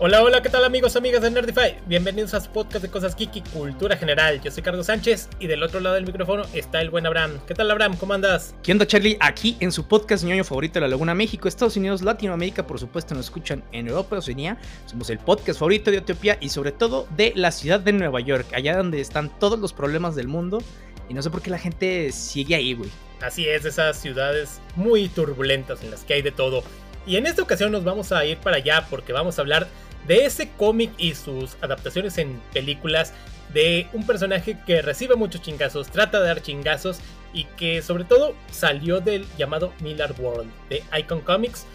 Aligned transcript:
Hola, 0.00 0.22
hola, 0.22 0.40
¿qué 0.42 0.48
tal 0.48 0.64
amigos, 0.64 0.94
amigas 0.94 1.22
de 1.22 1.30
Nerdify? 1.32 1.76
Bienvenidos 1.86 2.32
a 2.32 2.40
su 2.40 2.48
podcast 2.50 2.84
de 2.84 2.88
cosas 2.88 3.16
Kiki, 3.16 3.40
cultura 3.40 3.96
general. 3.96 4.40
Yo 4.40 4.52
soy 4.52 4.62
Carlos 4.62 4.86
Sánchez 4.86 5.28
y 5.40 5.48
del 5.48 5.60
otro 5.60 5.80
lado 5.80 5.96
del 5.96 6.06
micrófono 6.06 6.44
está 6.54 6.80
el 6.80 6.88
buen 6.88 7.04
Abraham. 7.04 7.40
¿Qué 7.48 7.54
tal 7.54 7.68
Abraham? 7.68 7.96
¿Cómo 7.96 8.14
andas? 8.14 8.54
¿Qué 8.62 8.70
onda 8.70 8.86
Charlie? 8.86 9.16
Aquí 9.18 9.56
en 9.58 9.72
su 9.72 9.88
podcast 9.88 10.22
ñoño 10.22 10.44
favorito 10.44 10.74
de 10.74 10.82
la 10.82 10.88
Laguna 10.88 11.16
México, 11.16 11.48
Estados 11.48 11.76
Unidos, 11.76 12.02
Latinoamérica, 12.02 12.64
por 12.64 12.78
supuesto 12.78 13.16
nos 13.16 13.24
escuchan 13.24 13.64
en 13.72 13.88
Europa, 13.88 14.18
Oceanía. 14.18 14.56
Somos 14.86 15.10
el 15.10 15.18
podcast 15.18 15.58
favorito 15.58 15.90
de 15.90 15.96
Etiopía 15.96 16.38
y 16.40 16.50
sobre 16.50 16.70
todo 16.70 17.08
de 17.16 17.32
la 17.34 17.50
ciudad 17.50 17.80
de 17.80 17.92
Nueva 17.92 18.20
York, 18.20 18.46
allá 18.54 18.76
donde 18.76 19.00
están 19.00 19.36
todos 19.40 19.58
los 19.58 19.72
problemas 19.72 20.14
del 20.14 20.28
mundo. 20.28 20.62
Y 21.08 21.14
no 21.14 21.22
sé 21.22 21.30
por 21.30 21.42
qué 21.42 21.50
la 21.50 21.58
gente 21.58 22.12
sigue 22.12 22.54
ahí, 22.54 22.74
güey. 22.74 22.90
Así 23.20 23.48
es, 23.48 23.64
esas 23.64 24.00
ciudades 24.00 24.60
muy 24.76 25.08
turbulentas 25.08 25.82
en 25.82 25.90
las 25.90 26.04
que 26.04 26.14
hay 26.14 26.22
de 26.22 26.30
todo. 26.30 26.62
Y 27.04 27.16
en 27.16 27.26
esta 27.26 27.42
ocasión 27.42 27.72
nos 27.72 27.82
vamos 27.84 28.12
a 28.12 28.24
ir 28.26 28.36
para 28.36 28.58
allá 28.58 28.86
porque 28.88 29.12
vamos 29.12 29.38
a 29.38 29.42
hablar 29.42 29.66
de 30.06 30.24
ese 30.24 30.50
cómic 30.50 30.90
y 30.98 31.14
sus 31.14 31.56
adaptaciones 31.60 32.18
en 32.18 32.40
películas 32.52 33.12
de 33.52 33.86
un 33.92 34.06
personaje 34.06 34.58
que 34.66 34.82
recibe 34.82 35.16
muchos 35.16 35.42
chingazos, 35.42 35.88
trata 35.90 36.20
de 36.20 36.26
dar 36.26 36.42
chingazos 36.42 37.00
y 37.32 37.44
que 37.44 37.82
sobre 37.82 38.04
todo 38.04 38.34
salió 38.50 39.00
del 39.00 39.26
llamado 39.36 39.72
Miller 39.80 40.14
World 40.18 40.50
de 40.68 40.82
Icon 40.98 41.20
Comics. 41.20 41.66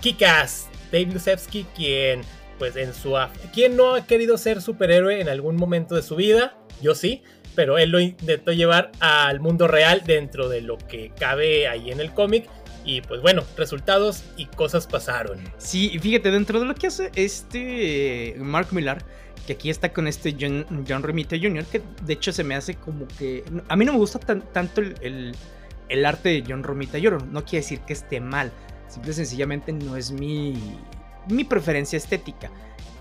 Kikas, 0.00 0.68
Dave 0.92 1.06
Lusevsky, 1.06 1.66
quien 1.74 2.22
pues 2.58 2.76
en 2.76 2.94
su 2.94 3.16
quien 3.52 3.76
no 3.76 3.94
ha 3.94 4.06
querido 4.06 4.38
ser 4.38 4.62
superhéroe 4.62 5.20
en 5.20 5.28
algún 5.28 5.56
momento 5.56 5.94
de 5.94 6.02
su 6.02 6.16
vida, 6.16 6.56
yo 6.80 6.94
sí, 6.94 7.22
pero 7.54 7.78
él 7.78 7.90
lo 7.90 8.00
intentó 8.00 8.52
llevar 8.52 8.92
al 9.00 9.40
mundo 9.40 9.68
real 9.68 10.02
dentro 10.06 10.48
de 10.48 10.60
lo 10.60 10.78
que 10.78 11.12
cabe 11.18 11.68
ahí 11.68 11.90
en 11.90 12.00
el 12.00 12.12
cómic 12.12 12.48
y 12.86 13.00
pues 13.00 13.20
bueno, 13.20 13.42
resultados 13.56 14.22
y 14.36 14.46
cosas 14.46 14.86
pasaron. 14.86 15.40
Sí, 15.58 15.98
fíjate, 16.00 16.30
dentro 16.30 16.60
de 16.60 16.66
lo 16.66 16.74
que 16.74 16.86
hace 16.86 17.10
este 17.16 18.36
Mark 18.38 18.68
Millar, 18.70 19.04
que 19.44 19.54
aquí 19.54 19.70
está 19.70 19.92
con 19.92 20.06
este 20.06 20.36
John, 20.40 20.64
John 20.88 21.02
Romita 21.02 21.36
Jr., 21.36 21.64
que 21.64 21.82
de 22.02 22.12
hecho 22.12 22.32
se 22.32 22.44
me 22.44 22.54
hace 22.54 22.76
como 22.76 23.08
que... 23.18 23.44
A 23.68 23.76
mí 23.76 23.84
no 23.84 23.92
me 23.92 23.98
gusta 23.98 24.20
tanto 24.20 24.80
el, 24.80 25.34
el, 25.88 26.06
arte 26.06 26.28
de 26.28 26.44
John 26.46 26.62
Romita 26.62 26.98
Jr., 26.98 27.26
no 27.26 27.44
quiere 27.44 27.62
decir 27.64 27.80
que 27.80 27.92
esté 27.92 28.20
mal, 28.20 28.52
simple 28.88 29.10
y 29.10 29.14
sencillamente 29.14 29.72
no 29.72 29.96
es 29.96 30.12
mi, 30.12 30.54
mi 31.28 31.42
preferencia 31.42 31.96
estética. 31.96 32.52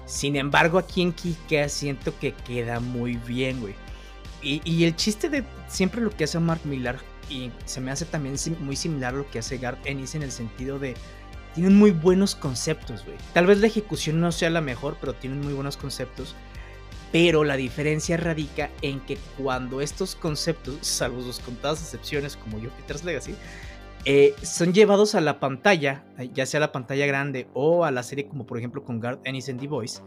Sin 0.08 0.36
embargo, 0.36 0.80
aquí 0.80 1.03
en 1.03 1.13
Kika 1.13 1.69
siento 1.69 2.17
que 2.19 2.33
queda 2.33 2.80
muy 2.80 3.17
bien, 3.17 3.61
güey. 3.61 3.75
Y, 4.41 4.61
y, 4.63 4.86
el 4.86 4.95
chiste 4.95 5.30
de 5.30 5.44
siempre 5.67 6.02
lo 6.02 6.11
que 6.11 6.25
hace 6.25 6.39
Mark 6.39 6.61
Millar 6.66 6.97
y 7.30 7.52
se 7.66 7.81
me 7.81 7.92
hace 7.92 8.06
también 8.06 8.36
muy 8.59 8.76
similar 8.76 9.14
a 9.14 9.18
lo 9.18 9.30
que 9.30 9.40
hace 9.40 9.58
Garth 9.58 9.86
Ennis 9.86 10.16
en 10.16 10.23
el 10.23 10.31
sentido 10.31 10.80
de 10.80 10.95
tienen 11.56 11.78
muy 11.78 11.92
buenos 11.92 12.36
conceptos, 12.36 13.06
güey. 13.06 13.18
Tal 13.34 13.48
vez 13.48 13.59
la 13.59 13.68
ejecución 13.68 14.20
no 14.20 14.31
sea 14.34 14.50
la 14.50 14.59
mejor, 14.62 14.98
pero 15.00 15.14
tienen 15.14 15.40
muy 15.40 15.53
buenos 15.53 15.78
conceptos. 15.78 16.36
Pero 17.14 17.46
la 17.46 17.56
diferencia 17.56 18.18
radica 18.18 18.70
en 18.81 19.00
que 19.00 19.18
cuando 19.38 19.80
estos 19.80 20.16
conceptos, 20.16 20.76
salvo 20.81 21.22
sus 21.22 21.40
contadas 21.40 21.81
excepciones 21.81 22.36
como 22.36 22.59
Jupiter's 22.59 23.06
Legacy, 23.06 23.36
eh, 24.03 24.36
son 24.44 24.73
llevados 24.73 25.16
a 25.16 25.22
la 25.22 25.40
pantalla, 25.40 26.03
ya 26.34 26.46
sea 26.46 26.58
a 26.58 26.62
la 26.62 26.72
pantalla 26.73 27.06
grande 27.06 27.48
o 27.53 27.86
a 27.86 27.92
la 27.92 28.03
serie 28.03 28.28
como 28.28 28.46
por 28.46 28.58
ejemplo 28.58 28.84
con 28.84 29.00
Garth 29.00 29.26
Ennis 29.26 29.48
en 29.48 29.58
The 29.58 29.68
Voice, 29.68 30.02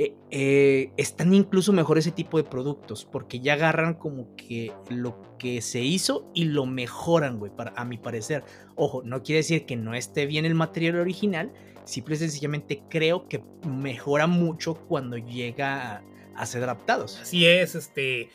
eh, 0.00 0.14
eh, 0.30 0.92
están 0.96 1.34
incluso 1.34 1.72
mejor 1.72 1.98
ese 1.98 2.12
tipo 2.12 2.36
de 2.38 2.44
productos, 2.44 3.04
porque 3.04 3.40
ya 3.40 3.54
agarran 3.54 3.94
como 3.94 4.36
que 4.36 4.72
lo 4.90 5.36
que 5.40 5.60
se 5.60 5.80
hizo 5.80 6.30
y 6.34 6.44
lo 6.44 6.66
mejoran, 6.66 7.40
güey, 7.40 7.50
para, 7.50 7.72
a 7.76 7.84
mi 7.84 7.98
parecer. 7.98 8.44
Ojo, 8.76 9.02
no 9.02 9.24
quiere 9.24 9.38
decir 9.38 9.66
que 9.66 9.74
no 9.74 9.94
esté 9.94 10.26
bien 10.26 10.44
el 10.44 10.54
material 10.54 11.00
original, 11.00 11.52
simple 11.84 12.14
y 12.14 12.18
sencillamente 12.18 12.84
creo 12.88 13.26
que 13.26 13.42
mejora 13.66 14.28
mucho 14.28 14.74
cuando 14.74 15.16
llega 15.16 16.04
a, 16.36 16.46
ser 16.46 16.62
adaptados. 16.62 17.18
Así 17.20 17.46
es, 17.46 17.74
este... 17.74 18.30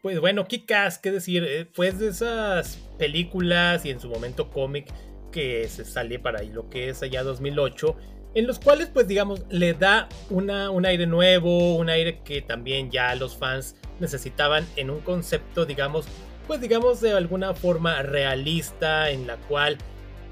Pues 0.00 0.20
bueno, 0.20 0.46
Kikas, 0.46 1.00
qué 1.00 1.10
decir, 1.10 1.42
eh, 1.42 1.66
pues 1.74 1.98
de 1.98 2.10
esas 2.10 2.76
películas 2.96 3.84
y 3.84 3.90
en 3.90 3.98
su 3.98 4.08
momento 4.08 4.48
cómic 4.48 4.86
que 5.32 5.66
se 5.68 5.84
sale 5.84 6.20
para 6.20 6.38
ahí 6.38 6.50
lo 6.50 6.70
que 6.70 6.88
es 6.88 7.02
allá 7.02 7.24
2008 7.24 7.96
en 8.34 8.46
los 8.46 8.58
cuales 8.58 8.88
pues 8.92 9.08
digamos 9.08 9.42
le 9.50 9.74
da 9.74 10.08
una, 10.30 10.70
un 10.70 10.86
aire 10.86 11.06
nuevo, 11.06 11.76
un 11.76 11.88
aire 11.88 12.20
que 12.24 12.42
también 12.42 12.90
ya 12.90 13.14
los 13.14 13.36
fans 13.36 13.76
necesitaban 14.00 14.66
en 14.76 14.90
un 14.90 15.00
concepto 15.00 15.66
digamos 15.66 16.06
pues 16.46 16.60
digamos 16.60 17.00
de 17.00 17.12
alguna 17.12 17.54
forma 17.54 18.02
realista 18.02 19.10
en 19.10 19.26
la 19.26 19.36
cual 19.36 19.78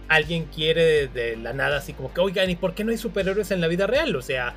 alguien 0.08 0.44
quiere 0.44 1.08
de, 1.08 1.36
la 1.36 1.52
nada 1.52 1.78
así 1.78 1.92
como 1.92 2.12
que 2.12 2.20
oigan 2.20 2.48
y 2.48 2.56
por 2.56 2.74
qué 2.74 2.84
no 2.84 2.92
hay 2.92 2.98
superhéroes 2.98 3.50
en 3.50 3.60
la 3.60 3.66
vida 3.66 3.86
real 3.86 4.14
o 4.14 4.22
sea 4.22 4.54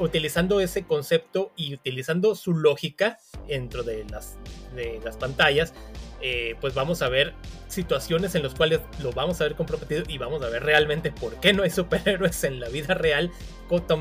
utilizando 0.00 0.60
ese 0.60 0.84
concepto 0.84 1.52
y 1.56 1.74
utilizando 1.74 2.34
su 2.34 2.54
lógica 2.54 3.18
dentro 3.46 3.84
de 3.84 4.04
las, 4.10 4.38
de 4.74 5.00
las 5.04 5.16
pantallas 5.16 5.72
eh, 6.20 6.56
pues 6.60 6.74
vamos 6.74 7.02
a 7.02 7.08
ver 7.08 7.34
situaciones 7.68 8.34
en 8.34 8.42
las 8.42 8.54
cuales 8.54 8.80
lo 9.00 9.12
vamos 9.12 9.40
a 9.40 9.44
ver 9.44 9.54
comprometido 9.54 10.02
y 10.08 10.18
vamos 10.18 10.42
a 10.42 10.48
ver 10.48 10.64
realmente 10.64 11.12
por 11.12 11.38
qué 11.40 11.52
no 11.52 11.62
hay 11.62 11.70
superhéroes 11.70 12.42
en 12.44 12.60
la 12.60 12.68
vida 12.68 12.94
real, 12.94 13.30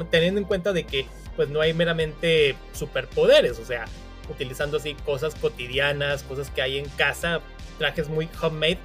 teniendo 0.09 0.39
en 0.39 0.45
cuenta 0.45 0.73
de 0.73 0.85
que 0.85 1.05
pues 1.35 1.49
no 1.49 1.61
hay 1.61 1.73
meramente 1.73 2.55
superpoderes, 2.73 3.59
o 3.59 3.65
sea, 3.65 3.85
utilizando 4.29 4.77
así 4.77 4.95
cosas 5.05 5.35
cotidianas, 5.35 6.23
cosas 6.23 6.49
que 6.49 6.61
hay 6.61 6.77
en 6.77 6.89
casa, 6.89 7.41
trajes 7.77 8.09
muy 8.09 8.27
homemade 8.41 8.79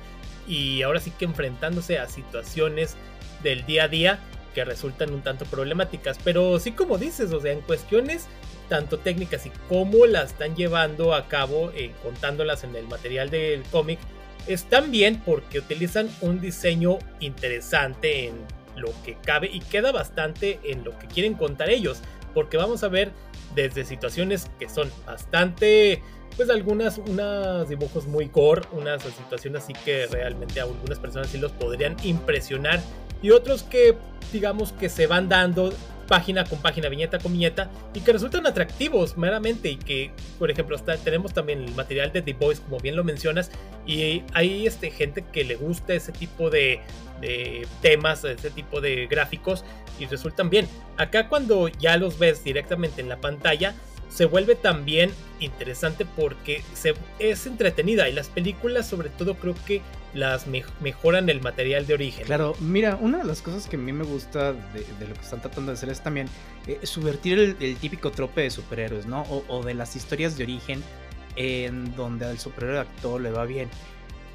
y 0.47 0.83
ahora 0.83 1.01
sí 1.01 1.11
que 1.11 1.25
enfrentándose 1.25 1.99
a 1.99 2.09
situaciones 2.09 2.97
del 3.43 3.65
día 3.65 3.85
a 3.85 3.89
día 3.89 4.19
que 4.55 4.65
resultan 4.65 5.15
un 5.15 5.23
tanto 5.23 5.47
problemáticas, 5.47 6.19
pero 6.23 6.59
sí 6.61 6.73
como 6.73 6.99
dices, 6.99 7.33
o 7.33 7.41
sea, 7.41 7.53
en 7.53 7.63
cuestiones 7.63 8.27
tanto 8.73 8.99
técnicas 8.99 9.45
y 9.45 9.53
cómo 9.69 10.07
las 10.07 10.31
están 10.31 10.57
llevando 10.57 11.13
a 11.13 11.29
cabo, 11.29 11.71
eh, 11.73 11.93
contándolas 12.03 12.65
en 12.65 12.75
el 12.75 12.89
material 12.89 13.29
del 13.29 13.65
cómic, 13.65 13.99
están 14.47 14.91
bien 14.91 15.21
porque 15.27 15.59
utilizan 15.59 16.09
un 16.23 16.41
diseño 16.41 16.99
interesante 17.21 18.29
en 18.29 18.35
lo 18.75 18.89
que 19.05 19.19
cabe 19.23 19.51
y 19.53 19.61
queda 19.61 19.93
bastante 19.93 20.59
en 20.65 20.85
lo 20.85 20.99
que 20.99 21.07
quieren 21.07 21.35
contar 21.35 21.69
ellos, 21.69 22.01
porque 22.33 22.57
vamos 22.57 22.83
a 22.83 22.89
ver 22.89 23.13
desde 23.55 23.85
situaciones 23.85 24.51
que 24.59 24.71
son 24.71 24.91
bastante 25.05 26.03
pues 26.39 26.49
algunas 26.49 26.97
unos 26.97 27.69
dibujos 27.69 28.07
muy 28.07 28.29
gore, 28.29 28.63
unas 28.73 29.03
situaciones 29.03 29.65
así 29.65 29.75
que 29.85 30.07
realmente 30.07 30.61
a 30.61 30.63
algunas 30.63 30.99
personas 30.99 31.29
sí 31.29 31.37
los 31.37 31.53
podrían 31.53 31.95
impresionar 32.05 32.81
y 33.21 33.33
otros 33.33 33.65
que 33.65 33.99
digamos 34.33 34.73
que 34.73 34.89
se 34.89 35.07
van 35.07 35.29
dando 35.29 35.75
página 36.13 36.45
con 36.45 36.59
página, 36.61 36.91
viñeta 36.91 37.19
con 37.19 37.33
viñeta, 37.33 37.71
y 37.95 38.01
que 38.01 38.13
resultan 38.13 38.47
atractivos 38.47 39.17
meramente, 39.17 39.71
y 39.71 39.77
que, 39.77 40.11
por 40.39 40.51
ejemplo, 40.51 40.77
tenemos 41.03 41.33
también 41.33 41.65
el 41.65 41.75
material 41.75 42.13
de 42.13 42.21
The 42.21 42.35
Boys, 42.35 42.61
como 42.61 42.79
bien 42.79 42.97
lo 42.97 43.03
mencionas, 43.03 43.51
y 43.87 44.23
hay 44.35 44.67
este, 44.67 44.91
gente 44.91 45.25
que 45.33 45.43
le 45.43 45.55
gusta 45.57 45.95
ese 45.95 46.13
tipo 46.13 46.51
de, 46.51 46.81
de 47.23 47.67
temas, 47.81 48.25
ese 48.25 48.51
tipo 48.51 48.83
de 48.83 49.07
gráficos, 49.07 49.65
y 49.99 50.05
resultan 50.05 50.51
bien. 50.51 50.69
Acá 50.99 51.31
cuando 51.31 51.69
ya 51.69 51.97
los 51.97 52.19
ves 52.19 52.45
directamente 52.45 53.01
en 53.01 53.09
la 53.09 53.19
pantalla, 53.19 53.75
se 54.13 54.27
vuelve 54.27 54.55
también 54.55 55.11
interesante 55.41 56.05
porque 56.05 56.63
se, 56.75 56.95
es 57.19 57.47
entretenida 57.47 58.09
y 58.09 58.13
las 58.13 58.29
películas 58.29 58.87
sobre 58.87 59.09
todo 59.09 59.37
creo 59.37 59.55
que 59.67 59.81
las 60.15 60.47
mejoran 60.47 61.31
el 61.31 61.41
material 61.41 61.87
de 61.87 61.95
origen. 61.95 62.27
Claro, 62.27 62.55
mira, 62.61 62.99
una 63.01 63.19
de 63.19 63.25
las 63.25 63.41
cosas 63.41 63.67
que 63.67 63.77
a 63.77 63.79
mí 63.79 63.93
me 63.93 64.05
gusta 64.05 64.53
de, 64.53 64.85
lo 65.09 65.15
que 65.15 65.21
están 65.21 65.41
tratando 65.41 65.73
de 65.73 65.79
hacer 65.79 65.89
es 65.89 66.03
también 66.03 66.29
eh, 66.67 66.79
subvertir 66.83 67.57
el, 67.59 67.77
típico 67.77 68.11
trope 68.11 68.43
de 68.43 68.51
superhéroes, 68.51 69.07
¿no? 69.07 69.23
O, 69.49 69.63
de 69.65 69.73
las 69.73 69.97
historias 69.97 70.37
de 70.37 70.45
origen 70.45 70.83
en 71.37 71.97
donde 71.97 72.27
al 72.27 72.39
superhéroe 72.39 72.81
actor 72.81 73.21
le 73.21 73.31
va 73.31 73.47
bien. 73.47 73.71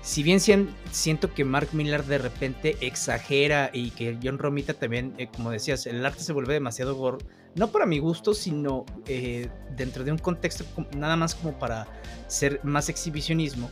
Si 0.02 0.24
bien 0.24 0.40
siento 0.40 1.34
que 1.34 1.44
Mark 1.44 1.70
Miller 1.74 2.04
de 2.06 2.18
repente 2.18 2.78
exagera 2.82 3.70
y 3.72 3.92
que 3.92 4.18
John 4.24 4.40
Romita 4.40 4.74
también, 4.74 5.14
eh, 5.20 5.28
como 5.28 5.52
decías, 5.52 5.86
el 5.86 6.04
arte 6.04 6.24
se 6.24 6.34
vuelve 6.34 6.54
demasiado 6.56 6.96
gore, 6.96 7.18
no 7.58 7.72
para 7.72 7.86
mi 7.86 8.00
gusto, 8.00 8.34
sino 8.34 8.86
eh, 9.08 9.50
dentro 9.76 10.04
de 10.04 10.12
un 10.12 10.18
contexto 10.18 10.64
nada 10.96 11.16
más 11.16 11.36
como 11.36 11.58
para 11.60 11.88
ser 12.28 12.62
más 12.64 12.88
exhibicionismo 12.90 13.70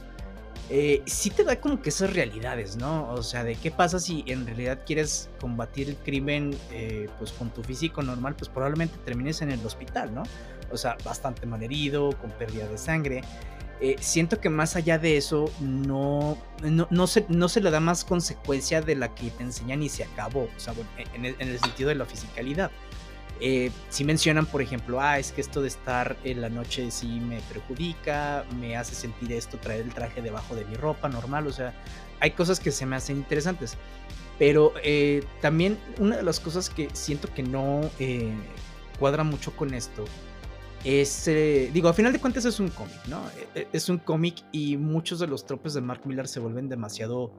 eh, 0.70 1.04
sí 1.06 1.30
te 1.30 1.44
da 1.44 1.60
como 1.60 1.80
que 1.80 1.90
esas 1.90 2.12
realidades, 2.14 2.76
¿no? 2.76 3.08
O 3.12 3.22
sea, 3.22 3.44
de 3.44 3.56
qué 3.56 3.70
pasa 3.70 4.00
si 4.00 4.24
en 4.28 4.48
realidad 4.48 4.80
quieres 4.84 5.30
combatir 5.40 5.90
el 5.90 5.96
crimen 5.98 6.58
eh, 6.72 7.08
pues 7.20 7.32
con 7.32 7.52
tu 7.52 7.64
físico 7.64 8.02
normal, 8.02 8.36
pues 8.36 8.50
probablemente 8.50 8.98
termines 9.06 9.42
en 9.44 9.52
el 9.52 9.64
hospital, 9.64 10.14
¿no? 10.16 10.24
O 10.72 10.78
sea, 10.78 10.98
bastante 11.04 11.46
malherido, 11.46 12.10
con 12.20 12.32
pérdida 12.32 12.68
de 12.68 12.80
sangre. 12.80 13.22
Eh, 13.80 13.98
siento 14.00 14.40
que 14.40 14.50
más 14.50 14.76
allá 14.76 14.98
de 14.98 15.18
eso 15.18 15.52
no, 15.60 16.36
no, 16.64 17.08
se, 17.08 17.26
no 17.30 17.48
se 17.48 17.62
le 17.62 17.70
da 17.70 17.80
más 17.80 18.04
consecuencia 18.04 18.82
de 18.82 18.96
la 18.96 19.14
que 19.14 19.30
te 19.30 19.44
enseñan 19.44 19.84
y 19.84 19.90
se 19.90 20.06
acabó, 20.06 20.44
o 20.44 20.60
sea, 20.60 20.74
bueno, 20.74 20.90
en 21.14 21.26
el 21.26 21.60
sentido 21.60 21.90
de 21.90 21.96
la 21.96 22.06
fisicalidad. 22.06 22.72
Eh, 23.42 23.72
si 23.90 24.04
mencionan, 24.06 24.46
por 24.46 24.62
ejemplo, 24.62 25.02
ah, 25.02 25.20
es 25.20 25.32
que 25.32 25.42
esto 25.42 25.62
de 25.62 25.68
estar 25.68 26.16
en 26.24 26.42
la 26.42 26.50
noche 26.50 26.90
sí 26.90 27.20
me 27.20 27.40
perjudica, 27.42 28.46
me 28.60 28.78
hace 28.78 28.96
sentir 28.96 29.34
esto, 29.34 29.58
traer 29.58 29.82
el 29.82 29.94
traje 29.94 30.22
debajo 30.22 30.56
de 30.56 30.64
mi 30.66 30.76
ropa 30.76 31.10
normal, 31.10 31.48
o 31.48 31.52
sea, 31.52 31.74
hay 32.22 32.32
cosas 32.32 32.60
que 32.60 32.72
se 32.72 32.86
me 32.86 32.96
hacen 32.96 33.18
interesantes. 33.18 33.78
Pero 34.40 34.74
eh, 34.84 35.24
también 35.42 35.78
una 36.00 36.18
de 36.18 36.24
las 36.24 36.40
cosas 36.40 36.70
que 36.70 36.90
siento 36.94 37.34
que 37.34 37.44
no, 37.44 37.90
eh, 38.00 38.34
cuadra 39.00 39.24
mucho 39.24 39.56
con 39.56 39.74
esto 39.74 40.06
es, 40.84 41.26
digo, 41.74 41.90
a 41.90 41.94
final 41.94 42.14
de 42.14 42.20
cuentas 42.20 42.46
es 42.46 42.60
un 42.60 42.70
cómic, 42.70 43.06
¿no? 43.08 43.22
E, 43.56 43.62
e, 43.62 43.68
es 43.74 43.90
un 43.90 43.98
cómic 43.98 44.44
y 44.52 44.78
muchos 44.78 45.20
de 45.20 45.28
los 45.28 45.46
tropes 45.46 45.74
de 45.74 45.82
Mark 45.82 46.02
Millar 46.06 46.28
se 46.28 46.40
vuelven 46.40 46.70
demasiado 46.70 47.34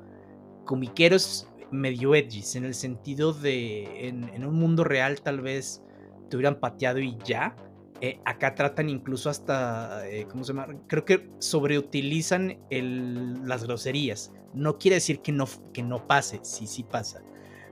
comiqueros, 0.64 1.48
medio 1.70 2.14
edgys, 2.14 2.56
en 2.56 2.64
el 2.64 2.74
sentido 2.74 3.32
de, 3.32 4.08
en, 4.08 4.44
un 4.44 4.54
mundo 4.54 4.84
real 4.84 5.20
tal 5.20 5.40
vez 5.40 5.82
te 6.28 6.36
hubieran 6.36 6.60
pateado 6.60 6.98
y 6.98 7.16
ya. 7.24 7.56
Eh, 8.02 8.20
acá 8.26 8.54
tratan 8.54 8.90
incluso 8.90 9.30
hasta, 9.30 10.06
eh, 10.08 10.26
¿cómo 10.30 10.44
se 10.44 10.52
llama? 10.52 10.68
Creo 10.86 11.04
que 11.04 11.30
sobreutilizan 11.38 12.58
el, 12.70 13.46
las 13.48 13.64
groserías. 13.64 14.32
No 14.52 14.78
quiere 14.78 14.96
decir 14.96 15.20
que 15.20 15.32
no, 15.32 15.46
que 15.72 15.82
no 15.82 16.06
pase, 16.06 16.40
sí, 16.42 16.66
sí 16.66 16.82
pasa. 16.82 17.22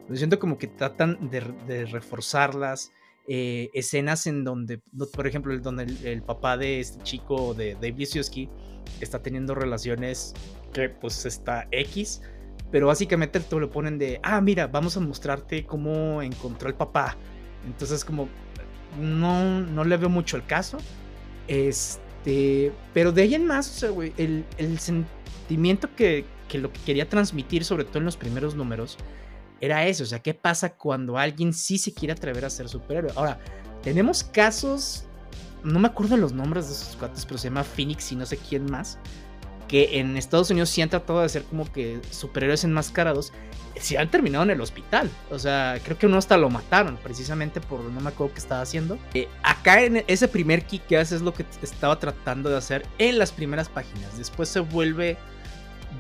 Pero 0.07 0.17
siento 0.17 0.39
como 0.39 0.57
que 0.59 0.67
tratan 0.67 1.31
de, 1.31 1.41
de 1.67 1.85
reforzarlas 1.87 2.93
eh, 3.27 3.71
escenas 3.73 4.27
en 4.27 4.45
donde, 4.45 4.83
por 5.15 5.27
ejemplo, 5.27 5.59
donde 5.59 5.85
el, 6.05 6.23
papá 6.23 6.59
de 6.59 6.81
este 6.81 7.03
chico, 7.03 7.55
de 7.55 7.75
Dave 7.75 7.93
Lisiowski, 7.93 8.51
está 9.01 9.23
teniendo 9.23 9.55
relaciones 9.55 10.35
que 10.75 10.91
pues 10.91 11.25
está 11.25 11.67
X, 11.71 12.21
pero 12.71 12.89
básicamente 12.89 13.41
te 13.41 13.57
lo 13.59 13.71
ponen 13.71 13.99
de, 13.99 14.21
ah, 14.23 14.43
mira, 14.43 14.67
vamos 14.67 14.99
a 14.99 15.01
mostrarte 15.01 15.65
cómo 15.65 16.21
encontró 16.21 16.69
el 16.69 16.75
papá. 16.75 17.17
Entonces 17.67 18.05
como, 18.05 18.29
no, 19.01 19.61
no 19.61 19.85
le 19.85 19.97
veo 19.97 20.09
mucho 20.09 20.37
el 20.37 20.47
caso. 20.47 20.79
Este, 21.49 22.73
pero 22.93 23.13
de 23.13 23.23
ahí 23.23 23.35
en 23.35 23.47
más, 23.47 23.83
el, 23.83 24.45
el 24.57 24.79
sentimiento 24.79 25.95
que, 25.95 26.25
que 26.49 26.59
lo 26.59 26.73
que 26.73 26.81
quería 26.81 27.09
transmitir, 27.09 27.65
sobre 27.65 27.85
todo 27.85 27.99
en 27.99 28.05
los 28.05 28.17
primeros 28.17 28.55
números, 28.55 28.97
era 29.61 29.87
eso. 29.87 30.05
O 30.05 30.07
sea, 30.07 30.21
¿qué 30.21 30.35
pasa 30.35 30.75
cuando 30.75 31.19
alguien 31.19 31.53
sí 31.53 31.79
se 31.79 31.93
quiere 31.93 32.13
atrever 32.13 32.45
a 32.45 32.51
ser 32.51 32.69
superhéroe? 32.69 33.13
Ahora, 33.17 33.41
tenemos 33.83 34.25
casos, 34.25 35.05
no 35.63 35.79
me 35.79 35.89
acuerdo 35.89 36.17
los 36.17 36.33
nombres 36.33 36.67
de 36.67 36.73
esos 36.73 36.97
cuates, 36.97 37.27
pero 37.27 37.39
se 37.39 37.49
llama 37.49 37.65
Phoenix 37.65 38.13
y 38.13 38.17
no 38.17 38.27
sé 38.27 38.37
quién 38.37 38.71
más, 38.71 38.99
que 39.69 39.99
en 39.99 40.17
Estados 40.17 40.51
Unidos 40.51 40.71
sí 40.71 40.83
han 40.83 40.91
tratado 40.91 41.21
de 41.21 41.29
ser 41.29 41.43
como 41.45 41.71
que 41.71 42.01
superhéroes 42.11 42.65
enmascarados, 42.65 43.33
sí 43.81 43.97
han 43.97 44.11
terminado 44.11 44.45
en 44.45 44.51
el 44.51 44.61
hospital. 44.61 45.11
O 45.31 45.39
sea, 45.39 45.79
creo 45.83 45.99
que 45.99 46.07
uno 46.07 46.19
hasta 46.19 46.37
lo 46.37 46.51
mataron, 46.51 46.97
precisamente 46.97 47.61
por 47.61 47.81
no 47.81 48.01
me 48.01 48.09
acuerdo 48.09 48.35
qué 48.35 48.41
estaba 48.41 48.61
haciendo. 48.61 48.99
Eh, 49.15 49.29
acá 49.43 49.83
en 49.83 50.05
ese 50.07 50.29
primer 50.29 50.65
kick 50.65 50.87
que 50.87 50.99
hace 50.99 51.17
es 51.17 51.23
lo 51.23 51.35
que 51.35 51.45
estaba 51.63 51.99
tratando 51.99 52.51
de 52.51 52.57
hacer 52.57 52.87
en 52.99 53.19
las 53.19 53.33
primeras 53.33 53.69
páginas. 53.69 54.17
Después 54.19 54.49
se 54.49 54.61
vuelve 54.61 55.17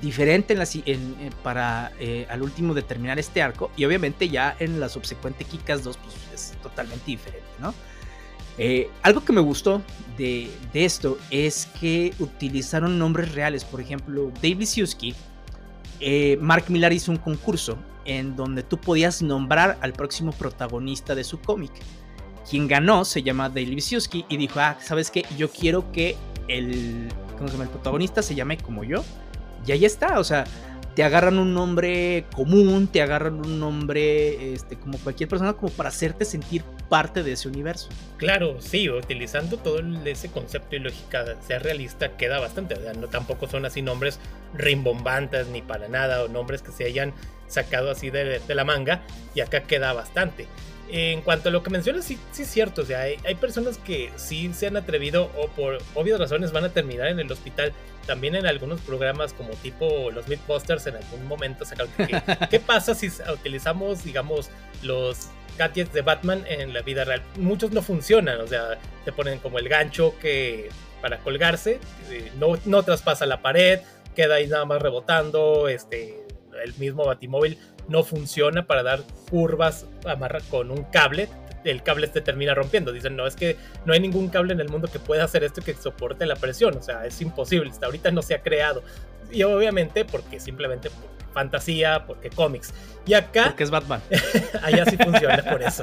diferente 0.01 0.55
en 0.55 0.61
eh, 0.87 1.31
para 1.43 1.93
eh, 2.01 2.27
al 2.29 2.43
último 2.43 2.75
determinar 2.75 3.19
este 3.19 3.43
arco 3.43 3.71
y 3.77 3.85
obviamente 3.85 4.29
ya 4.29 4.57
en 4.59 4.81
la 4.81 4.89
subsecuente 4.89 5.45
Kikas 5.45 5.85
2 5.85 5.97
pues 5.97 6.17
es 6.35 6.59
totalmente 6.63 7.05
diferente, 7.07 7.47
¿no? 7.61 7.75
Algo 9.03 9.25
que 9.25 9.33
me 9.33 9.41
gustó 9.41 9.83
de, 10.17 10.49
esto 10.75 11.19
es 11.31 11.69
que 11.81 12.15
utilizaron 12.21 13.01
nombres 13.01 13.35
reales, 13.35 13.65
por 13.65 13.81
ejemplo, 13.81 14.31
Dave 14.41 14.65
Lisiuski, 16.05 16.39
Mark 16.41 16.65
Millar 16.69 16.93
hizo 16.93 17.11
un 17.11 17.17
concurso 17.17 17.79
en 18.05 18.37
donde 18.37 18.63
tú 18.63 18.79
podías 18.79 19.23
nombrar 19.23 19.79
al 19.81 19.95
próximo 19.95 20.33
protagonista 20.33 21.15
de 21.15 21.25
su 21.25 21.41
cómic. 21.41 21.73
Quien 22.49 22.69
ganó 22.69 23.05
se 23.07 23.23
llama 23.23 23.49
Dave 23.49 23.67
Lisiuski 23.67 24.27
y 24.29 24.37
dijo, 24.37 24.61
ah, 24.61 24.77
¿sabes 24.81 25.11
qué? 25.11 25.25
Yo 25.39 25.51
quiero 25.51 25.91
que 25.93 26.17
el, 26.49 27.09
¿cómo 27.37 27.49
se 27.49 27.55
llama? 27.55 27.65
el 27.65 27.71
protagonista 27.71 28.23
se 28.23 28.35
llame 28.35 28.59
como 28.59 28.85
yo 28.85 29.03
y 29.67 29.73
ahí 29.73 29.87
está, 29.87 30.19
o 30.19 30.25
sea, 30.25 30.45
te 30.95 31.03
agarran 31.03 31.39
un 31.39 31.55
nombre 31.55 32.27
común, 32.37 32.87
te 32.87 33.01
agarran 33.01 33.41
un 33.41 33.59
nombre 33.59 34.53
este, 34.53 34.77
como 34.77 34.99
cualquier 34.99 35.29
persona, 35.29 35.55
como 35.55 35.73
para 35.73 35.89
hacerte 35.89 36.27
sentir 36.27 36.63
parte 36.89 37.23
de 37.23 37.33
ese 37.33 37.49
universo. 37.49 37.89
Claro, 38.17 38.61
sí, 38.61 38.89
utilizando 38.89 39.57
todo 39.57 39.81
ese 40.05 40.31
concepto 40.31 40.77
y 40.77 40.79
lógica, 40.81 41.25
sea 41.43 41.59
realista, 41.59 42.17
queda 42.17 42.39
bastante. 42.39 42.75
O 42.75 42.81
sea, 42.81 42.93
no 42.95 43.09
tampoco 43.09 43.47
son 43.49 43.65
así 43.65 43.83
nombres 43.83 44.19
rimbombantes 44.55 45.49
ni 45.49 45.63
para 45.63 45.89
nada, 45.89 46.23
o 46.23 46.29
nombres 46.29 46.63
que 46.63 46.73
se 46.73 46.85
hayan 46.85 47.13
sacado 47.49 47.91
así 47.91 48.11
de, 48.11 48.41
la 48.49 48.65
manga, 48.65 49.03
y 49.35 49.41
acá 49.41 49.63
queda 49.63 49.93
bastante. 49.93 50.47
En 50.89 51.23
cuanto 51.23 51.49
a 51.49 51.53
lo 51.53 51.63
que 51.63 51.71
mencionas, 51.71 52.05
sí, 52.05 52.19
sí 52.31 52.43
es 52.43 52.51
cierto. 52.51 52.83
O 52.83 52.85
sea, 52.85 53.01
hay, 53.01 53.17
hay 53.25 53.35
personas 53.35 53.79
que 53.79 54.13
sí 54.17 54.53
se 54.53 54.67
han 54.67 54.77
atrevido 54.77 55.31
o 55.39 55.49
por 55.49 55.79
obvias 55.95 56.21
razones 56.21 56.53
van 56.53 56.65
a 56.65 56.69
terminar 56.69 57.09
en 57.09 57.21
el 57.21 57.33
hospital 57.33 57.73
también 58.07 58.35
en 58.35 58.47
algunos 58.47 58.81
programas 58.83 59.33
como 59.33 59.51
tipo 59.55 60.11
los 60.11 60.29
Mythbusters 60.29 60.87
en 60.87 60.97
algún 60.97 61.27
momento 61.27 61.65
sacaron 61.65 61.91
¿qué 62.51 62.61
pasa 62.67 62.95
si 62.95 63.11
utilizamos, 63.33 64.05
digamos, 64.05 64.51
los 64.83 65.29
gadgets 65.57 65.93
de 65.93 66.03
Batman 66.03 66.45
en 66.49 66.73
la 66.73 66.83
vida 66.83 67.05
real? 67.05 67.23
Muchos 67.37 67.73
no 67.73 67.83
funcionan, 67.83 68.41
o 68.41 68.47
sea, 68.47 68.79
te 69.05 69.13
ponen 69.13 69.39
como 69.39 69.59
el 69.59 69.69
gancho 69.69 70.15
que 70.21 70.69
para 71.01 71.19
colgarse, 71.19 71.81
eh, 72.11 72.33
no, 72.39 72.55
no 72.65 72.83
traspasa 72.83 73.27
la 73.27 73.43
pared, 73.43 73.81
queda 74.15 74.37
ahí 74.37 74.47
nada 74.47 74.65
más 74.65 74.81
rebotando, 74.81 75.69
este, 75.69 76.25
el 76.63 76.75
mismo 76.79 77.05
Batimóvil 77.05 77.59
no 77.89 78.03
funciona 78.03 78.67
para 78.67 78.83
dar 78.83 79.01
curvas 79.31 79.87
amarra 80.07 80.41
con 80.51 80.71
un 80.71 80.85
cable, 80.85 81.29
el 81.65 81.83
cable 81.83 82.09
se 82.13 82.21
termina 82.21 82.55
rompiendo. 82.55 82.93
Dicen, 82.93 83.17
no, 83.17 83.27
es 83.27 83.37
que 83.37 83.57
no 83.85 83.93
hay 83.93 84.01
ningún 84.01 84.29
cable 84.29 84.53
en 84.53 84.61
el 84.61 84.69
mundo 84.69 84.89
que 84.89 84.99
pueda 84.99 85.25
hacer 85.25 85.45
esto 85.45 85.63
que 85.63 85.75
soporte 85.75 86.27
la 86.27 86.37
presión. 86.37 86.77
O 86.77 86.83
sea, 86.83 87.07
es 87.07 87.21
imposible. 87.21 87.71
Hasta 87.71 87.87
ahorita 87.87 88.11
no 88.11 88.23
se 88.23 88.35
ha 88.35 88.43
creado. 88.43 88.83
Y 89.31 89.43
obviamente 89.43 90.05
porque 90.05 90.39
simplemente 90.41 90.91
fantasía, 91.33 92.05
porque 92.07 92.31
cómics. 92.31 92.73
Y 93.07 93.15
acá... 93.15 93.47
Porque 93.47 93.65
es 93.65 93.71
Batman. 93.71 94.01
allá 94.63 94.85
sí 94.87 94.97
funciona 94.97 95.43
por 95.43 95.63
eso. 95.63 95.83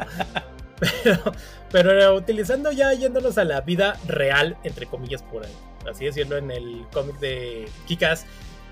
Pero, 1.71 2.15
utilizando 2.15 2.71
ya 2.71 2.93
yéndonos 2.93 3.37
a 3.37 3.43
la 3.43 3.61
vida 3.61 3.97
real, 4.07 4.57
entre 4.63 4.85
comillas, 4.87 5.23
por 5.23 5.45
ahí, 5.45 5.51
así 5.89 6.05
decirlo, 6.05 6.37
en 6.37 6.51
el 6.51 6.85
cómic 6.91 7.19
de 7.19 7.69
Kikas, 7.87 8.25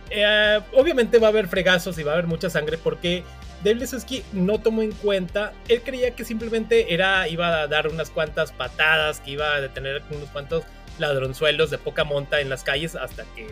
eh, 0.09 0.59
obviamente 0.73 1.19
va 1.19 1.27
a 1.27 1.29
haber 1.29 1.47
fregazos 1.47 1.97
y 1.99 2.03
va 2.03 2.11
a 2.11 2.13
haber 2.15 2.27
mucha 2.27 2.49
sangre 2.49 2.77
porque 2.77 3.23
Dave 3.63 3.85
no 4.33 4.59
tomó 4.59 4.81
en 4.81 4.91
cuenta, 4.91 5.53
él 5.67 5.81
creía 5.81 6.15
que 6.15 6.23
simplemente 6.23 6.93
era, 6.93 7.27
iba 7.27 7.61
a 7.61 7.67
dar 7.67 7.87
unas 7.87 8.09
cuantas 8.09 8.51
patadas, 8.51 9.19
que 9.19 9.31
iba 9.31 9.55
a 9.55 9.61
detener 9.61 10.01
unos 10.11 10.29
cuantos 10.29 10.63
ladronzuelos 10.97 11.69
de 11.69 11.77
poca 11.77 12.03
monta 12.03 12.41
en 12.41 12.49
las 12.49 12.63
calles 12.63 12.95
hasta 12.95 13.23
que 13.35 13.47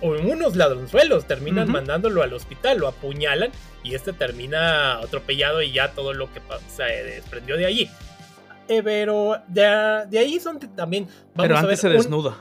o 0.00 0.10
unos 0.10 0.56
ladronzuelos 0.56 1.26
terminan 1.26 1.70
mandándolo 1.70 2.22
al 2.22 2.32
hospital, 2.34 2.78
lo 2.78 2.88
apuñalan 2.88 3.50
y 3.82 3.94
este 3.94 4.12
termina 4.12 4.98
atropellado 4.98 5.62
y 5.62 5.72
ya 5.72 5.92
todo 5.92 6.12
lo 6.12 6.32
que 6.32 6.40
se 6.68 6.82
desprendió 6.82 7.56
de 7.56 7.66
allí. 7.66 7.90
Eh, 8.68 8.82
pero 8.82 9.40
de, 9.48 9.64
ahí 10.18 10.40
son 10.40 10.58
también... 10.58 11.08
pero 11.36 11.56
antes 11.56 11.80
se 11.80 11.88
desnuda. 11.88 12.36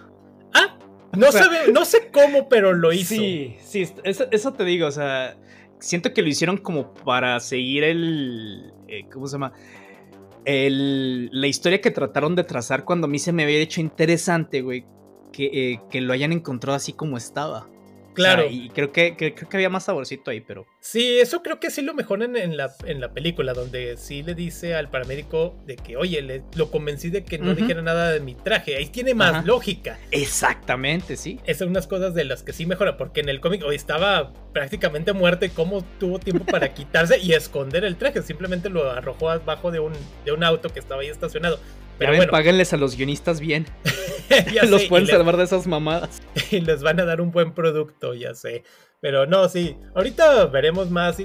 Ah, 0.54 0.78
no, 1.14 1.28
no 1.72 1.86
sé 1.86 2.10
cómo, 2.12 2.50
pero 2.50 2.74
lo 2.74 2.92
hizo. 2.92 3.16
Sí, 3.16 3.56
sí, 3.64 3.88
eso 4.04 4.54
te 4.54 4.66
digo, 4.66 4.88
o 4.88 4.92
sea, 4.92 5.36
siento 5.84 6.14
que 6.14 6.22
lo 6.22 6.30
hicieron 6.30 6.58
como 6.58 6.94
para 6.94 7.40
seguir 7.40 7.84
el. 7.84 8.74
Eh, 8.88 9.06
¿Cómo 9.12 9.28
se 9.28 9.34
llama? 9.34 9.54
El, 10.46 11.30
la 11.32 11.48
historia 11.48 11.82
que 11.82 11.92
trataron 11.92 12.36
de 12.36 12.44
trazar 12.44 12.86
cuando 12.86 13.06
a 13.06 13.10
mí 13.10 13.20
se 13.20 13.34
me 13.34 13.44
había 13.44 13.60
hecho 13.60 13.82
interesante, 13.82 14.62
güey. 14.62 14.86
Que, 15.32 15.46
eh, 15.46 15.82
que 15.90 16.00
lo 16.00 16.14
hayan 16.14 16.32
encontrado 16.32 16.76
así 16.76 16.94
como 16.94 17.18
estaba. 17.18 17.68
Claro. 18.14 18.48
y 18.50 18.70
creo 18.70 18.92
que, 18.92 19.16
creo 19.16 19.34
que 19.34 19.58
había 19.58 19.70
más 19.70 19.86
saborcito 19.86 20.32
ahí, 20.32 20.42
pero. 20.42 20.66
Sí, 20.80 21.20
eso 21.20 21.42
creo 21.42 21.60
que 21.60 21.72
sí 21.72 21.82
lo 21.82 21.94
mejor 21.94 22.24
en, 22.24 22.58
la, 22.58 22.74
en 22.86 23.02
la 23.02 23.14
película, 23.14 23.54
donde 23.54 23.98
sí 23.98 24.24
le 24.24 24.36
dice 24.36 24.76
al 24.76 24.90
paramédico 24.90 25.56
de 25.66 25.76
que, 25.76 25.98
oye, 25.98 26.22
le, 26.22 26.44
lo 26.56 26.72
convencí 26.72 27.10
de 27.10 27.24
que 27.24 27.38
no 27.38 27.56
dijera 27.56 27.82
nada 27.82 28.12
de 28.12 28.20
mi 28.20 28.36
traje. 28.36 28.76
Ahí 28.76 28.88
tiene 28.88 29.14
más 29.14 29.46
lógica. 29.46 30.00
Exactamente, 30.12 31.16
sí. 31.16 31.40
Esas 31.44 31.60
son 31.60 31.70
unas 31.70 31.88
cosas 31.88 32.14
de 32.14 32.26
las 32.26 32.44
que 32.44 32.54
sí 32.54 32.66
mejora, 32.66 32.98
porque 32.98 33.22
en 33.22 33.30
el 33.30 33.40
cómic 33.40 33.64
hoy 33.64 33.76
estaba 33.76 34.34
prácticamente 34.54 35.14
muerto 35.14 35.46
y 35.46 35.50
cómo 35.50 35.84
tuvo 36.00 36.20
tiempo 36.20 36.46
para 36.46 36.74
quitarse 36.74 37.20
y 37.20 37.34
esconder 37.34 37.84
el 37.84 37.96
traje. 37.96 38.22
Simplemente 38.22 38.70
lo 38.70 38.90
arrojó 38.90 39.30
abajo 39.30 39.72
de 39.72 39.80
un, 39.80 39.94
de 40.26 40.32
un 40.32 40.44
auto 40.44 40.70
que 40.70 40.80
estaba 40.80 41.02
ahí 41.02 41.08
estacionado. 41.08 41.60
Pero 41.98 42.16
bueno. 42.16 42.32
páguenles 42.32 42.74
a 42.74 42.78
los 42.78 42.96
guionistas 42.96 43.40
bien. 43.40 43.66
los 44.70 44.84
pueden 44.86 45.08
salvar 45.08 45.38
de 45.38 45.44
esas 45.44 45.68
mamadas. 45.68 46.22
Y 46.52 46.62
les 46.62 46.82
van 46.84 47.00
a 47.00 47.06
dar 47.06 47.22
un 47.22 47.32
buen 47.32 47.54
producto, 47.54 48.14
ya 48.14 48.34
sé. 48.36 48.64
Pero 49.00 49.26
no, 49.26 49.50
sí. 49.50 49.76
Ahorita 49.96 50.46
veremos 50.46 50.90
más, 50.90 51.18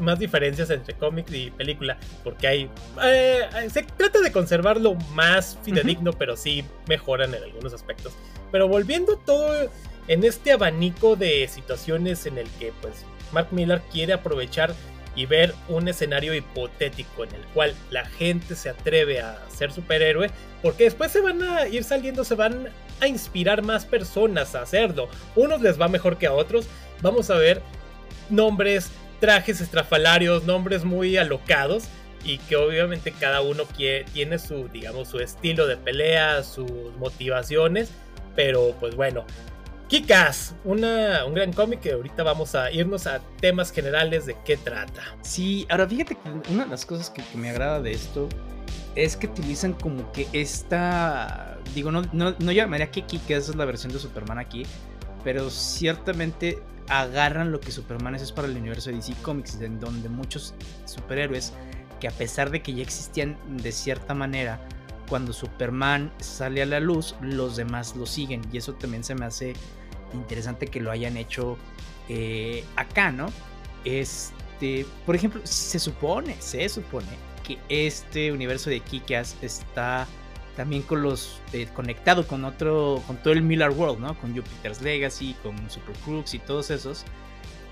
más 0.00 0.18
diferencias 0.18 0.70
entre 0.70 0.94
cómic 0.94 1.30
y 1.30 1.50
película. 1.50 1.98
Porque 2.24 2.46
hay. 2.46 2.70
Eh, 3.02 3.42
se 3.72 3.82
trata 3.82 4.20
de 4.20 4.30
conservarlo 4.32 4.94
más 5.14 5.58
fidedigno, 5.62 6.12
pero 6.12 6.36
sí 6.36 6.64
mejoran 6.88 7.34
en 7.34 7.42
algunos 7.42 7.72
aspectos. 7.72 8.12
Pero 8.50 8.68
volviendo 8.68 9.16
todo 9.16 9.70
en 10.08 10.24
este 10.24 10.52
abanico 10.52 11.16
de 11.16 11.48
situaciones 11.48 12.26
en 12.26 12.38
el 12.38 12.48
que, 12.58 12.72
pues, 12.82 13.06
Mark 13.32 13.48
Miller 13.50 13.80
quiere 13.90 14.12
aprovechar 14.12 14.74
y 15.14 15.26
ver 15.26 15.54
un 15.68 15.88
escenario 15.88 16.34
hipotético 16.34 17.24
en 17.24 17.34
el 17.34 17.42
cual 17.54 17.74
la 17.90 18.04
gente 18.06 18.54
se 18.54 18.70
atreve 18.70 19.20
a 19.20 19.38
ser 19.48 19.72
superhéroe, 19.72 20.30
porque 20.62 20.84
después 20.84 21.12
se 21.12 21.20
van 21.20 21.42
a 21.42 21.66
ir 21.68 21.84
saliendo, 21.84 22.24
se 22.24 22.34
van 22.34 22.68
a 23.00 23.06
inspirar 23.06 23.62
más 23.62 23.84
personas 23.84 24.54
a 24.54 24.62
hacerlo. 24.62 25.08
Unos 25.36 25.60
les 25.60 25.80
va 25.80 25.88
mejor 25.88 26.16
que 26.18 26.26
a 26.26 26.32
otros. 26.32 26.66
Vamos 27.00 27.30
a 27.30 27.36
ver 27.36 27.60
nombres, 28.30 28.90
trajes 29.20 29.60
estrafalarios, 29.60 30.44
nombres 30.44 30.84
muy 30.84 31.16
alocados 31.16 31.84
y 32.24 32.38
que 32.38 32.56
obviamente 32.56 33.12
cada 33.12 33.40
uno 33.40 33.64
tiene 34.12 34.38
su, 34.38 34.68
digamos, 34.68 35.08
su 35.08 35.18
estilo 35.18 35.66
de 35.66 35.76
pelea, 35.76 36.42
sus 36.42 36.70
motivaciones, 36.98 37.90
pero 38.34 38.74
pues 38.78 38.94
bueno. 38.94 39.26
Kikas, 39.92 40.54
una, 40.64 41.26
un 41.26 41.34
gran 41.34 41.52
cómic 41.52 41.80
que 41.80 41.92
ahorita 41.92 42.22
vamos 42.22 42.54
a 42.54 42.72
irnos 42.72 43.06
a 43.06 43.20
temas 43.42 43.70
generales 43.70 44.24
de 44.24 44.34
qué 44.42 44.56
trata. 44.56 45.02
Sí, 45.20 45.66
ahora 45.68 45.86
fíjate 45.86 46.14
que 46.14 46.50
una 46.50 46.64
de 46.64 46.70
las 46.70 46.86
cosas 46.86 47.10
que, 47.10 47.22
me 47.36 47.50
agrada 47.50 47.78
de 47.78 47.92
esto 47.92 48.26
es 48.94 49.18
que 49.18 49.26
utilizan 49.26 49.74
como 49.74 50.10
que 50.12 50.26
esta. 50.32 51.58
Digo, 51.74 51.92
no, 51.92 52.04
no, 52.14 52.34
no 52.38 52.52
llamaría 52.52 52.90
que 52.90 53.02
Kikas 53.02 53.50
es 53.50 53.54
la 53.54 53.66
versión 53.66 53.92
de 53.92 53.98
Superman 53.98 54.38
aquí, 54.38 54.62
pero 55.24 55.50
ciertamente 55.50 56.62
agarran 56.88 57.52
lo 57.52 57.60
que 57.60 57.70
Superman 57.70 58.14
es 58.14 58.32
para 58.32 58.48
el 58.48 58.56
universo 58.56 58.88
de 58.88 58.96
DC 58.96 59.12
Comics, 59.20 59.60
en 59.60 59.78
donde 59.78 60.08
muchos 60.08 60.54
superhéroes 60.86 61.52
que 62.00 62.08
a 62.08 62.12
pesar 62.12 62.48
de 62.48 62.62
que 62.62 62.72
ya 62.72 62.82
existían 62.82 63.36
de 63.58 63.70
cierta 63.72 64.14
manera, 64.14 64.58
cuando 65.10 65.34
Superman 65.34 66.10
sale 66.18 66.62
a 66.62 66.66
la 66.66 66.80
luz, 66.80 67.14
los 67.20 67.56
demás 67.56 67.94
lo 67.94 68.06
siguen. 68.06 68.40
Y 68.50 68.56
eso 68.56 68.72
también 68.72 69.04
se 69.04 69.14
me 69.14 69.26
hace 69.26 69.52
interesante 70.14 70.66
que 70.66 70.80
lo 70.80 70.90
hayan 70.90 71.16
hecho 71.16 71.56
eh, 72.08 72.64
acá, 72.76 73.12
¿no? 73.12 73.32
Este, 73.84 74.86
por 75.06 75.14
ejemplo, 75.14 75.40
se 75.44 75.78
supone, 75.78 76.36
se 76.40 76.68
supone 76.68 77.08
que 77.44 77.58
este 77.68 78.32
universo 78.32 78.70
de 78.70 78.80
Kikas 78.80 79.36
está 79.42 80.06
también 80.56 80.82
con 80.82 81.02
los 81.02 81.40
eh, 81.52 81.66
conectado 81.72 82.26
con 82.26 82.44
otro, 82.44 83.02
con 83.06 83.16
todo 83.16 83.32
el 83.32 83.42
Miller 83.42 83.70
World, 83.70 84.00
¿no? 84.00 84.18
Con 84.20 84.34
Jupiter's 84.36 84.82
Legacy, 84.82 85.34
con 85.42 85.56
Super 85.70 85.96
Crooks 86.04 86.34
y 86.34 86.38
todos 86.38 86.70
esos 86.70 87.04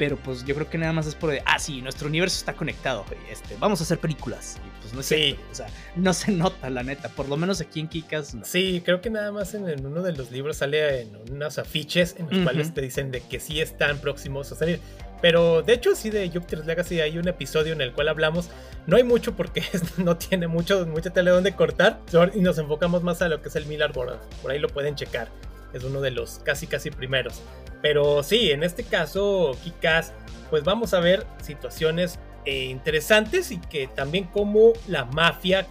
pero 0.00 0.16
pues 0.16 0.46
yo 0.46 0.54
creo 0.54 0.70
que 0.70 0.78
nada 0.78 0.94
más 0.94 1.06
es 1.06 1.14
por 1.14 1.30
de, 1.30 1.42
ah, 1.44 1.58
sí, 1.58 1.82
nuestro 1.82 2.08
universo 2.08 2.38
está 2.38 2.54
conectado, 2.54 3.04
este, 3.30 3.54
vamos 3.60 3.80
a 3.80 3.84
hacer 3.84 3.98
películas. 3.98 4.56
Y 4.66 4.80
pues 4.80 4.94
no 4.94 5.02
sé, 5.02 5.36
o 5.52 5.54
sea, 5.54 5.66
no 5.94 6.14
se 6.14 6.32
nota 6.32 6.70
la 6.70 6.82
neta, 6.82 7.10
por 7.10 7.28
lo 7.28 7.36
menos 7.36 7.60
aquí 7.60 7.80
en 7.80 7.88
Kikas. 7.88 8.34
Sí, 8.44 8.80
creo 8.82 9.02
que 9.02 9.10
nada 9.10 9.30
más 9.30 9.52
en, 9.52 9.84
uno 9.84 10.00
de 10.00 10.14
los 10.14 10.30
libros 10.30 10.56
sale 10.56 11.02
en 11.02 11.10
unos 11.30 11.58
afiches 11.58 12.16
en 12.18 12.30
los 12.30 12.42
cuales 12.42 12.72
te 12.72 12.80
dicen 12.80 13.10
de 13.10 13.20
que 13.20 13.40
sí 13.40 13.60
están 13.60 13.98
próximos 13.98 14.50
a 14.52 14.56
salir. 14.56 14.80
Pero 15.20 15.60
de 15.60 15.74
hecho 15.74 15.94
sí 15.94 16.08
de 16.08 16.30
Jupiter's 16.30 16.64
Legacy 16.64 17.02
hay 17.02 17.18
un 17.18 17.28
episodio 17.28 17.74
en 17.74 17.82
el 17.82 17.92
cual 17.92 18.08
hablamos, 18.08 18.48
no 18.86 18.96
hay 18.96 19.04
mucho 19.04 19.36
porque 19.36 19.62
no 19.98 20.16
tiene 20.16 20.48
mucho, 20.48 20.86
mucha 20.86 21.10
tele 21.10 21.30
donde 21.30 21.54
cortar 21.54 22.00
y 22.32 22.40
nos 22.40 22.56
enfocamos 22.56 23.02
más 23.02 23.20
a 23.20 23.28
lo 23.28 23.42
que 23.42 23.50
es 23.50 23.56
el 23.56 23.66
Miller 23.66 23.92
World, 23.94 24.18
por 24.40 24.50
ahí 24.50 24.58
lo 24.58 24.70
pueden 24.70 24.94
checar 24.94 25.28
es 25.72 25.84
uno 25.84 26.00
de 26.00 26.10
los 26.10 26.40
casi 26.40 26.66
casi 26.66 26.90
primeros. 26.90 27.42
Pero 27.82 28.22
sí, 28.22 28.50
en 28.50 28.62
este 28.62 28.84
caso, 28.84 29.56
Kikas, 29.62 30.12
pues 30.50 30.64
vamos 30.64 30.92
a 30.94 31.00
ver 31.00 31.26
situaciones 31.42 32.18
eh, 32.44 32.64
interesantes 32.64 33.50
y 33.50 33.58
que 33.58 33.86
también 33.86 34.24
como 34.24 34.72
la 34.86 35.04
mafia 35.04 35.66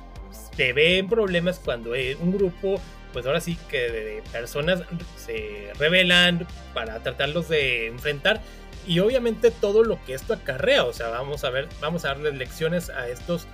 se 0.55 0.73
ve 0.73 0.97
en 0.97 1.07
problemas 1.07 1.59
cuando 1.59 1.91
un 2.21 2.31
grupo, 2.31 2.79
pues 3.13 3.25
ahora 3.25 3.41
sí 3.41 3.57
que 3.69 3.89
de 3.89 4.23
personas 4.31 4.83
se 5.17 5.71
rebelan 5.77 6.47
para 6.73 6.99
tratarlos 6.99 7.49
de 7.49 7.87
enfrentar. 7.87 8.41
Y 8.87 8.99
obviamente 8.99 9.51
todo 9.51 9.83
lo 9.83 10.03
que 10.05 10.13
esto 10.13 10.33
acarrea, 10.33 10.83
o 10.83 10.93
sea, 10.93 11.09
vamos 11.09 11.43
a 11.43 11.49
ver, 11.49 11.67
vamos 11.79 12.05
a 12.05 12.09
darles 12.09 12.35
lecciones 12.35 12.89
a 12.89 13.07
estos 13.07 13.45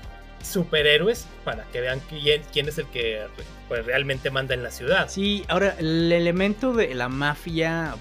superhéroes 0.46 1.28
para 1.44 1.64
que 1.66 1.82
vean 1.82 2.02
quién, 2.10 2.42
quién 2.52 2.68
es 2.68 2.78
el 2.78 2.86
que 2.88 3.26
pues, 3.68 3.86
realmente 3.86 4.30
manda 4.30 4.54
en 4.54 4.64
la 4.64 4.72
ciudad. 4.72 5.08
Sí, 5.10 5.44
ahora 5.48 5.76
el 5.80 6.12
elemento 6.12 6.74
de 6.74 6.94
la 6.94 7.10
mafia 7.10 7.96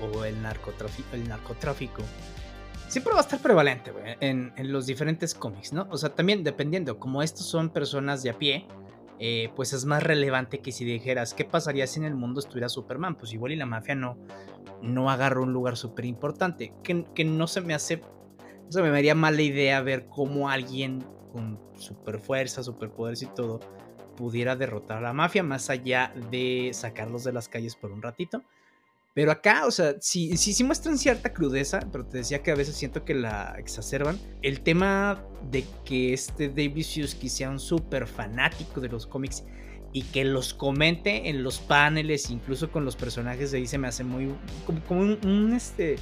o, 0.00 0.24
el, 0.24 0.40
narcotráfico, 0.42 1.08
el 1.12 1.28
narcotráfico 1.28 2.02
siempre 2.88 3.12
va 3.12 3.20
a 3.20 3.22
estar 3.22 3.40
prevalente 3.40 3.92
en, 4.20 4.52
los 4.72 4.86
diferentes 4.86 5.34
cómics, 5.34 5.72
¿no? 5.72 5.86
O 5.90 5.98
sea, 5.98 6.10
también 6.10 6.42
dependiendo, 6.42 6.98
como 6.98 7.22
estos 7.22 7.46
son 7.46 7.70
personas 7.70 8.22
de 8.22 8.30
a 8.30 8.38
pie, 8.38 8.66
eh, 9.20 9.50
pues 9.56 9.72
es 9.72 9.84
más 9.84 10.02
relevante 10.02 10.60
que 10.60 10.72
si 10.72 10.84
dijeras, 10.84 11.34
¿qué 11.34 11.44
pasaría 11.44 11.86
si 11.86 11.98
en 11.98 12.06
el 12.06 12.14
mundo 12.14 12.40
estuviera 12.40 12.68
Superman? 12.68 13.16
Pues 13.16 13.32
igual 13.32 13.52
y 13.52 13.56
la 13.56 13.66
mafia 13.66 13.94
no, 13.94 14.16
no 14.80 15.10
agarra 15.10 15.40
un 15.40 15.52
lugar 15.52 15.76
súper 15.76 16.04
importante, 16.04 16.72
que, 16.82 17.04
que 17.14 17.24
no 17.24 17.46
se 17.46 17.60
me 17.60 17.74
hace, 17.74 18.00
o 18.68 18.72
sea, 18.72 18.82
me 18.82 18.96
haría 18.96 19.14
mala 19.14 19.42
idea 19.42 19.80
ver 19.82 20.06
cómo 20.06 20.48
alguien 20.48 21.04
con 21.38 21.58
super 21.76 22.18
fuerza, 22.18 22.62
super 22.62 22.90
poderes 22.90 23.22
y 23.22 23.26
todo, 23.26 23.60
pudiera 24.16 24.56
derrotar 24.56 24.98
a 24.98 25.00
la 25.00 25.12
mafia, 25.12 25.42
más 25.44 25.70
allá 25.70 26.12
de 26.30 26.70
sacarlos 26.72 27.22
de 27.22 27.32
las 27.32 27.48
calles 27.48 27.76
por 27.76 27.92
un 27.92 28.02
ratito. 28.02 28.42
Pero 29.14 29.32
acá, 29.32 29.66
o 29.66 29.70
sea, 29.70 29.96
sí, 30.00 30.36
sí, 30.36 30.52
sí 30.52 30.64
muestran 30.64 30.98
cierta 30.98 31.32
crudeza, 31.32 31.80
pero 31.90 32.04
te 32.04 32.18
decía 32.18 32.42
que 32.42 32.50
a 32.50 32.54
veces 32.54 32.76
siento 32.76 33.04
que 33.04 33.14
la 33.14 33.54
exacerban. 33.58 34.18
El 34.42 34.60
tema 34.60 35.24
de 35.50 35.64
que 35.84 36.12
este 36.12 36.48
David 36.48 36.82
Siuski 36.82 37.28
sea 37.28 37.50
un 37.50 37.58
súper 37.58 38.06
fanático 38.06 38.80
de 38.80 38.88
los 38.88 39.06
cómics 39.06 39.44
y 39.92 40.02
que 40.02 40.24
los 40.24 40.54
comente 40.54 41.28
en 41.28 41.42
los 41.42 41.58
paneles, 41.58 42.30
incluso 42.30 42.70
con 42.70 42.84
los 42.84 42.96
personajes 42.96 43.50
de 43.50 43.58
ahí, 43.58 43.66
se 43.66 43.78
me 43.78 43.88
hace 43.88 44.04
muy. 44.04 44.34
como, 44.66 45.00
un, 45.00 45.52
este, 45.52 45.96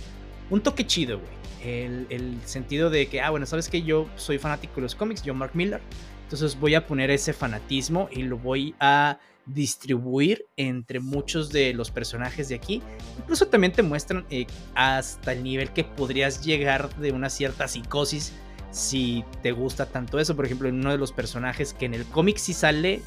un 0.51 0.61
toque 0.61 0.87
chido, 0.87 1.19
güey 1.19 1.47
el, 1.67 2.39
sentido 2.45 2.91
de 2.91 3.07
que, 3.09 3.21
ah, 3.21 3.31
bueno, 3.31 3.47
sabes 3.47 3.69
que 3.69 3.83
yo 3.83 4.09
soy 4.17 4.39
fanático 4.39 4.77
de 4.77 4.83
los 4.83 4.95
cómics, 4.95 5.23
yo 5.23 5.35
Mark 5.35 5.53
Miller, 5.55 5.81
entonces 6.25 6.59
voy 6.59 6.75
a 6.75 6.87
poner 6.87 7.11
ese 7.11 7.33
fanatismo 7.33 8.09
y 8.11 8.23
lo 8.23 8.39
voy 8.39 8.75
a 8.81 9.19
distribuir 9.47 10.47
entre 10.57 10.99
muchos 10.99 11.51
de 11.51 11.73
los 11.73 11.91
personajes 11.91 12.49
de 12.49 12.57
aquí. 12.57 12.83
Incluso 13.19 13.47
también 13.47 13.73
te 13.73 13.83
muestran 13.83 14.27
eh, 14.29 14.47
hasta 14.75 15.33
el 15.33 15.45
nivel 15.45 15.71
que 15.71 15.85
podrías 15.85 16.45
llegar 16.45 16.95
de 16.97 17.13
una 17.13 17.31
cierta 17.31 17.69
psicosis 17.69 18.33
si 18.73 19.25
te 19.43 19.53
gusta 19.53 19.87
tanto 19.87 20.19
eso. 20.19 20.35
Por 20.35 20.47
ejemplo, 20.47 20.69
en 20.69 20.81
uno 20.81 20.91
de 20.91 20.99
los 20.99 21.13
personajes 21.13 21.73
que 21.75 21.87
en 21.87 21.95
el 21.95 22.05
cómic 22.07 22.39
sí 22.39 22.53
sale 22.53 23.03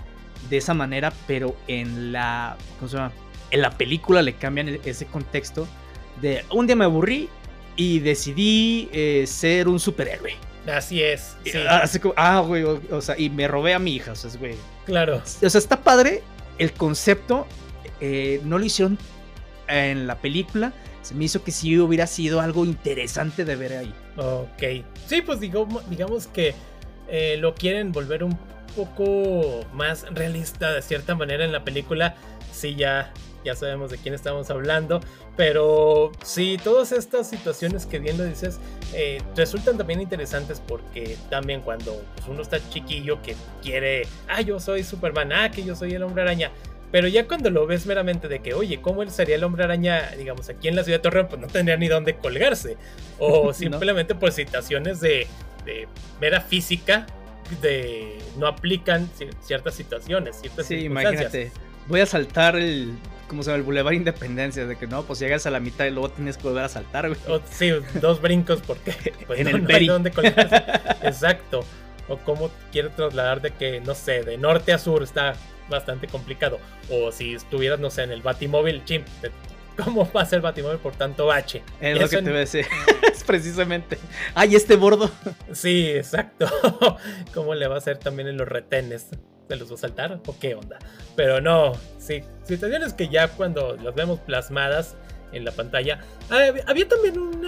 de 0.49 0.57
esa 0.57 0.73
manera, 0.73 1.11
pero 1.27 1.57
en 1.67 2.13
la, 2.13 2.55
¿cómo 2.77 2.87
se 2.87 2.97
llama? 2.97 3.11
En 3.51 3.61
la 3.61 3.77
película 3.77 4.21
le 4.21 4.35
cambian 4.35 4.79
ese 4.85 5.07
contexto 5.07 5.67
de 6.21 6.45
un 6.51 6.67
día 6.67 6.75
me 6.75 6.85
aburrí 6.85 7.29
y 7.75 7.99
decidí 7.99 8.89
eh, 8.91 9.25
ser 9.27 9.67
un 9.67 9.79
superhéroe. 9.79 10.35
Así 10.67 11.01
es. 11.01 11.35
Ah, 11.67 11.83
ah, 12.15 12.39
güey, 12.41 12.63
o, 12.63 13.01
sea, 13.01 13.17
y 13.17 13.29
me 13.29 13.47
robé 13.47 13.73
a 13.73 13.79
mi 13.79 13.95
hija, 13.95 14.11
o 14.11 14.15
sea, 14.15 14.29
güey. 14.39 14.55
Claro. 14.85 15.17
O 15.17 15.49
sea, 15.49 15.57
está 15.57 15.81
padre 15.81 16.21
el 16.57 16.73
concepto, 16.73 17.47
eh, 18.01 18.41
no 18.43 18.57
lo 18.57 18.65
hicieron 18.65 18.97
en 19.67 20.07
la 20.07 20.17
película, 20.17 20.73
se 21.01 21.15
me 21.15 21.25
hizo 21.25 21.43
que 21.43 21.51
sí 21.51 21.77
hubiera 21.79 22.05
sido 22.05 22.41
algo 22.41 22.65
interesante 22.65 23.45
de 23.45 23.55
ver 23.55 23.73
ahí. 23.77 23.93
Ok. 24.17 24.85
Sí, 25.07 25.21
pues 25.21 25.39
digamos, 25.39 25.89
digamos 25.89 26.27
que 26.27 26.53
eh, 27.07 27.37
lo 27.39 27.55
quieren 27.55 27.91
volver 27.91 28.23
un 28.23 28.37
poco 28.75 29.65
más 29.73 30.05
realista 30.11 30.73
de 30.73 30.81
cierta 30.81 31.15
manera 31.15 31.45
en 31.45 31.51
la 31.51 31.63
película. 31.63 32.15
Sí, 32.51 32.75
ya 32.75 33.13
ya 33.43 33.55
sabemos 33.55 33.91
de 33.91 33.97
quién 33.97 34.13
estamos 34.13 34.49
hablando, 34.49 34.99
pero 35.37 36.11
sí, 36.23 36.57
todas 36.63 36.91
estas 36.91 37.29
situaciones 37.29 37.85
que 37.85 37.99
bien 37.99 38.17
lo 38.17 38.23
dices 38.23 38.59
eh, 38.93 39.21
resultan 39.35 39.77
también 39.77 40.01
interesantes 40.01 40.61
porque 40.65 41.17
también 41.29 41.61
cuando 41.61 42.01
pues, 42.15 42.27
uno 42.27 42.41
está 42.41 42.57
chiquillo 42.69 43.21
que 43.21 43.35
quiere, 43.61 44.07
ah, 44.27 44.41
yo 44.41 44.59
soy 44.59 44.83
Superman, 44.83 45.31
ah, 45.31 45.51
que 45.51 45.63
yo 45.63 45.75
soy 45.75 45.93
el 45.93 46.03
hombre 46.03 46.23
araña. 46.23 46.51
Pero 46.91 47.07
ya 47.07 47.27
cuando 47.27 47.51
lo 47.51 47.67
ves 47.67 47.85
meramente 47.85 48.27
de 48.27 48.39
que, 48.39 48.55
oye, 48.55 48.81
¿cómo 48.81 49.03
él 49.03 49.11
sería 49.11 49.35
el 49.35 49.43
hombre 49.43 49.63
araña, 49.63 50.09
digamos, 50.17 50.49
aquí 50.49 50.69
en 50.69 50.75
la 50.75 50.83
ciudad 50.83 50.97
de 50.97 51.03
Torreón? 51.03 51.27
Pues 51.27 51.39
no 51.39 51.45
tendría 51.45 51.77
ni 51.77 51.87
dónde 51.87 52.15
colgarse. 52.15 52.77
O 53.19 53.53
simplemente 53.53 54.15
por 54.15 54.31
situaciones 54.31 54.99
de, 54.99 55.27
de 55.65 55.87
mera 56.19 56.41
física, 56.41 57.05
de 57.61 58.17
no 58.37 58.47
aplican 58.47 59.09
ciertas 59.41 59.75
situaciones, 59.75 60.37
ciertas 60.39 60.65
sí, 60.65 60.75
imagínate. 60.85 61.51
Voy 61.87 62.01
a 62.01 62.05
saltar 62.05 62.55
el 62.55 62.93
como 63.29 63.43
se 63.43 63.51
llama? 63.51 63.59
El 63.59 63.63
Boulevard 63.63 63.93
Independencia, 63.93 64.65
de 64.65 64.75
que 64.75 64.87
no, 64.87 65.03
pues 65.03 65.19
llegas 65.19 65.45
a 65.45 65.51
la 65.51 65.61
mitad 65.61 65.85
y 65.85 65.91
luego 65.91 66.09
tienes 66.09 66.35
que 66.35 66.43
volver 66.43 66.65
a 66.65 66.69
saltar, 66.69 67.07
güey. 67.07 67.41
sí, 67.49 67.71
dos 68.01 68.21
brincos 68.21 68.61
porque 68.65 68.93
pues, 69.27 69.39
en 69.39 69.47
el 69.47 69.63
no 69.63 69.73
hay 69.73 69.87
dónde 69.87 70.11
Exacto. 71.03 71.63
O 72.09 72.17
cómo 72.17 72.49
quiere 72.71 72.89
trasladar 72.89 73.39
de 73.39 73.51
que, 73.51 73.79
no 73.81 73.93
sé, 73.93 74.23
de 74.23 74.37
norte 74.37 74.73
a 74.73 74.79
sur 74.79 75.03
está 75.03 75.35
bastante 75.69 76.07
complicado. 76.07 76.59
O 76.89 77.11
si 77.11 77.35
estuvieras, 77.35 77.79
no 77.79 77.91
sé, 77.91 78.03
en 78.03 78.11
el 78.11 78.21
Batimóvil, 78.21 78.83
chim, 78.83 79.03
¿cómo 79.77 80.11
va 80.11 80.23
a 80.23 80.25
ser 80.25 80.41
Batimóvil 80.41 80.79
por 80.79 80.93
tanto 80.95 81.27
bache? 81.27 81.61
Es 81.79 81.99
lo 81.99 82.09
que 82.09 82.17
te 82.17 82.23
voy 82.23 82.33
a 82.33 82.39
decir. 82.39 82.65
es 83.13 83.23
precisamente. 83.23 83.99
¡Ay, 84.33 84.55
este 84.55 84.75
bordo! 84.75 85.11
sí, 85.53 85.89
exacto. 85.91 86.47
¿Cómo 87.33 87.53
le 87.53 87.67
va 87.67 87.75
a 87.75 87.77
hacer 87.77 87.97
también 87.99 88.27
en 88.27 88.37
los 88.37 88.47
retenes? 88.47 89.09
¿Se 89.49 89.55
los 89.55 89.71
va 89.71 89.75
a 89.75 89.77
saltar 89.79 90.21
o 90.27 90.39
qué 90.39 90.53
onda? 90.53 90.77
Pero 91.15 91.41
no, 91.41 91.73
sí, 91.97 92.21
situaciones 92.43 92.93
que 92.93 93.09
ya 93.09 93.27
cuando 93.29 93.75
las 93.77 93.95
vemos 93.95 94.19
plasmadas 94.19 94.95
en 95.31 95.43
la 95.43 95.51
pantalla. 95.51 96.01
Ah, 96.29 96.53
había 96.67 96.87
también 96.87 97.17
un 97.17 97.45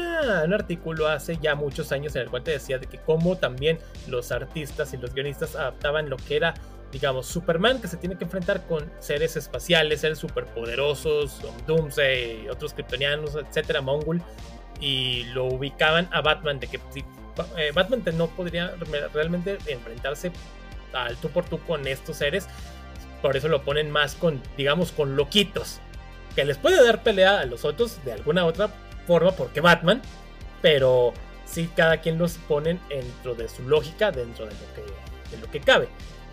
artículo 0.51 1.08
hace 1.08 1.38
ya 1.39 1.53
muchos 1.53 1.91
años 1.91 2.15
en 2.15 2.24
el 2.24 2.29
cual 2.29 2.43
te 2.43 2.51
decía 2.51 2.79
de 2.79 2.88
que 2.88 2.98
cómo 2.98 3.38
también 3.38 3.77
los 4.08 4.31
artistas 4.31 4.93
y 4.96 4.98
los 4.98 5.13
guionistas 5.13 5.55
adaptaban 5.55 6.10
lo 6.10 6.17
que 6.17 6.38
era, 6.38 6.55
digamos, 6.91 7.27
Superman 7.27 7.79
que 7.79 7.88
se 7.88 7.98
tiene 7.98 8.17
que 8.17 8.24
enfrentar 8.24 8.65
con 8.65 8.91
seres 8.98 9.38
espaciales, 9.38 10.01
seres 10.01 10.17
superpoderosos, 10.17 11.39
Doomsday, 11.67 12.50
otros 12.50 12.74
kryptonianos, 12.74 13.36
etcétera, 13.36 13.81
Mongol, 13.81 14.24
y 14.79 15.25
lo 15.34 15.46
ubicaban 15.46 16.10
a 16.12 16.22
Batman 16.22 16.60
de 16.60 16.65
que 16.65 16.79
eh, 17.58 17.72
Batman 17.75 18.03
no 18.15 18.25
podría 18.27 18.74
realmente 19.13 19.60
enfrentarse 19.67 20.31
al 20.93 21.17
tú 21.17 21.29
por 21.29 21.45
tú 21.45 21.60
con 21.60 21.88
estos 21.88 22.17
seres. 22.17 22.48
Por 23.21 23.38
eso 23.38 23.48
lo 23.48 23.63
ponen 23.63 23.91
más 23.91 24.15
con, 24.15 24.41
digamos, 24.57 24.91
con 24.91 25.15
loquitos. 25.15 25.79
Que 26.36 26.45
les 26.45 26.57
puede 26.57 26.83
dar 26.83 27.03
pelea 27.03 27.39
a 27.39 27.45
los 27.45 27.65
otros 27.65 28.03
de 28.05 28.13
alguna 28.13 28.45
otra 28.45 28.69
forma, 29.05 29.31
porque 29.31 29.62
Batman. 29.62 30.01
Pero 30.62 31.13
sí, 31.45 31.69
cada 31.75 31.98
quien 31.98 32.17
los 32.17 32.33
ponen 32.38 32.79
dentro 32.89 33.36
de 33.36 33.50
su 33.50 33.67
lógica, 33.67 34.12
dentro 34.12 34.45
de 34.45 34.53
lo 34.53 34.74
que, 34.74 35.36
de 35.36 35.41
lo 35.41 35.51
que 35.51 35.60
cabe. 35.60 35.88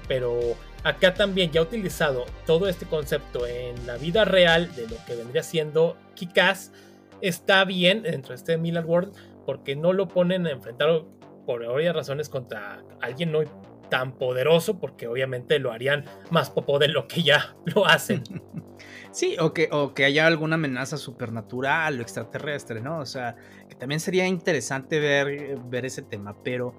Pero 0.06 0.56
acá 0.84 1.14
también 1.14 1.50
ya 1.50 1.60
utilizado 1.60 2.24
todo 2.46 2.68
este 2.68 2.86
concepto 2.86 3.46
en 3.46 3.86
la 3.86 3.96
vida 3.96 4.24
real 4.24 4.74
de 4.74 4.88
lo 4.88 4.96
que 5.06 5.16
vendría 5.16 5.42
siendo 5.42 5.96
Kikaz. 6.14 6.72
Está 7.20 7.64
bien 7.64 8.02
dentro 8.02 8.30
de 8.30 8.36
este 8.36 8.56
Miller 8.56 8.84
World 8.86 9.12
porque 9.44 9.74
no 9.76 9.92
lo 9.92 10.08
ponen 10.08 10.46
a 10.46 10.50
enfrentar 10.50 11.02
por 11.46 11.66
varias 11.66 11.94
razones 11.94 12.28
contra 12.28 12.82
alguien 13.00 13.32
no 13.32 13.40
tan 13.88 14.16
poderoso, 14.16 14.78
porque 14.78 15.06
obviamente 15.06 15.58
lo 15.58 15.72
harían 15.72 16.04
más 16.30 16.50
popo 16.50 16.78
de 16.78 16.88
lo 16.88 17.06
que 17.08 17.22
ya 17.22 17.56
lo 17.64 17.86
hacen. 17.86 18.22
Sí, 19.10 19.36
o 19.40 19.54
que, 19.54 19.68
o 19.72 19.94
que 19.94 20.04
haya 20.04 20.26
alguna 20.26 20.56
amenaza 20.56 20.98
supernatural 20.98 21.98
o 21.98 22.02
extraterrestre, 22.02 22.80
¿no? 22.80 23.00
O 23.00 23.06
sea, 23.06 23.36
que 23.68 23.74
también 23.74 24.00
sería 24.00 24.26
interesante 24.26 25.00
ver, 25.00 25.58
ver 25.64 25.86
ese 25.86 26.02
tema, 26.02 26.36
pero... 26.44 26.74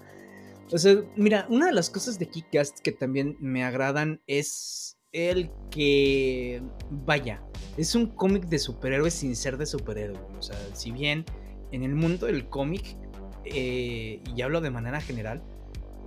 O 0.72 0.78
sea, 0.78 0.94
mira, 1.16 1.46
una 1.50 1.66
de 1.66 1.72
las 1.72 1.90
cosas 1.90 2.18
de 2.20 2.28
Kickcast 2.28 2.78
que 2.78 2.92
también 2.92 3.36
me 3.40 3.64
agradan 3.64 4.22
es 4.28 4.96
el 5.12 5.50
que, 5.70 6.62
vaya, 6.90 7.42
es 7.76 7.94
un 7.94 8.06
cómic 8.06 8.44
de 8.44 8.58
superhéroes 8.58 9.14
sin 9.14 9.34
ser 9.34 9.56
de 9.56 9.66
superhéroes. 9.66 10.20
O 10.38 10.42
sea, 10.42 10.56
si 10.72 10.92
bien 10.92 11.24
en 11.72 11.82
el 11.82 11.94
mundo 11.94 12.26
del 12.26 12.48
cómic, 12.48 12.96
eh, 13.44 14.22
y 14.34 14.42
hablo 14.42 14.60
de 14.60 14.70
manera 14.70 15.00
general, 15.00 15.42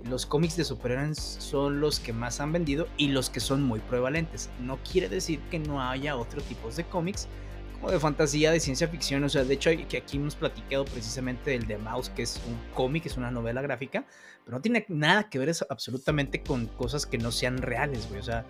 los 0.08 0.26
cómics 0.26 0.56
de 0.56 0.64
superhéroes 0.64 1.18
son 1.18 1.80
los 1.80 2.00
que 2.00 2.12
más 2.12 2.40
han 2.40 2.52
vendido 2.52 2.88
y 2.96 3.08
los 3.08 3.30
que 3.30 3.40
son 3.40 3.62
muy 3.62 3.80
prevalentes. 3.80 4.50
No 4.60 4.78
quiere 4.90 5.08
decir 5.08 5.40
que 5.50 5.58
no 5.58 5.82
haya 5.82 6.16
otros 6.16 6.44
tipos 6.44 6.76
de 6.76 6.84
cómics, 6.84 7.26
como 7.74 7.90
de 7.90 7.98
fantasía, 7.98 8.50
de 8.50 8.60
ciencia 8.60 8.88
ficción. 8.88 9.24
O 9.24 9.28
sea, 9.28 9.44
de 9.44 9.54
hecho, 9.54 9.70
que 9.88 9.96
aquí 9.96 10.16
hemos 10.16 10.34
platicado 10.34 10.84
precisamente 10.84 11.52
del 11.52 11.66
de 11.66 11.78
Mouse, 11.78 12.10
que 12.10 12.22
es 12.22 12.40
un 12.46 12.58
cómic, 12.74 13.06
es 13.06 13.16
una 13.16 13.30
novela 13.30 13.62
gráfica, 13.62 14.04
pero 14.44 14.58
no 14.58 14.62
tiene 14.62 14.84
nada 14.88 15.28
que 15.30 15.38
ver 15.38 15.52
absolutamente 15.70 16.42
con 16.42 16.66
cosas 16.66 17.06
que 17.06 17.18
no 17.18 17.32
sean 17.32 17.58
reales, 17.58 18.06
güey. 18.08 18.20
O 18.20 18.24
sea, 18.24 18.44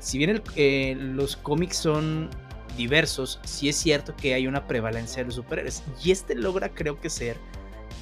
si 0.00 0.18
bien 0.18 0.42
eh, 0.56 0.96
los 0.98 1.36
cómics 1.36 1.76
son 1.76 2.30
diversos, 2.76 3.40
sí 3.44 3.68
es 3.68 3.76
cierto 3.76 4.14
que 4.16 4.34
hay 4.34 4.46
una 4.46 4.66
prevalencia 4.66 5.22
de 5.22 5.26
los 5.26 5.36
superhéroes. 5.36 5.82
Y 6.02 6.10
este 6.10 6.34
logra, 6.34 6.68
creo 6.68 7.00
que, 7.00 7.10
ser 7.10 7.36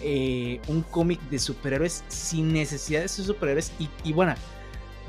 eh, 0.00 0.60
un 0.68 0.82
cómic 0.82 1.20
de 1.30 1.38
superhéroes 1.38 2.04
sin 2.08 2.52
necesidad 2.52 3.02
de 3.02 3.08
ser 3.08 3.24
superhéroes. 3.24 3.72
Y, 4.04 4.12
bueno, 4.12 4.34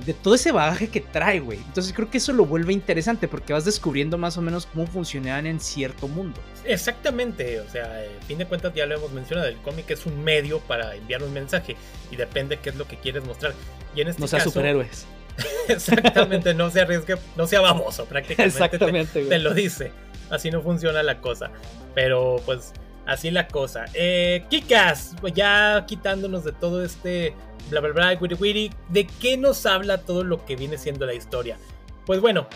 de 0.06 0.14
todo 0.14 0.36
ese 0.36 0.52
bagaje 0.52 0.90
que 0.90 1.02
trae, 1.02 1.40
güey. 1.40 1.60
Entonces 1.60 1.94
creo 1.94 2.10
que 2.10 2.18
eso 2.18 2.34
lo 2.34 2.46
vuelve 2.46 2.74
interesante 2.74 3.28
porque 3.28 3.54
vas 3.54 3.66
descubriendo 3.66 4.18
más 4.18 4.38
o 4.38 4.42
menos 4.42 4.66
cómo 4.66 4.88
funcionan 4.88 5.46
en 5.46 5.60
cierto 5.60 6.08
mundo. 6.08 6.40
Exactamente, 6.66 7.62
o 7.62 7.70
sea, 7.70 7.86
a 7.86 8.26
fin 8.26 8.38
de 8.38 8.46
cuentas 8.46 8.74
ya 8.74 8.86
lo 8.86 8.96
hemos 8.96 9.12
mencionado, 9.12 9.48
el 9.48 9.58
cómic 9.58 9.90
es 9.92 10.06
un 10.06 10.24
medio 10.24 10.60
para 10.60 10.96
enviar 10.96 11.24
un 11.24 11.32
mensaje 11.34 11.78
y 12.12 12.16
depende 12.16 12.58
qué 12.58 12.72
es 12.72 12.76
lo 12.76 12.88
que 12.88 12.98
quieres 12.98 13.24
mostrar. 13.24 13.54
Y 13.96 14.02
en 14.02 14.10
este 14.10 14.22
no 14.22 14.28
sea 14.28 14.42
superhéroes. 14.42 15.06
Exactamente, 15.68 16.54
no 16.54 16.70
se 16.70 16.82
arriesgue, 16.82 17.16
no 17.36 17.48
sea 17.48 17.62
baboso 17.62 18.06
prácticamente. 18.06 18.58
Exactamente, 18.58 19.24
te, 19.24 19.30
te, 19.30 19.40
lo 19.40 19.54
dice. 19.54 19.92
Así 20.30 20.50
no 20.50 20.62
funciona 20.62 21.04
la 21.04 21.22
cosa. 21.22 21.52
Pero 21.94 22.42
pues 22.46 22.74
así 23.06 23.32
la 23.32 23.48
cosa. 23.48 23.86
Eh, 23.94 24.46
Kikas, 24.50 25.16
pues 25.22 25.34
ya 25.34 25.86
quitándonos 25.88 26.44
de 26.44 26.52
todo 26.52 26.84
este 26.84 27.34
bla 27.70 27.82
bla 27.82 27.92
bla, 27.92 28.18
witty 28.20 28.36
witty, 28.36 28.72
¿de 28.90 29.08
qué 29.20 29.38
nos 29.38 29.66
habla 29.66 30.00
todo 30.00 30.24
lo 30.24 30.46
que 30.46 30.56
viene 30.56 30.78
siendo 30.78 31.06
la 31.06 31.14
historia? 31.14 31.58
Pues 32.06 32.22
bueno, 32.22 32.48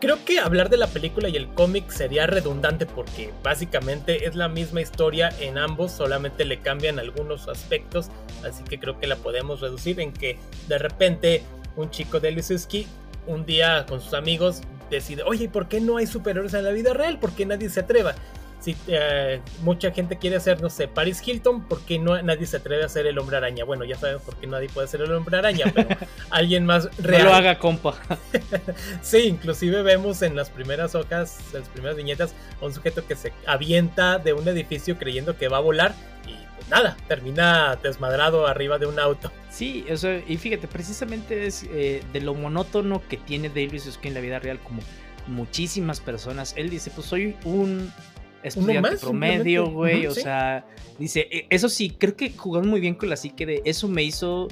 creo 0.00 0.24
que 0.24 0.38
hablar 0.38 0.70
de 0.70 0.76
la 0.76 0.86
película 0.86 1.28
y 1.28 1.36
el 1.36 1.48
cómic 1.48 1.90
sería 1.90 2.26
redundante 2.26 2.86
porque 2.86 3.32
básicamente 3.42 4.26
es 4.26 4.34
la 4.34 4.48
misma 4.48 4.80
historia 4.80 5.30
en 5.40 5.58
ambos, 5.58 5.92
solamente 5.92 6.44
le 6.44 6.60
cambian 6.60 6.98
algunos 6.98 7.48
aspectos, 7.48 8.10
así 8.44 8.62
que 8.64 8.78
creo 8.78 8.98
que 8.98 9.06
la 9.06 9.16
podemos 9.16 9.60
reducir 9.60 10.00
en 10.00 10.12
que 10.12 10.38
de 10.68 10.78
repente 10.78 11.42
un 11.76 11.90
chico 11.90 12.20
de 12.20 12.32
Lizuski, 12.32 12.86
un 13.26 13.44
día 13.44 13.84
con 13.86 14.00
sus 14.00 14.14
amigos, 14.14 14.62
decide, 14.90 15.22
oye, 15.24 15.48
¿por 15.48 15.68
qué 15.68 15.80
no 15.80 15.98
hay 15.98 16.06
superhéroes 16.06 16.54
en 16.54 16.64
la 16.64 16.70
vida 16.70 16.94
real? 16.94 17.18
¿Por 17.18 17.32
qué 17.32 17.44
nadie 17.44 17.68
se 17.68 17.80
atreva? 17.80 18.14
Si 18.60 18.76
eh, 18.88 19.40
mucha 19.62 19.92
gente 19.92 20.18
quiere 20.18 20.36
hacer, 20.36 20.60
no 20.60 20.68
sé, 20.68 20.88
Paris 20.88 21.22
Hilton, 21.24 21.62
¿por 21.62 21.80
qué 21.82 21.98
no, 21.98 22.20
nadie 22.22 22.44
se 22.44 22.56
atreve 22.56 22.82
a 22.82 22.86
hacer 22.86 23.06
el 23.06 23.18
hombre 23.18 23.36
araña? 23.36 23.64
Bueno, 23.64 23.84
ya 23.84 23.96
sabemos 23.96 24.22
por 24.22 24.36
qué 24.36 24.48
nadie 24.48 24.68
puede 24.68 24.86
hacer 24.86 25.00
el 25.00 25.12
hombre 25.12 25.38
araña, 25.38 25.70
pero 25.72 25.88
alguien 26.30 26.66
más 26.66 26.88
real. 26.98 27.24
No 27.24 27.30
lo 27.30 27.36
haga, 27.36 27.58
compa. 27.58 27.94
sí, 29.00 29.18
inclusive 29.18 29.82
vemos 29.82 30.22
en 30.22 30.34
las 30.34 30.50
primeras 30.50 30.96
hojas, 30.96 31.38
en 31.52 31.60
las 31.60 31.68
primeras 31.68 31.96
viñetas, 31.96 32.34
a 32.60 32.64
un 32.64 32.74
sujeto 32.74 33.06
que 33.06 33.14
se 33.14 33.32
avienta 33.46 34.18
de 34.18 34.32
un 34.32 34.48
edificio 34.48 34.98
creyendo 34.98 35.36
que 35.36 35.48
va 35.48 35.58
a 35.58 35.60
volar 35.60 35.94
y 36.26 36.34
pues 36.56 36.68
nada, 36.68 36.96
termina 37.06 37.76
desmadrado 37.80 38.48
arriba 38.48 38.78
de 38.78 38.86
un 38.86 38.98
auto. 38.98 39.30
Sí, 39.50 39.86
o 39.90 39.96
sea, 39.96 40.20
y 40.26 40.36
fíjate, 40.36 40.66
precisamente 40.66 41.46
es 41.46 41.64
eh, 41.70 42.02
de 42.12 42.20
lo 42.20 42.34
monótono 42.34 43.02
que 43.08 43.18
tiene 43.18 43.48
David 43.48 43.78
Suzuki 43.78 44.08
en 44.08 44.14
la 44.14 44.20
vida 44.20 44.40
real, 44.40 44.58
como 44.58 44.82
muchísimas 45.28 46.00
personas. 46.00 46.54
Él 46.56 46.70
dice, 46.70 46.90
pues 46.90 47.06
soy 47.06 47.36
un 47.44 47.92
estudiante 48.42 48.96
promedio, 48.96 49.70
güey, 49.70 50.06
o 50.06 50.12
sea, 50.12 50.64
dice, 50.98 51.28
e, 51.30 51.46
eso 51.50 51.68
sí, 51.68 51.90
creo 51.90 52.16
que 52.16 52.30
jugó 52.30 52.62
muy 52.62 52.80
bien 52.80 52.94
con 52.94 53.08
la 53.08 53.16
psique 53.16 53.46
de 53.46 53.62
eso 53.64 53.88
me 53.88 54.02
hizo 54.02 54.48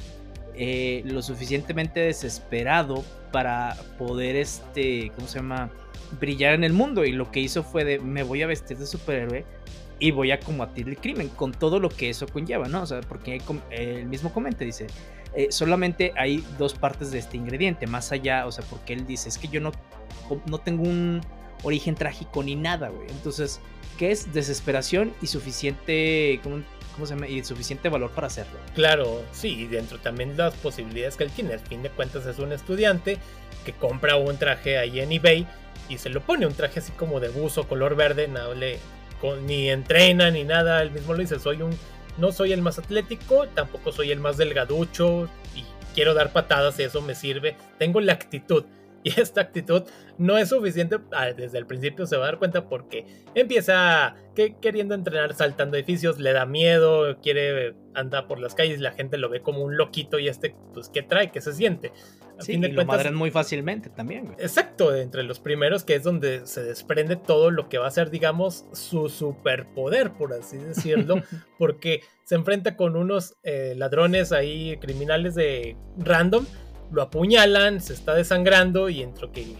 eh, 0.54 1.02
lo 1.04 1.22
suficientemente 1.22 2.00
desesperado 2.00 3.04
para 3.32 3.76
poder, 3.98 4.36
este, 4.36 5.12
¿cómo 5.14 5.28
se 5.28 5.38
llama? 5.38 5.70
Brillar 6.20 6.54
en 6.54 6.64
el 6.64 6.72
mundo 6.72 7.04
y 7.04 7.12
lo 7.12 7.30
que 7.30 7.40
hizo 7.40 7.62
fue 7.62 7.84
de, 7.84 7.98
me 7.98 8.22
voy 8.22 8.42
a 8.42 8.46
vestir 8.46 8.78
de 8.78 8.86
superhéroe 8.86 9.44
y 9.98 10.10
voy 10.10 10.30
a 10.30 10.40
combatir 10.40 10.88
el 10.88 10.96
crimen 10.96 11.28
con 11.28 11.52
todo 11.52 11.80
lo 11.80 11.88
que 11.88 12.10
eso 12.10 12.26
conlleva, 12.26 12.68
¿no? 12.68 12.82
O 12.82 12.86
sea, 12.86 13.00
porque 13.00 13.40
él 13.70 14.06
mismo 14.06 14.32
comenta, 14.32 14.64
dice, 14.64 14.86
eh, 15.34 15.48
solamente 15.50 16.12
hay 16.16 16.44
dos 16.58 16.74
partes 16.74 17.10
de 17.10 17.18
este 17.18 17.36
ingrediente, 17.36 17.86
más 17.86 18.12
allá, 18.12 18.46
o 18.46 18.52
sea, 18.52 18.64
porque 18.70 18.92
él 18.92 19.06
dice, 19.06 19.28
es 19.28 19.38
que 19.38 19.48
yo 19.48 19.60
no, 19.60 19.72
no 20.46 20.58
tengo 20.58 20.82
un 20.84 21.20
origen 21.66 21.96
trágico 21.96 22.42
ni 22.42 22.54
nada, 22.54 22.88
güey. 22.88 23.08
Entonces, 23.10 23.60
¿qué 23.98 24.12
es 24.12 24.32
desesperación 24.32 25.12
y 25.20 25.26
suficiente, 25.26 26.40
¿cómo, 26.42 27.06
se 27.06 27.14
llama? 27.14 27.26
Y 27.26 27.42
suficiente 27.44 27.88
valor 27.88 28.10
para 28.10 28.28
hacerlo. 28.28 28.58
Claro, 28.74 29.22
sí, 29.32 29.62
y 29.62 29.66
dentro 29.66 29.98
también 29.98 30.36
las 30.36 30.54
posibilidades 30.54 31.16
que 31.16 31.24
él 31.24 31.30
tiene. 31.32 31.54
Al 31.54 31.60
fin 31.60 31.82
de 31.82 31.90
cuentas 31.90 32.24
es 32.26 32.38
un 32.38 32.52
estudiante 32.52 33.18
que 33.64 33.72
compra 33.72 34.16
un 34.16 34.36
traje 34.36 34.78
ahí 34.78 35.00
en 35.00 35.10
eBay 35.10 35.46
y 35.88 35.98
se 35.98 36.08
lo 36.08 36.20
pone, 36.20 36.46
un 36.46 36.54
traje 36.54 36.78
así 36.78 36.92
como 36.92 37.18
de 37.18 37.30
buzo, 37.30 37.66
color 37.66 37.96
verde, 37.96 38.28
no 38.28 38.54
le 38.54 38.78
ni 39.44 39.70
entrena 39.70 40.30
ni 40.30 40.44
nada, 40.44 40.82
él 40.82 40.92
mismo 40.92 41.14
lo 41.14 41.18
dice, 41.18 41.40
soy 41.40 41.60
un, 41.62 41.76
no 42.16 42.30
soy 42.30 42.52
el 42.52 42.62
más 42.62 42.78
atlético, 42.78 43.48
tampoco 43.48 43.90
soy 43.90 44.12
el 44.12 44.20
más 44.20 44.36
delgaducho 44.36 45.28
y 45.56 45.64
quiero 45.96 46.14
dar 46.14 46.32
patadas, 46.32 46.78
eso 46.78 47.02
me 47.02 47.16
sirve, 47.16 47.56
tengo 47.78 48.00
la 48.00 48.12
actitud. 48.12 48.64
Y 49.06 49.10
esta 49.20 49.40
actitud 49.40 49.84
no 50.18 50.36
es 50.36 50.48
suficiente, 50.48 50.98
ah, 51.12 51.26
desde 51.26 51.58
el 51.58 51.66
principio 51.66 52.06
se 52.06 52.16
va 52.16 52.24
a 52.24 52.26
dar 52.26 52.38
cuenta 52.38 52.68
porque 52.68 53.06
empieza 53.36 54.16
que, 54.34 54.56
queriendo 54.56 54.96
entrenar 54.96 55.32
saltando 55.34 55.76
edificios, 55.76 56.18
le 56.18 56.32
da 56.32 56.44
miedo, 56.44 57.16
quiere 57.20 57.76
andar 57.94 58.26
por 58.26 58.40
las 58.40 58.56
calles, 58.56 58.80
la 58.80 58.90
gente 58.90 59.16
lo 59.16 59.28
ve 59.28 59.42
como 59.42 59.62
un 59.62 59.76
loquito 59.76 60.18
y 60.18 60.26
este, 60.26 60.56
pues, 60.74 60.88
¿qué 60.88 61.02
trae? 61.02 61.30
¿Qué 61.30 61.40
se 61.40 61.52
siente? 61.52 61.92
sí, 62.40 62.52
y 62.52 62.58
lo 62.58 62.84
madren 62.84 63.14
muy 63.14 63.30
fácilmente 63.30 63.90
también. 63.90 64.34
Exacto, 64.38 64.94
entre 64.94 65.22
los 65.22 65.38
primeros 65.38 65.84
que 65.84 65.94
es 65.94 66.02
donde 66.02 66.44
se 66.46 66.62
desprende 66.64 67.14
todo 67.14 67.50
lo 67.52 67.68
que 67.68 67.78
va 67.78 67.86
a 67.86 67.90
ser, 67.90 68.10
digamos, 68.10 68.66
su 68.72 69.08
superpoder, 69.08 70.12
por 70.12 70.34
así 70.34 70.58
decirlo, 70.58 71.22
porque 71.58 72.00
se 72.24 72.34
enfrenta 72.34 72.76
con 72.76 72.96
unos 72.96 73.36
eh, 73.44 73.74
ladrones 73.76 74.32
ahí, 74.32 74.76
criminales 74.78 75.36
de 75.36 75.76
random, 75.96 76.44
lo 76.90 77.02
apuñalan, 77.02 77.80
se 77.80 77.92
está 77.92 78.14
desangrando 78.14 78.88
y 78.88 79.02
entre 79.02 79.30
que 79.30 79.56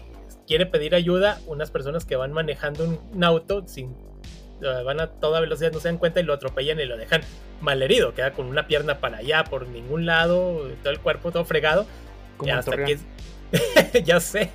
quiere 0.47 0.65
pedir 0.65 0.95
ayuda, 0.95 1.39
unas 1.45 1.71
personas 1.71 2.05
que 2.05 2.15
van 2.15 2.31
manejando 2.31 2.85
un, 2.85 3.23
auto 3.23 3.63
sin 3.67 3.95
eh, 4.61 4.83
van 4.83 4.99
a 4.99 5.07
toda 5.07 5.39
velocidad, 5.39 5.71
no 5.71 5.79
se 5.79 5.89
dan 5.89 5.97
cuenta 5.97 6.19
y 6.19 6.23
lo 6.23 6.33
atropellan 6.33 6.79
y 6.79 6.85
lo 6.85 6.97
dejan 6.97 7.21
mal 7.61 7.81
herido, 7.81 8.13
queda 8.13 8.31
con 8.31 8.47
una 8.47 8.67
pierna 8.67 8.99
para 8.99 9.17
allá, 9.17 9.43
por 9.43 9.67
ningún 9.67 10.05
lado, 10.05 10.67
todo 10.81 10.93
el 10.93 10.99
cuerpo 10.99 11.31
todo 11.31 11.45
fregado. 11.45 11.85
y 12.43 12.49
hasta 12.49 12.77
que 12.85 12.97
ya 14.03 14.19
sé. 14.19 14.51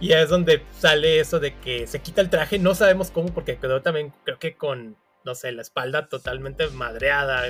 Y 0.00 0.12
es 0.12 0.28
donde 0.28 0.62
sale 0.78 1.20
eso 1.20 1.40
de 1.40 1.56
que 1.58 1.86
se 1.86 2.00
quita 2.00 2.20
el 2.20 2.30
traje, 2.30 2.58
no 2.58 2.74
sabemos 2.74 3.10
cómo, 3.10 3.28
porque 3.28 3.58
quedó 3.58 3.82
también, 3.82 4.12
creo 4.24 4.38
que 4.38 4.56
con, 4.56 4.96
no 5.24 5.34
sé, 5.34 5.52
la 5.52 5.62
espalda 5.62 6.08
totalmente 6.08 6.68
madreada, 6.68 7.44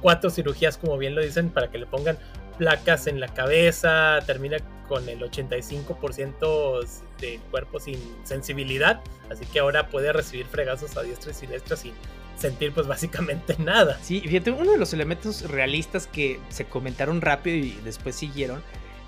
cuatro 0.00 0.30
cirugías, 0.30 0.78
como 0.78 0.98
bien 0.98 1.14
lo 1.14 1.22
dicen, 1.22 1.50
para 1.50 1.70
que 1.70 1.78
le 1.78 1.86
pongan 1.86 2.18
placas 2.58 3.06
en 3.06 3.20
la 3.20 3.28
cabeza, 3.28 4.20
termina 4.26 4.58
con 4.88 5.08
el 5.08 5.20
85% 5.20 6.86
del 7.20 7.40
cuerpo 7.50 7.80
sin 7.80 7.98
sensibilidad, 8.24 9.00
así 9.30 9.44
que 9.46 9.58
ahora 9.58 9.88
puede 9.88 10.12
recibir 10.12 10.46
fregazos 10.46 10.96
a 10.96 11.02
diestra 11.02 11.32
y 11.32 11.34
siniestra 11.34 11.76
sin 11.76 11.92
sentir 12.36 12.72
pues 12.72 12.86
básicamente 12.86 13.56
nada. 13.58 13.98
Sí, 14.02 14.20
fíjate, 14.20 14.50
uno 14.50 14.72
de 14.72 14.78
los 14.78 14.92
elementos 14.92 15.50
realistas 15.50 16.06
que 16.06 16.40
se 16.48 16.66
comentaron 16.66 17.20
rápido 17.20 17.56
y 17.56 17.78
después 17.84 18.14
siguieron 18.14 18.62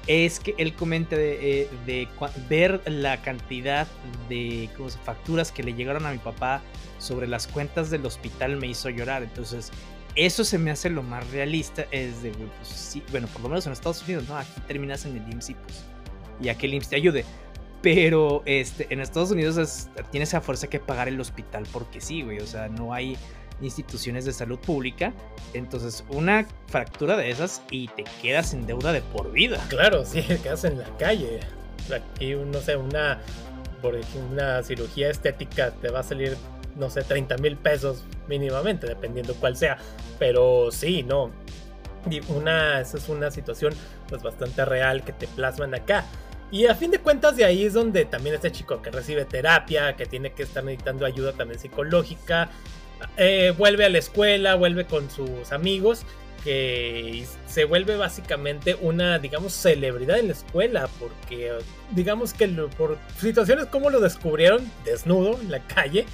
es 0.07 0.41
que 0.41 0.55
él 0.57 0.75
comenta 0.75 1.17
de, 1.17 1.69
eh, 1.87 2.09
ver 2.49 2.81
la 2.87 3.21
cantidad 3.21 3.87
de 4.31 4.71
facturas 5.05 5.53
que 5.53 5.63
le 5.63 5.75
llegaron 5.75 6.07
a 6.07 6.13
mi 6.13 6.19
papá 6.19 6.63
sobre 6.99 7.29
las 7.29 7.47
cuentas 7.47 7.91
del 7.91 8.07
hospital 8.07 8.57
me 8.57 8.69
hizo 8.69 8.89
llorar. 8.89 9.23
Entonces, 9.23 9.71
eso 10.19 10.45
se 10.45 10.59
me 10.59 10.71
hace 10.71 10.91
lo 10.91 11.03
más 11.03 11.31
realista. 11.31 11.87
Es 11.91 12.23
de, 12.23 12.31
pues, 12.31 12.69
sí, 12.69 13.03
bueno, 13.11 13.29
por 13.29 13.43
lo 13.43 13.49
menos 13.49 13.67
en 13.67 13.73
Estados 13.73 14.03
Unidos, 14.03 14.29
¿no? 14.29 14.37
Aquí 14.37 14.61
terminas 14.67 15.07
en 15.07 15.17
el 15.17 15.33
IMSS 15.33 15.51
y 15.51 15.55
pues, 15.55 15.85
y 16.41 16.49
a 16.49 16.57
que 16.57 16.67
el 16.67 16.75
IMSS 16.75 16.89
te 16.89 16.97
ayude. 16.97 17.25
Pero 17.81 18.43
este, 18.45 18.89
en 18.91 19.01
Estados 19.01 19.31
Unidos 19.31 19.57
es, 19.57 19.89
tienes 20.11 20.35
a 20.35 20.41
fuerza 20.41 20.67
que 20.67 20.81
pagar 20.81 21.07
el 21.07 21.21
hospital 21.21 21.65
porque 21.73 22.01
sí, 22.01 22.23
güey. 22.23 22.41
O 22.41 22.47
sea, 22.47 22.69
no 22.69 22.93
hay 22.93 23.17
instituciones 23.61 24.25
de 24.25 24.33
salud 24.33 24.59
pública. 24.59 25.13
Entonces, 25.55 26.05
una 26.09 26.47
fractura 26.67 27.17
de 27.17 27.31
esas 27.31 27.63
y 27.71 27.89
te 27.89 28.05
quedas 28.21 28.55
en 28.55 28.67
deuda 28.67 28.93
de 28.93 29.03
por 29.03 29.31
vida. 29.33 29.65
Claro, 29.69 30.05
sí, 30.05 30.23
quedas 30.43 30.65
en 30.65 30.79
la 30.79 30.97
calle. 30.99 31.41
Aquí, 31.95 32.35
no 32.35 32.61
sé, 32.61 32.77
una, 32.77 33.21
por 33.81 33.99
una 34.31 34.63
cirugía 34.63 35.11
estética 35.11 35.71
te 35.71 35.91
va 35.91 36.01
a 36.01 36.03
salir, 36.03 36.37
no 36.79 36.91
sé, 36.91 37.03
30 37.03 37.37
mil 37.39 37.57
pesos 37.57 38.05
mínimamente, 38.29 38.87
dependiendo 38.87 39.35
cuál 39.35 39.57
sea. 39.57 39.79
Pero 40.19 40.71
sí, 40.71 41.03
no. 41.03 41.31
Una, 42.29 42.81
esa 42.81 42.97
es 42.97 43.09
una 43.09 43.31
situación 43.31 43.75
pues 44.09 44.23
bastante 44.23 44.65
real 44.65 45.05
que 45.05 45.13
te 45.13 45.27
plasman 45.27 45.75
acá. 45.75 46.05
Y 46.51 46.67
a 46.67 46.75
fin 46.75 46.91
de 46.91 46.99
cuentas 46.99 47.37
de 47.37 47.45
ahí 47.45 47.65
es 47.65 47.75
donde 47.75 48.07
también 48.07 48.35
este 48.35 48.51
chico 48.51 48.81
que 48.81 48.91
recibe 48.91 49.27
terapia, 49.27 49.97
que 49.97 50.07
tiene 50.07 50.33
que 50.33 50.45
estar 50.45 50.65
necesitando 50.65 51.05
ayuda 51.05 51.33
también 51.33 51.61
psicológica, 51.61 52.49
eh, 53.17 53.53
vuelve 53.57 53.85
a 53.85 53.91
la 53.91 53.99
escuela, 53.99 54.55
vuelve 54.55 54.87
con 54.87 55.11
sus 55.11 55.53
amigos, 55.53 56.07
que 56.43 57.27
se 57.47 57.65
vuelve 57.65 57.97
básicamente 57.97 58.77
una, 58.81 59.19
digamos, 59.19 59.53
celebridad 59.53 60.19
en 60.19 60.29
la 60.29 60.33
escuela, 60.33 60.89
porque 60.99 61.53
digamos 61.91 62.33
que 62.33 62.49
por 62.49 62.97
situaciones 63.19 63.67
como 63.67 63.91
lo 63.91 64.01
descubrieron 64.01 64.71
desnudo 64.85 65.39
en 65.41 65.51
la 65.51 65.61
calle, 65.61 66.07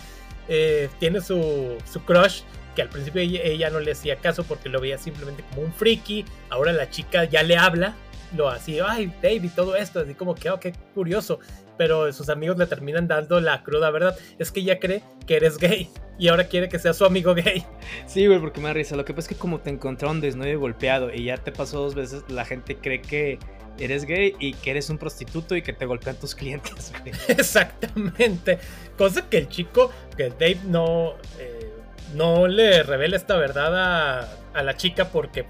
eh, 0.48 0.88
tiene 0.98 1.20
su, 1.20 1.76
su 1.90 2.04
crush 2.04 2.42
que 2.74 2.82
al 2.82 2.88
principio 2.88 3.22
ella, 3.22 3.70
no 3.70 3.80
le 3.80 3.92
hacía 3.92 4.16
caso 4.16 4.44
porque 4.44 4.68
lo 4.68 4.80
veía 4.80 4.98
simplemente 4.98 5.44
como 5.50 5.62
un 5.62 5.72
friki, 5.72 6.24
ahora 6.50 6.72
la 6.72 6.90
chica 6.90 7.24
ya 7.24 7.42
le 7.42 7.56
habla, 7.56 7.94
lo 8.36 8.48
así, 8.48 8.78
ay, 8.80 9.12
Dave 9.22 9.42
y 9.44 9.48
todo 9.48 9.76
esto, 9.76 10.00
así 10.00 10.14
como 10.14 10.34
que, 10.34 10.50
oh, 10.50 10.58
qué 10.58 10.72
curioso, 10.94 11.38
pero 11.78 12.12
sus 12.12 12.28
amigos 12.28 12.58
le 12.58 12.66
terminan 12.66 13.06
dando 13.06 13.40
la 13.40 13.62
cruda 13.62 13.90
verdad, 13.90 14.16
es 14.38 14.50
que 14.50 14.60
ella 14.60 14.78
cree 14.78 15.02
que 15.26 15.36
eres 15.36 15.56
gay 15.58 15.88
y 16.18 16.28
ahora 16.28 16.44
quiere 16.44 16.68
que 16.68 16.78
sea 16.78 16.92
su 16.92 17.04
amigo 17.04 17.34
gay. 17.34 17.64
Sí, 18.06 18.26
güey, 18.26 18.38
porque 18.38 18.60
me 18.60 18.68
da 18.68 18.74
risa. 18.74 18.96
Lo 18.96 19.04
que 19.04 19.12
pasa 19.12 19.26
es 19.26 19.34
que 19.34 19.40
como 19.40 19.60
te 19.60 19.70
encontraron 19.70 20.20
desnudo 20.20 20.48
y 20.48 20.54
golpeado 20.54 21.12
y 21.12 21.24
ya 21.24 21.36
te 21.36 21.52
pasó 21.52 21.80
dos 21.80 21.94
veces, 21.94 22.22
la 22.28 22.44
gente 22.44 22.76
cree 22.76 23.00
que 23.00 23.38
eres 23.78 24.04
gay 24.04 24.34
y 24.38 24.54
que 24.54 24.70
eres 24.70 24.90
un 24.90 24.98
prostituto 24.98 25.56
y 25.56 25.62
que 25.62 25.72
te 25.72 25.86
golpean 25.86 26.16
tus 26.16 26.34
clientes, 26.34 26.92
Exactamente. 27.28 28.58
Cosa 28.96 29.28
que 29.28 29.38
el 29.38 29.48
chico, 29.48 29.90
que 30.16 30.30
Dave 30.30 30.60
no, 30.64 31.14
eh, 31.38 31.72
no 32.14 32.46
le 32.46 32.82
revela 32.82 33.16
esta 33.16 33.36
verdad 33.36 33.76
a, 33.76 34.38
a, 34.54 34.62
la 34.62 34.76
chica 34.76 35.10
porque, 35.10 35.44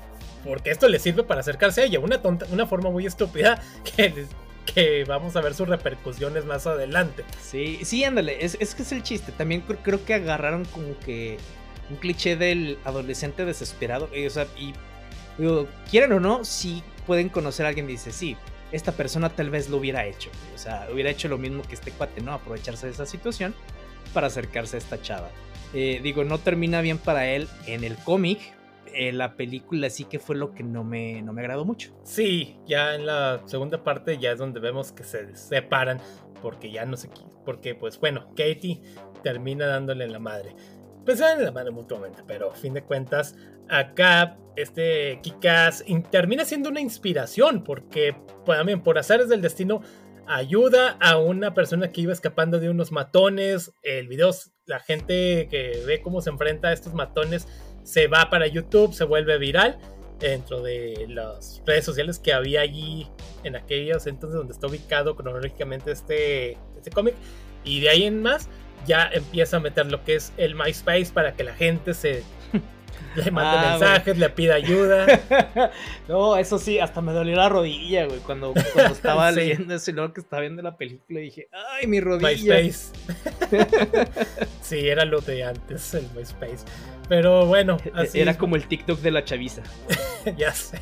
porque 0.45 0.71
esto 0.71 0.89
le 0.89 0.99
sirve 0.99 1.25
para 1.25 1.41
acercarse 1.41 1.83
a 1.83 1.85
ella. 1.85 2.01
Una, 2.01 2.23
tonta, 2.23 2.47
una 2.51 2.67
forma 2.67 2.91
muy 2.91 3.07
estúpida 3.07 3.63
que 3.97 4.27
que 4.65 5.05
vamos 5.05 5.37
a 5.37 5.41
ver 5.41 5.55
sus 5.55 5.69
repercusiones 5.69 6.45
más 6.45 6.67
adelante. 6.67 7.25
Sí, 7.41 7.81
sí, 7.85 8.03
ándale, 8.05 8.45
es, 8.45 8.57
es 8.61 8.75
que 8.75 8.83
es 8.83 8.93
el 8.93 9.03
chiste. 9.03 9.31
También 9.33 9.61
creo 9.61 10.05
que 10.05 10.15
agarraron 10.15 10.65
como 10.65 10.99
que 11.01 11.39
un 11.91 11.97
cliché 11.97 12.37
del 12.37 12.79
adolescente 12.85 13.45
desesperado. 13.45 14.09
Y, 14.15 14.27
o 14.27 14.31
sea, 14.31 14.47
y 14.59 14.73
digo, 15.39 15.69
quieran 15.91 16.13
o 16.13 16.21
no, 16.21 16.45
si 16.45 16.83
pueden 17.07 17.29
conocer 17.29 17.67
a 17.67 17.71
alguien 17.71 17.87
y 17.87 17.93
dice, 17.93 18.13
sí, 18.13 18.37
esta 18.73 18.93
persona 18.93 19.29
tal 19.31 19.51
vez 19.51 19.69
lo 19.69 19.77
hubiera 19.77 20.07
hecho. 20.07 20.31
O 20.55 20.59
sea, 20.59 20.89
hubiera 20.93 21.11
hecho 21.11 21.29
lo 21.29 21.39
mismo 21.39 21.63
que 21.63 21.75
este 21.75 21.91
cuate, 21.91 22.21
¿no? 22.21 22.33
Aprovecharse 22.33 22.87
de 22.87 22.93
esa 22.93 23.07
situación 23.07 23.55
para 24.13 24.29
acercarse 24.29 24.77
a 24.77 24.79
esta 24.79 25.01
chava. 25.01 25.31
Eh, 25.73 26.01
digo, 26.03 26.25
no 26.25 26.39
termina 26.39 26.81
bien 26.81 26.99
para 26.99 27.27
él 27.29 27.49
en 27.67 27.85
el 27.85 27.97
cómic, 27.97 28.41
eh, 28.95 29.13
la 29.13 29.35
película 29.35 29.91
sí 29.91 30.05
que 30.05 30.21
fue 30.21 30.37
lo 30.37 30.55
que 30.55 30.63
no 30.63 30.85
me, 30.85 31.21
no 31.23 31.33
me 31.33 31.41
agradó 31.41 31.65
mucho. 31.65 31.93
Sí, 32.05 32.59
ya 32.67 32.95
en 32.95 33.07
la 33.07 33.43
segunda 33.47 33.83
parte 33.83 34.19
ya 34.19 34.33
es 34.33 34.39
donde 34.39 34.61
vemos 34.61 34.93
que 34.93 35.03
se 35.03 35.35
separan 35.35 36.01
porque 36.41 36.71
ya 36.71 36.85
no 36.85 36.97
sé, 36.97 37.09
porque 37.45 37.75
pues 37.75 37.99
bueno, 37.99 38.29
Katie 38.37 38.81
termina 39.23 39.67
dándole 39.67 40.05
en 40.05 40.13
la 40.13 40.21
madre. 40.21 40.55
Pues 41.05 41.21
en 41.21 41.45
la 41.45 41.53
madre 41.53 41.71
mutuamente, 41.71 42.23
pero 42.27 42.51
a 42.51 42.55
fin 42.55 42.73
de 42.73 42.83
cuentas, 42.83 43.37
acá 43.69 44.39
este 44.57 45.19
Kikas 45.23 45.85
termina 46.11 46.45
siendo 46.45 46.71
una 46.71 46.81
inspiración 46.81 47.63
porque 47.65 48.17
también 48.47 48.83
por 48.83 48.99
azares 48.99 49.29
del 49.29 49.43
destino 49.43 49.83
ayuda 50.27 50.97
a 51.01 51.19
una 51.19 51.53
persona 51.53 51.93
que 51.93 52.01
iba 52.01 52.13
escapando 52.13 52.59
de 52.59 52.71
unos 52.71 52.93
matones. 52.93 53.73
El 53.83 54.09
video, 54.09 54.31
la 54.67 54.81
gente 54.81 55.49
que 55.51 55.83
ve 55.87 56.01
cómo 56.01 56.23
se 56.23 56.31
enfrenta 56.31 56.69
a 56.69 56.73
estos 56.73 56.95
matones 56.95 57.47
se 57.83 58.07
va 58.07 58.31
para 58.31 58.47
YouTube, 58.47 58.95
se 58.95 59.05
vuelve 59.05 59.37
viral 59.39 59.79
dentro 60.19 60.63
de 60.63 61.07
las 61.09 61.63
redes 61.67 61.85
sociales 61.85 62.19
que 62.19 62.33
había 62.33 62.63
allí 62.63 63.09
en 63.43 63.57
aquellos 63.57 64.07
entonces 64.07 64.39
donde 64.39 64.55
está 64.55 64.69
ubicado 64.69 65.17
cronológicamente 65.17 65.93
este, 65.93 66.57
este 66.77 66.91
cómic. 66.91 67.15
Y 67.63 67.81
de 67.81 67.91
ahí 67.91 68.05
en 68.05 68.23
más 68.23 68.49
ya 68.87 69.09
empieza 69.13 69.57
a 69.59 69.61
meter 69.61 69.87
lo 69.87 70.05
que 70.05 70.17
es 70.17 70.33
el 70.37 70.55
MySpace 70.55 71.07
para 71.13 71.35
que 71.35 71.45
la 71.45 71.55
gente 71.55 71.95
se 71.95 72.23
le 73.17 73.31
mande 73.31 73.59
ah, 73.59 73.71
mensajes, 73.73 74.19
le 74.19 74.31
pida 74.31 74.55
ayuda. 74.55 75.07
no, 76.09 76.37
eso 76.37 76.59
sí, 76.59 76.79
hasta 76.79 77.01
me 77.01 77.13
dolió 77.13 77.37
la 77.37 77.49
rodilla, 77.49 78.07
güey, 78.07 78.19
cuando, 78.21 78.55
estaba 78.91 79.31
leyendo 79.31 79.75
ese 79.75 79.93
luego 79.93 80.13
que 80.13 80.21
estaba 80.21 80.41
viendo 80.41 80.63
la 80.63 80.77
película 80.77 81.21
y 81.21 81.25
dije, 81.25 81.49
ay, 81.53 81.87
mi 81.87 82.01
rodilla. 82.01 82.61
MySpace. 82.61 82.93
sí, 84.63 84.89
era 84.89 85.05
lo 85.05 85.21
de 85.21 85.45
antes, 85.45 85.95
el 85.95 86.09
MySpace. 86.15 86.65
Pero 87.09 87.47
bueno, 87.47 87.77
e-, 87.85 87.93
así 87.95 88.21
era 88.21 88.37
como 88.37 88.57
el 88.57 88.67
TikTok 88.67 89.01
de 89.01 89.11
la 89.11 89.25
chaviza. 89.25 89.63
ya 90.37 90.53
sé. 90.53 90.81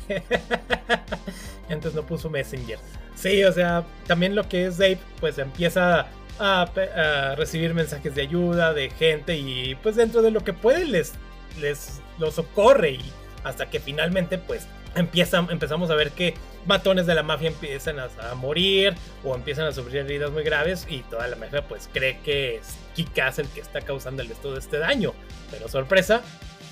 Antes 1.69 1.93
no 1.93 2.05
puso 2.05 2.29
Messenger. 2.29 2.79
Sí, 3.15 3.43
o 3.43 3.51
sea, 3.51 3.83
también 4.07 4.35
lo 4.35 4.47
que 4.47 4.65
es 4.65 4.77
Dave, 4.77 4.99
pues 5.19 5.37
empieza 5.37 6.07
a, 6.39 7.35
recibir 7.35 7.73
mensajes 7.73 8.15
de 8.15 8.21
ayuda 8.21 8.73
de 8.73 8.89
gente 8.89 9.37
y 9.37 9.75
pues 9.75 9.95
dentro 9.95 10.21
de 10.21 10.31
lo 10.31 10.43
que 10.43 10.53
puede 10.53 10.85
les, 10.85 11.13
les 11.59 12.01
lo 12.19 12.31
socorre 12.31 12.91
y 12.91 13.11
hasta 13.43 13.69
que 13.69 13.79
finalmente 13.79 14.37
pues 14.37 14.67
empieza, 14.95 15.45
empezamos 15.49 15.89
a 15.89 15.95
ver 15.95 16.11
que 16.11 16.33
matones 16.65 17.05
de 17.05 17.15
la 17.15 17.23
mafia 17.23 17.49
empiezan 17.49 17.97
a, 17.99 18.09
morir 18.35 18.95
o 19.23 19.35
empiezan 19.35 19.65
a 19.65 19.71
sufrir 19.71 19.97
heridas 19.97 20.31
muy 20.31 20.43
graves 20.43 20.85
y 20.89 20.99
toda 21.03 21.27
la 21.27 21.35
mafia 21.35 21.67
pues 21.67 21.89
cree 21.91 22.19
que 22.23 22.57
es 22.57 22.75
Kikas 22.95 23.39
el 23.39 23.47
que 23.49 23.61
está 23.61 23.81
causando 23.81 24.23
todo 24.41 24.57
este 24.57 24.77
daño. 24.77 25.13
Pero 25.51 25.67
sorpresa, 25.67 26.21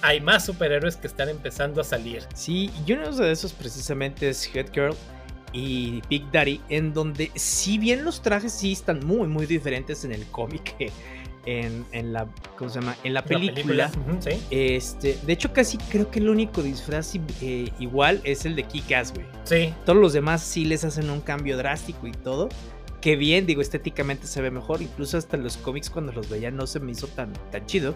hay 0.02 0.22
más 0.22 0.46
superhéroes 0.46 0.96
que 0.96 1.08
están 1.08 1.30
empezando 1.30 1.82
a 1.82 1.84
salir. 1.84 2.24
Sí, 2.34 2.72
y 2.86 2.94
uno 2.94 3.12
de 3.12 3.32
esos 3.32 3.54
precisamente 3.54 4.30
es 4.30 4.50
Head 4.54 4.72
Girl 4.74 4.96
y 5.54 6.02
Big 6.10 6.30
Daddy, 6.32 6.62
en 6.70 6.94
donde 6.94 7.32
si 7.36 7.78
bien 7.78 8.04
los 8.06 8.22
trajes 8.22 8.54
sí 8.54 8.72
están 8.72 9.06
muy 9.06 9.28
muy 9.28 9.46
diferentes 9.46 10.06
en 10.06 10.14
el 10.14 10.26
cómic 10.28 10.76
en, 11.46 12.14
la 12.14 12.28
¿cómo 12.58 12.70
se 12.70 12.80
llama? 12.80 12.96
en 13.04 13.14
la 13.14 13.24
película, 13.24 13.92
este 14.52 15.18
de 15.26 15.34
hecho 15.34 15.52
casi 15.54 15.78
creo 15.78 16.12
que 16.12 16.20
el 16.20 16.30
único 16.30 16.62
disfraz 16.62 17.16
eh, 17.42 17.72
igual 17.80 18.22
es 18.24 18.46
el 18.46 18.56
de 18.56 18.66
Kick-Ass 18.66 19.14
güey. 19.14 19.26
Sí. 19.44 19.74
Todos 19.86 20.00
los 20.00 20.14
demás 20.14 20.44
sí 20.44 20.66
les 20.66 20.84
hacen 20.84 21.10
un 21.10 21.22
cambio 21.22 21.58
drástico 21.58 22.08
y 22.08 22.12
todo 22.12 22.50
que 23.02 23.16
bien 23.16 23.48
digo 23.48 23.62
estéticamente 23.62 24.28
se 24.28 24.42
ve 24.42 24.52
mejor 24.52 24.82
incluso 24.82 25.18
hasta 25.18 25.36
en 25.36 25.44
los 25.44 25.58
cómics 25.58 25.90
cuando 25.90 26.12
los 26.12 26.30
veía 26.30 26.52
no 26.52 26.68
se 26.68 26.80
me 26.80 26.92
hizo 26.92 27.08
tan 27.08 27.34
tan 27.52 27.66
chido 27.66 27.96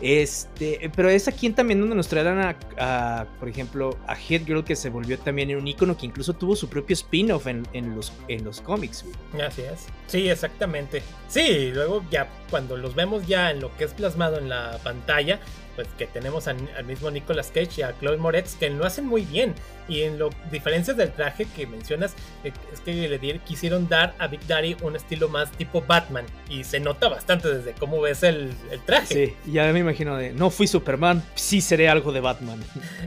este, 0.00 0.90
pero 0.94 1.08
es 1.08 1.26
aquí 1.26 1.48
también 1.50 1.80
donde 1.80 1.94
nos 1.94 2.08
traerán 2.08 2.56
a, 2.78 3.26
por 3.38 3.48
ejemplo, 3.48 3.96
a 4.06 4.14
Head 4.14 4.44
Girl 4.44 4.64
que 4.64 4.76
se 4.76 4.90
volvió 4.90 5.18
también 5.18 5.54
un 5.56 5.66
icono 5.66 5.96
que 5.96 6.06
incluso 6.06 6.34
tuvo 6.34 6.54
su 6.54 6.68
propio 6.68 6.94
spin-off 6.94 7.46
en, 7.46 7.64
los, 7.94 8.12
en 8.28 8.44
los 8.44 8.60
cómics. 8.60 9.04
Así 9.46 9.62
es. 9.62 9.86
Sí, 10.06 10.28
exactamente. 10.28 11.02
Sí, 11.28 11.70
luego 11.72 12.04
ya 12.10 12.28
cuando 12.50 12.76
los 12.76 12.94
vemos 12.94 13.26
ya 13.26 13.50
en 13.50 13.60
lo 13.60 13.74
que 13.76 13.84
es 13.84 13.94
plasmado 13.94 14.38
en 14.38 14.48
la 14.48 14.78
pantalla, 14.82 15.40
pues 15.76 15.86
que 15.98 16.06
tenemos 16.06 16.48
al, 16.48 16.56
mismo 16.86 17.10
Nicolas 17.10 17.52
Cage 17.54 17.80
y 17.80 17.82
a 17.82 17.94
Chloe 18.00 18.16
Moretz 18.16 18.56
que 18.56 18.68
lo 18.70 18.84
hacen 18.84 19.06
muy 19.06 19.22
bien. 19.24 19.54
Y 19.88 20.02
en 20.02 20.18
lo 20.18 20.30
diferencias 20.50 20.96
del 20.96 21.12
traje 21.12 21.46
que 21.54 21.66
mencionas, 21.66 22.14
eh, 22.42 22.52
es 22.72 22.80
que 22.80 23.08
le 23.08 23.38
quisieron 23.40 23.88
dar 23.88 24.14
a 24.18 24.26
Big 24.26 24.44
Daddy 24.48 24.76
un 24.82 24.96
estilo 24.96 25.28
más 25.28 25.52
tipo 25.52 25.82
Batman. 25.82 26.24
Y 26.48 26.64
se 26.64 26.80
nota 26.80 27.08
bastante 27.08 27.54
desde 27.54 27.72
cómo 27.72 28.00
ves 28.00 28.24
el, 28.24 28.50
traje. 28.84 29.36
Sí, 29.44 29.52
ya 29.52 29.72
me 29.72 29.78
imagino 29.78 30.16
de, 30.16 30.32
no 30.32 30.50
fui 30.50 30.66
Superman, 30.66 31.22
sí 31.36 31.60
seré 31.60 31.88
algo 31.88 32.10
de 32.10 32.20
Batman. 32.20 32.64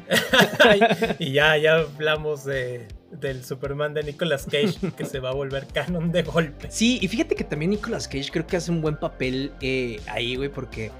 y 1.19 1.33
ya, 1.33 1.57
ya 1.57 1.79
hablamos 1.79 2.45
de, 2.45 2.87
del 3.11 3.43
Superman 3.43 3.93
de 3.93 4.03
Nicolas 4.03 4.45
Cage 4.45 4.91
que 4.95 5.05
se 5.05 5.19
va 5.19 5.29
a 5.29 5.33
volver 5.33 5.67
canon 5.67 6.11
de 6.11 6.23
golpe. 6.23 6.69
Sí, 6.71 6.99
y 7.01 7.07
fíjate 7.07 7.35
que 7.35 7.43
también 7.43 7.71
Nicolas 7.71 8.07
Cage 8.07 8.29
creo 8.31 8.47
que 8.47 8.57
hace 8.57 8.71
un 8.71 8.81
buen 8.81 8.97
papel 8.97 9.51
eh, 9.61 9.99
ahí, 10.07 10.35
güey, 10.35 10.49
porque 10.49 10.91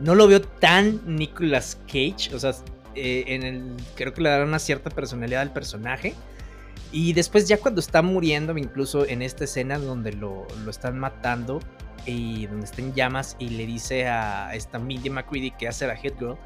no 0.00 0.14
lo 0.14 0.28
veo 0.28 0.40
tan 0.40 1.00
Nicolas 1.16 1.78
Cage, 1.86 2.34
o 2.34 2.38
sea, 2.38 2.52
eh, 2.94 3.24
en 3.28 3.42
el, 3.42 3.76
creo 3.94 4.12
que 4.14 4.22
le 4.22 4.30
da 4.30 4.44
una 4.44 4.58
cierta 4.58 4.90
personalidad 4.90 5.42
al 5.42 5.52
personaje. 5.52 6.14
Y 6.90 7.12
después 7.12 7.46
ya 7.46 7.58
cuando 7.58 7.80
está 7.80 8.00
muriendo, 8.00 8.56
incluso 8.56 9.06
en 9.06 9.20
esta 9.22 9.44
escena 9.44 9.78
donde 9.78 10.12
lo, 10.12 10.46
están 10.68 10.98
matando 10.98 11.60
y 12.06 12.46
donde 12.46 12.64
está 12.64 12.80
en 12.80 12.94
llamas 12.94 13.36
y 13.38 13.50
le 13.50 13.66
dice 13.66 14.06
a 14.06 14.54
esta 14.54 14.78
Mindy 14.78 15.10
McCready 15.10 15.50
que 15.50 15.68
hace 15.68 15.86
la 15.86 15.94
Head 15.94 16.14
Girl, 16.18 16.38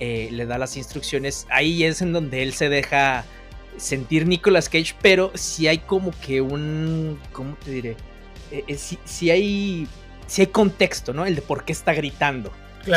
eh, 0.00 0.28
le 0.32 0.46
da 0.46 0.56
las 0.56 0.76
instrucciones, 0.76 1.46
ahí 1.50 1.84
es 1.84 2.00
en 2.00 2.12
donde 2.12 2.42
él 2.42 2.54
se 2.54 2.68
deja 2.68 3.24
sentir 3.76 4.26
Nicolas 4.26 4.68
Cage, 4.68 4.94
pero 5.02 5.30
si 5.34 5.68
hay 5.68 5.78
como 5.78 6.12
que 6.20 6.40
un, 6.40 7.20
¿cómo 7.32 7.56
te 7.56 7.70
diré? 7.70 7.96
Eh, 8.50 8.64
eh, 8.66 8.76
si, 8.76 9.30
hay, 9.30 9.88
si 10.26 10.42
hay 10.42 10.46
contexto, 10.48 11.12
¿no? 11.12 11.26
El 11.26 11.36
de 11.36 11.42
por 11.42 11.64
qué 11.64 11.72
está 11.72 11.92
gritando. 11.92 12.50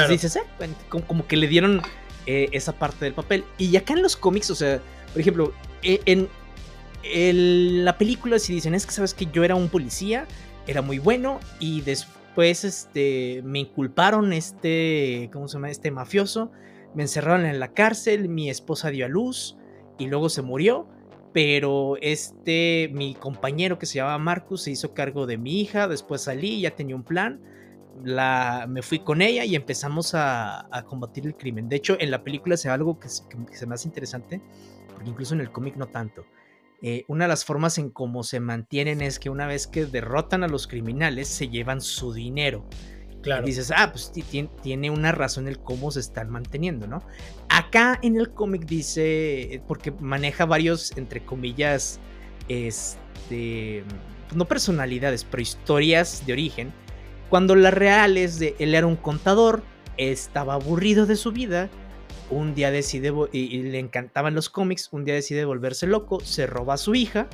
Dices, 0.10 0.36
eh, 0.36 0.42
como, 0.90 1.28
que 1.28 1.38
le 1.38 1.48
dieron 1.48 1.82
esa 2.26 2.74
parte 2.74 3.06
del 3.06 3.14
papel. 3.14 3.46
Y 3.58 3.76
acá 3.78 3.94
en 3.94 4.02
los 4.02 4.18
cómics, 4.18 4.50
o 4.52 4.56
sea, 4.56 4.82
por 5.14 5.22
ejemplo, 5.22 5.54
en, 5.82 6.28
en 7.04 7.86
la 7.86 7.98
película 7.98 8.40
si 8.40 8.54
dicen, 8.54 8.74
es 8.74 8.86
que 8.86 8.92
sabes 8.92 9.14
que 9.14 9.28
yo 9.28 9.44
era 9.44 9.56
un 9.56 9.70
policía, 9.70 10.28
era 10.68 10.82
muy 10.82 11.00
bueno 11.00 11.40
y 11.60 11.82
después 11.82 12.64
este, 12.64 13.42
me 13.44 13.60
inculparon 13.60 14.34
este, 14.34 15.30
¿cómo 15.32 15.48
se 15.48 15.54
llama? 15.54 15.70
Este 15.70 15.92
mafioso, 15.92 16.52
me 16.94 17.04
encerraron 17.04 17.46
en 17.46 17.60
la 17.60 17.74
cárcel, 17.74 18.30
mi 18.30 18.50
esposa 18.50 18.90
dio 18.90 19.06
a 19.06 19.10
luz 19.10 19.58
y 19.98 20.08
luego 20.08 20.30
se 20.30 20.42
murió. 20.42 20.88
Pero 21.34 21.98
este, 22.02 22.90
mi 22.94 23.14
compañero 23.14 23.78
que 23.78 23.86
se 23.86 23.96
llamaba 23.96 24.18
Marcus 24.18 24.64
se 24.64 24.72
hizo 24.72 24.96
cargo 24.96 25.28
de 25.28 25.38
mi 25.38 25.62
hija, 25.62 25.88
después 25.88 26.22
salí, 26.22 26.62
ya 26.62 26.72
tenía 26.72 26.96
un 26.96 27.04
plan, 27.04 27.42
la, 28.04 28.66
me 28.68 28.82
fui 28.82 29.00
con 29.00 29.22
ella 29.22 29.46
y 29.46 29.56
empezamos 29.56 30.12
a, 30.14 30.68
combatir 30.88 31.26
el 31.26 31.36
crimen. 31.36 31.70
De 31.70 31.76
hecho, 31.76 31.98
en 32.00 32.12
la 32.12 32.24
película 32.24 32.58
se 32.58 32.68
ve 32.68 32.74
algo 32.74 33.00
que, 33.00 33.10
se 33.10 33.66
me 33.66 33.76
hace 33.76 33.88
interesante, 33.88 34.42
porque 34.94 35.10
incluso 35.10 35.34
en 35.34 35.42
el 35.42 35.52
cómic 35.52 35.76
no 35.76 35.88
tanto. 35.88 36.26
Eh, 36.82 37.06
una 37.08 37.26
de 37.26 37.30
las 37.30 37.44
formas 37.44 37.78
en 37.80 37.90
cómo 37.90 38.24
se 38.24 38.40
mantienen 38.40 39.02
es 39.02 39.20
que 39.20 39.30
una 39.30 39.48
vez 39.48 39.66
que 39.66 39.86
derrotan 39.86 40.44
a 40.44 40.48
los 40.48 40.68
criminales, 40.68 41.28
se 41.28 41.50
llevan 41.50 41.82
su 41.82 42.14
dinero. 42.14 42.66
Claro. 43.24 43.46
dices, 43.46 43.74
ah, 43.76 43.92
pues 43.92 44.14
tiene 44.62 44.90
una 44.90 45.12
razón 45.12 45.48
el 45.48 45.60
cómo 45.60 45.92
se 45.92 46.00
están 46.00 46.30
manteniendo, 46.30 46.88
¿no? 46.88 47.02
Acá 47.50 48.00
en 48.02 48.16
el 48.16 48.30
cómic 48.30 48.66
dice, 48.66 49.62
porque 49.68 49.92
maneja 49.92 50.46
varios, 50.46 50.96
entre 50.96 51.26
comillas, 51.26 52.00
este, 52.48 53.84
no 54.34 54.46
personalidades, 54.46 55.26
pero 55.26 55.42
historias 55.42 56.26
de 56.26 56.34
origen. 56.34 56.74
Cuando 57.30 57.56
la 57.56 57.72
real 57.72 58.18
es 58.18 58.40
de, 58.40 58.56
él 58.60 58.74
era 58.74 58.88
un 58.88 58.96
contador, 58.96 59.64
estaba 59.98 60.54
aburrido 60.54 61.06
de 61.06 61.16
su 61.16 61.32
vida, 61.32 61.70
un 62.30 62.56
día 62.56 62.72
decide, 62.72 63.14
y, 63.32 63.64
le 63.64 63.80
encantaban 63.80 64.36
los 64.36 64.50
cómics, 64.50 64.90
un 64.92 65.06
día 65.06 65.14
decide 65.14 65.46
volverse 65.46 65.88
loco, 65.88 66.20
se 66.20 66.48
roba 66.48 66.76
a 66.76 66.78
su 66.78 66.96
hija, 66.96 67.28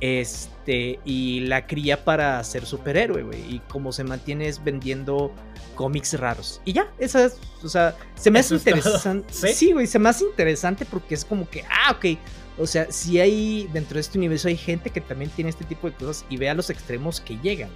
este, 0.00 1.00
y 1.04 1.40
la 1.40 1.66
cría 1.66 2.04
para 2.04 2.42
ser 2.44 2.64
superhéroe, 2.66 3.22
güey. 3.22 3.54
Y 3.54 3.60
como 3.68 3.92
se 3.92 4.04
mantiene 4.04 4.48
es 4.48 4.62
vendiendo 4.62 5.32
cómics 5.74 6.18
raros. 6.18 6.60
Y 6.64 6.72
ya, 6.72 6.92
esa 6.98 7.24
es, 7.24 7.38
o 7.62 7.68
sea, 7.68 7.96
se 8.14 8.30
me 8.30 8.38
hace 8.38 8.54
interesante. 8.54 9.32
¿Sí? 9.54 9.72
güey, 9.72 9.86
se 9.86 9.98
me 9.98 10.08
hace 10.08 10.24
interesante 10.24 10.84
porque 10.84 11.14
es 11.14 11.24
como 11.24 11.48
que, 11.48 11.64
ah, 11.64 11.92
ok. 11.92 12.18
O 12.58 12.66
sea, 12.66 12.90
si 12.90 13.20
hay 13.20 13.68
dentro 13.72 13.94
de 13.94 14.00
este 14.00 14.18
universo 14.18 14.48
hay 14.48 14.56
gente 14.56 14.90
que 14.90 15.00
también 15.00 15.30
tiene 15.30 15.50
este 15.50 15.64
tipo 15.64 15.88
de 15.88 15.94
cosas 15.94 16.24
y 16.28 16.36
ve 16.36 16.48
a 16.48 16.54
los 16.54 16.70
extremos 16.70 17.20
que 17.20 17.38
llegan. 17.38 17.70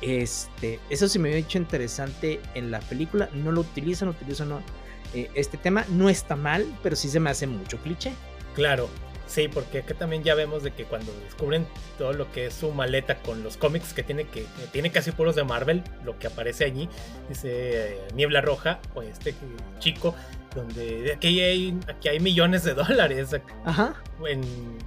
Este, 0.00 0.78
eso 0.90 1.08
sí 1.08 1.18
me 1.18 1.28
había 1.28 1.40
hecho 1.40 1.58
interesante 1.58 2.40
en 2.54 2.70
la 2.70 2.80
película. 2.80 3.28
No 3.32 3.52
lo 3.52 3.62
utilizan, 3.62 4.08
utilizan 4.08 4.50
no, 4.50 4.60
eh, 5.14 5.30
este 5.34 5.56
tema. 5.56 5.84
No 5.90 6.08
está 6.08 6.36
mal, 6.36 6.66
pero 6.82 6.96
sí 6.96 7.08
se 7.08 7.20
me 7.20 7.30
hace 7.30 7.46
mucho 7.46 7.78
cliché. 7.78 8.12
Claro, 8.54 8.88
Sí, 9.28 9.46
porque 9.46 9.80
acá 9.80 9.92
también 9.92 10.24
ya 10.24 10.34
vemos 10.34 10.62
de 10.62 10.70
que 10.70 10.84
cuando 10.84 11.12
descubren 11.22 11.66
todo 11.98 12.14
lo 12.14 12.32
que 12.32 12.46
es 12.46 12.54
su 12.54 12.72
maleta 12.72 13.16
con 13.16 13.42
los 13.42 13.58
cómics 13.58 13.92
que 13.92 14.02
tiene 14.02 14.24
que 14.24 14.46
tiene 14.72 14.90
casi 14.90 15.12
puros 15.12 15.36
de 15.36 15.44
Marvel, 15.44 15.84
lo 16.02 16.18
que 16.18 16.28
aparece 16.28 16.64
allí, 16.64 16.88
dice 17.28 17.50
eh, 17.92 17.98
Niebla 18.14 18.40
Roja, 18.40 18.80
o 18.94 19.02
este 19.02 19.34
chico 19.80 20.14
donde 20.54 21.12
aquí 21.14 21.40
hay, 21.40 21.78
aquí 21.88 22.08
hay 22.08 22.20
millones 22.20 22.64
de 22.64 22.74
dólares. 22.74 23.30
Ajá. 23.64 23.94
En, 24.26 24.42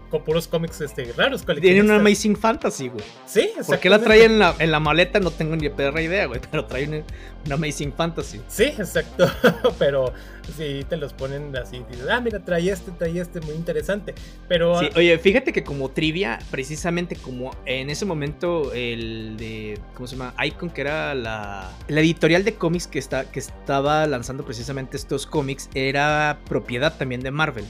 con 0.10 0.24
puros 0.24 0.48
cómics 0.48 0.82
este, 0.82 1.12
raros. 1.14 1.46
Tiene 1.62 1.82
un 1.82 1.92
Amazing 1.92 2.36
Fantasy, 2.36 2.90
güey. 2.90 3.04
Sí, 3.26 3.50
¿Por 3.66 3.80
qué 3.80 3.90
la 3.90 4.00
trae 4.00 4.26
en 4.26 4.40
la, 4.40 4.54
en 4.60 4.72
la 4.72 4.80
maleta? 4.80 5.20
No 5.22 5.32
tengo 5.32 5.56
ni 5.56 5.70
perra 5.70 6.02
idea, 6.02 6.26
güey. 6.26 6.42
Pero 6.52 6.66
trae 6.66 6.88
un, 6.88 7.52
Amazing 7.52 7.94
Fantasy. 7.94 8.42
Sí, 8.48 8.66
exacto. 8.66 9.32
pero 9.80 10.14
sí, 10.58 10.86
te 10.88 10.98
los 10.98 11.14
ponen 11.14 11.56
así. 11.56 11.82
Dices, 11.90 12.08
ah, 12.12 12.20
mira, 12.20 12.44
trae 12.44 12.70
este, 12.70 12.92
trae 12.92 13.20
este, 13.20 13.40
muy 13.40 13.56
interesante. 13.56 14.14
Pero. 14.50 14.78
Sí, 14.80 14.90
oye, 14.96 15.18
fíjate 15.18 15.54
que 15.54 15.64
como 15.64 15.90
trivia, 15.90 16.40
precisamente 16.52 17.16
como 17.16 17.52
en 17.66 17.90
ese 17.90 18.06
momento 18.06 18.74
el 18.74 19.38
de. 19.38 19.80
¿Cómo 19.96 20.08
se 20.08 20.18
llama? 20.18 20.34
Icon, 20.44 20.70
que 20.70 20.82
era 20.82 21.16
la, 21.16 21.72
la 21.88 22.02
editorial 22.02 22.44
de 22.44 22.56
cómics 22.56 22.86
que, 22.86 23.00
está, 23.00 23.32
que 23.32 23.40
estaba 23.40 24.06
lanzando 24.08 24.44
precisamente 24.44 24.98
estos 24.98 25.26
cómics 25.26 25.51
era 25.74 26.40
propiedad 26.48 26.98
también 26.98 27.22
de 27.22 27.32
Marvel. 27.32 27.66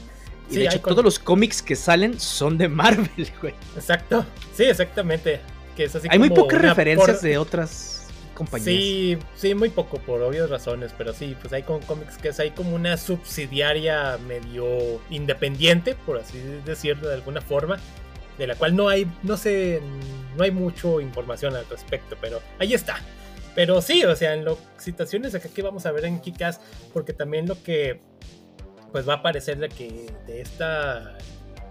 Y 0.50 0.56
de 0.56 0.64
hecho, 0.66 0.80
todos 0.80 1.04
los 1.04 1.18
cómics 1.18 1.62
que 1.62 1.76
salen 1.76 2.18
son 2.20 2.58
de 2.58 2.68
Marvel, 2.68 3.32
güey. 3.40 3.54
Exacto. 3.74 4.24
Sí, 4.54 4.64
exactamente. 4.64 5.40
Que 5.76 5.84
es 5.84 5.94
así 5.94 6.08
Hay 6.10 6.18
muy 6.18 6.30
pocas 6.30 6.60
referencias 6.60 7.22
de 7.22 7.38
otras 7.38 8.08
compañías. 8.34 8.66
Sí, 8.66 9.18
sí, 9.34 9.54
muy 9.54 9.70
poco, 9.70 9.98
por 9.98 10.20
obvias 10.22 10.50
razones. 10.50 10.92
Pero 10.96 11.12
sí, 11.14 11.36
pues 11.40 11.52
hay 11.52 11.62
cómics 11.62 12.18
que 12.18 12.28
es 12.28 12.40
ahí 12.40 12.50
como 12.50 12.74
una 12.74 12.96
subsidiaria 12.96 14.18
medio 14.28 15.00
independiente, 15.10 15.94
por 15.94 16.18
así 16.18 16.38
decirlo 16.64 17.08
de 17.08 17.14
alguna 17.14 17.40
forma. 17.40 17.78
De 18.38 18.46
la 18.46 18.54
cual 18.54 18.74
no 18.74 18.88
hay, 18.88 19.06
no 19.22 19.36
sé, 19.36 19.80
no 20.36 20.44
hay 20.44 20.50
mucho 20.50 21.00
información 21.00 21.54
al 21.54 21.66
respecto, 21.68 22.16
pero 22.20 22.40
ahí 22.58 22.74
está. 22.74 22.98
Pero 23.54 23.82
sí, 23.82 24.04
o 24.04 24.16
sea, 24.16 24.34
en 24.34 24.44
las 24.44 24.56
situaciones 24.78 25.34
acá 25.34 25.48
que 25.48 25.62
vamos 25.62 25.84
a 25.86 25.92
ver 25.92 26.04
en 26.06 26.20
Kikas, 26.20 26.60
porque 26.92 27.12
también 27.12 27.46
lo 27.46 27.62
que 27.62 28.00
pues 28.92 29.08
va 29.08 29.14
a 29.14 29.16
aparecer 29.16 29.58
de 29.58 29.68
que 29.68 30.06
de 30.26 30.42
esta 30.42 31.16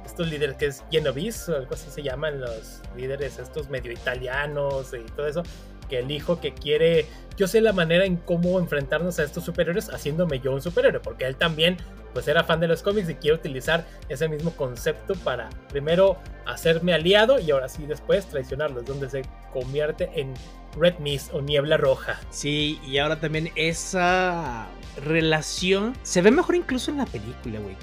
estos 0.06 0.28
líderes 0.28 0.58
que 0.58 0.66
es 0.66 0.84
Genovese 0.92 1.52
o 1.52 1.56
algo 1.56 1.74
así 1.74 1.90
se 1.90 2.02
llaman 2.02 2.42
los 2.42 2.82
líderes 2.98 3.40
estos 3.40 3.70
medio 3.70 3.92
italianos 3.92 4.94
y 4.94 5.10
todo 5.12 5.28
eso 5.28 5.44
que 5.88 6.00
el 6.00 6.12
hijo 6.12 6.42
que 6.42 6.54
quiere 6.54 7.06
yo 7.38 7.48
sé 7.48 7.62
la 7.62 7.74
manera 7.74 8.06
en 8.06 8.18
cómo 8.18 8.60
enfrentarnos 8.60 9.20
a 9.20 9.24
estos 9.24 9.46
superhéroes 9.46 9.90
haciéndome 9.90 10.40
yo 10.40 10.52
un 10.52 10.62
superhéroe 10.62 11.00
porque 11.00 11.26
él 11.26 11.36
también 11.36 11.78
pues 12.14 12.28
era 12.28 12.44
fan 12.44 12.60
de 12.60 12.68
los 12.68 12.82
cómics 12.82 13.10
y 13.10 13.16
quiere 13.16 13.38
utilizar 13.38 13.86
ese 14.10 14.28
mismo 14.28 14.52
concepto 14.52 15.14
para 15.16 15.50
primero 15.70 16.18
hacerme 16.46 16.94
aliado 16.94 17.40
y 17.40 17.52
ahora 17.52 17.70
sí 17.70 17.86
después 17.86 18.26
traicionarlos 18.26 18.86
donde 18.86 19.10
se 19.10 19.22
convierte 19.54 20.10
en 20.16 20.34
Red 20.78 21.00
Mist 21.00 21.34
o 21.34 21.42
Niebla 21.42 21.78
Roja. 21.78 22.20
Sí, 22.30 22.80
y 22.88 22.98
ahora 22.98 23.20
también 23.20 23.52
esa 23.56 24.68
relación 25.04 25.96
se 26.04 26.22
ve 26.22 26.32
mejor 26.32 26.56
incluso 26.56 26.92
en 26.92 26.98
la 26.98 27.06
película, 27.06 27.60
güey, 27.60 27.76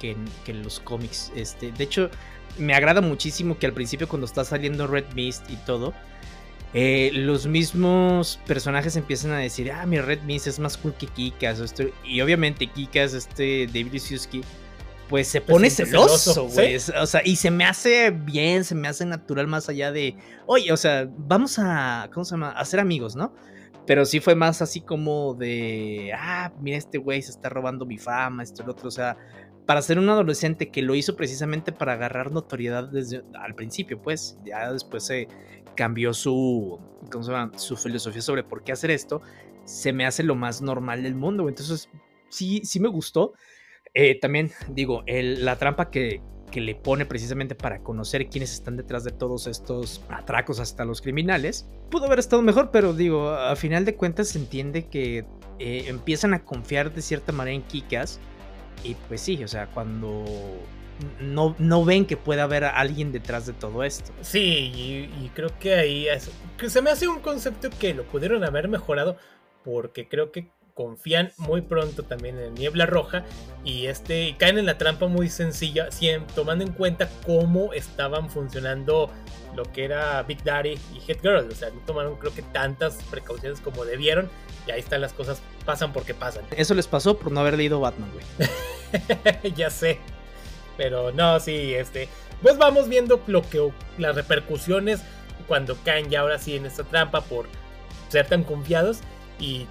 que, 0.00 0.16
en 0.46 0.62
los 0.62 0.80
cómics. 0.80 1.32
Este, 1.34 1.72
de 1.72 1.84
hecho, 1.84 2.10
me 2.58 2.74
agrada 2.74 3.00
muchísimo 3.00 3.58
que 3.58 3.66
al 3.66 3.72
principio 3.72 4.08
cuando 4.08 4.26
está 4.26 4.44
saliendo 4.44 4.86
Red 4.86 5.12
Mist 5.14 5.50
y 5.50 5.56
todo, 5.56 5.94
eh, 6.74 7.10
los 7.12 7.46
mismos 7.46 8.40
personajes 8.46 8.96
empiezan 8.96 9.32
a 9.32 9.38
decir, 9.38 9.70
ah, 9.70 9.84
mi 9.84 10.00
Red 10.00 10.22
Mist 10.22 10.46
es 10.46 10.58
más 10.58 10.76
cool 10.78 10.94
que 10.94 11.06
Kikas. 11.06 11.74
Y 12.04 12.20
obviamente 12.20 12.66
Kikas, 12.66 13.12
este 13.12 13.66
David 13.66 13.92
Yusuke 13.92 14.42
pues 15.12 15.28
se 15.28 15.42
pues 15.42 15.52
pone 15.52 15.68
celoso, 15.68 16.48
güey. 16.48 16.76
O 16.76 17.04
sea, 17.06 17.20
y 17.22 17.36
se 17.36 17.50
me 17.50 17.66
hace 17.66 18.10
bien, 18.12 18.64
se 18.64 18.74
me 18.74 18.88
hace 18.88 19.04
natural 19.04 19.46
más 19.46 19.68
allá 19.68 19.92
de, 19.92 20.16
oye, 20.46 20.72
o 20.72 20.76
sea, 20.78 21.06
vamos 21.18 21.58
a, 21.58 22.08
¿cómo 22.14 22.24
se 22.24 22.30
llama? 22.30 22.52
A 22.52 22.64
ser 22.64 22.80
amigos, 22.80 23.14
¿no? 23.14 23.34
Pero 23.86 24.06
sí 24.06 24.20
fue 24.20 24.34
más 24.34 24.62
así 24.62 24.80
como 24.80 25.34
de, 25.34 26.14
ah, 26.16 26.50
mira, 26.62 26.78
este 26.78 26.96
güey 26.96 27.20
se 27.20 27.30
está 27.30 27.50
robando 27.50 27.84
mi 27.84 27.98
fama, 27.98 28.42
esto 28.42 28.62
y 28.62 28.64
lo 28.64 28.72
otro. 28.72 28.88
O 28.88 28.90
sea, 28.90 29.18
para 29.66 29.82
ser 29.82 29.98
un 29.98 30.08
adolescente 30.08 30.70
que 30.70 30.80
lo 30.80 30.94
hizo 30.94 31.14
precisamente 31.14 31.72
para 31.72 31.92
agarrar 31.92 32.32
notoriedad 32.32 32.88
desde 32.88 33.22
al 33.34 33.54
principio, 33.54 34.00
pues, 34.00 34.38
ya 34.46 34.72
después 34.72 35.04
se 35.04 35.28
cambió 35.76 36.14
su, 36.14 36.80
¿cómo 37.10 37.22
se 37.22 37.32
llama? 37.32 37.58
Su 37.58 37.76
filosofía 37.76 38.22
sobre 38.22 38.44
por 38.44 38.64
qué 38.64 38.72
hacer 38.72 38.90
esto, 38.90 39.20
se 39.66 39.92
me 39.92 40.06
hace 40.06 40.22
lo 40.22 40.36
más 40.36 40.62
normal 40.62 41.02
del 41.02 41.16
mundo. 41.16 41.50
Entonces, 41.50 41.90
sí, 42.30 42.62
sí 42.64 42.80
me 42.80 42.88
gustó. 42.88 43.34
Eh, 43.94 44.18
también 44.18 44.50
digo, 44.68 45.04
la 45.06 45.56
trampa 45.56 45.90
que, 45.90 46.20
le 46.54 46.74
pone 46.74 47.06
precisamente 47.06 47.54
para 47.54 47.82
conocer 47.82 48.28
quiénes 48.28 48.52
están 48.52 48.76
detrás 48.76 49.04
de 49.04 49.10
todos 49.10 49.46
estos 49.46 50.02
atracos 50.10 50.60
hasta 50.60 50.84
los 50.84 51.00
criminales, 51.00 51.66
pudo 51.90 52.04
haber 52.04 52.18
estado 52.18 52.42
mejor, 52.42 52.70
pero 52.70 52.92
digo, 52.92 53.30
a 53.30 53.56
final 53.56 53.86
de 53.86 53.94
cuentas 53.96 54.28
se 54.28 54.38
entiende 54.38 54.86
que 54.86 55.24
eh, 55.58 55.84
empiezan 55.86 56.34
a 56.34 56.44
confiar 56.44 56.92
de 56.92 57.00
cierta 57.00 57.32
manera 57.32 57.54
en 57.54 57.62
Kikas. 57.62 58.20
Y 58.84 58.96
pues 59.08 59.22
sí, 59.22 59.42
o 59.42 59.48
sea, 59.48 59.68
cuando 59.68 60.24
no, 61.20 61.54
no 61.58 61.84
ven 61.84 62.04
que 62.04 62.16
pueda 62.16 62.44
haber 62.44 62.64
alguien 62.64 63.12
detrás 63.12 63.46
de 63.46 63.52
todo 63.52 63.84
esto. 63.84 64.12
Sí, 64.20 65.08
y, 65.22 65.30
creo 65.34 65.50
que 65.58 65.74
ahí 65.74 66.06
que 66.58 66.68
se 66.68 66.82
me 66.82 66.90
hace 66.90 67.08
un 67.08 67.20
concepto 67.20 67.70
que 67.70 67.94
lo 67.94 68.04
pudieron 68.04 68.44
haber 68.44 68.68
mejorado 68.68 69.16
porque 69.64 70.08
creo 70.08 70.32
que 70.32 70.48
confían 70.74 71.32
muy 71.36 71.60
pronto 71.60 72.02
también 72.02 72.38
en 72.38 72.54
Niebla 72.54 72.86
Roja 72.86 73.24
y 73.64 73.86
este 73.86 74.34
caen 74.38 74.58
en 74.58 74.66
la 74.66 74.78
trampa 74.78 75.06
muy 75.06 75.28
sencilla, 75.28 75.88
tomando 76.34 76.64
en 76.64 76.72
cuenta 76.72 77.08
cómo 77.26 77.72
estaban 77.72 78.30
funcionando 78.30 79.10
lo 79.54 79.64
que 79.64 79.84
era 79.84 80.22
Big 80.22 80.42
Daddy 80.42 80.78
y 80.94 81.00
Hit 81.00 81.20
Girl. 81.20 81.48
O 81.50 81.54
sea, 81.54 81.70
no 81.70 81.80
tomaron 81.86 82.16
creo 82.16 82.34
que 82.34 82.42
tantas 82.42 82.94
precauciones 83.10 83.60
como 83.60 83.84
debieron 83.84 84.30
y 84.66 84.70
ahí 84.70 84.80
están 84.80 85.00
las 85.00 85.12
cosas, 85.12 85.42
pasan 85.64 85.92
porque 85.92 86.14
pasan. 86.14 86.44
Eso 86.56 86.74
les 86.74 86.86
pasó 86.86 87.18
por 87.18 87.32
no 87.32 87.40
haber 87.40 87.56
leído 87.56 87.80
Batman, 87.80 88.10
güey. 88.12 89.54
ya 89.54 89.70
sé. 89.70 89.98
Pero 90.76 91.12
no, 91.12 91.38
sí, 91.40 91.74
este. 91.74 92.08
Pues 92.40 92.58
vamos 92.58 92.88
viendo 92.88 93.20
lo 93.26 93.48
que 93.48 93.70
las 93.98 94.16
repercusiones 94.16 95.00
cuando 95.46 95.76
caen 95.84 96.10
ya 96.10 96.20
ahora 96.20 96.38
sí 96.38 96.56
en 96.56 96.66
esta 96.66 96.82
trampa 96.82 97.20
por 97.20 97.46
ser 98.08 98.26
tan 98.26 98.42
confiados 98.42 98.98
y 99.38 99.66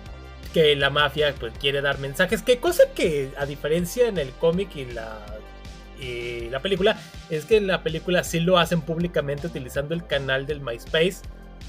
que 0.53 0.75
la 0.75 0.89
mafia 0.89 1.33
pues 1.39 1.53
quiere 1.59 1.81
dar 1.81 1.99
mensajes. 1.99 2.41
Que 2.41 2.59
cosa 2.59 2.83
que 2.95 3.31
a 3.37 3.45
diferencia 3.45 4.07
en 4.07 4.17
el 4.17 4.29
cómic 4.31 4.75
y 4.75 4.85
la, 4.85 5.19
y 5.99 6.49
la 6.49 6.59
película 6.59 6.97
es 7.29 7.45
que 7.45 7.57
en 7.57 7.67
la 7.67 7.83
película 7.83 8.23
sí 8.23 8.39
lo 8.39 8.57
hacen 8.57 8.81
públicamente 8.81 9.47
utilizando 9.47 9.93
el 9.93 10.05
canal 10.05 10.45
del 10.45 10.61
MySpace. 10.61 11.17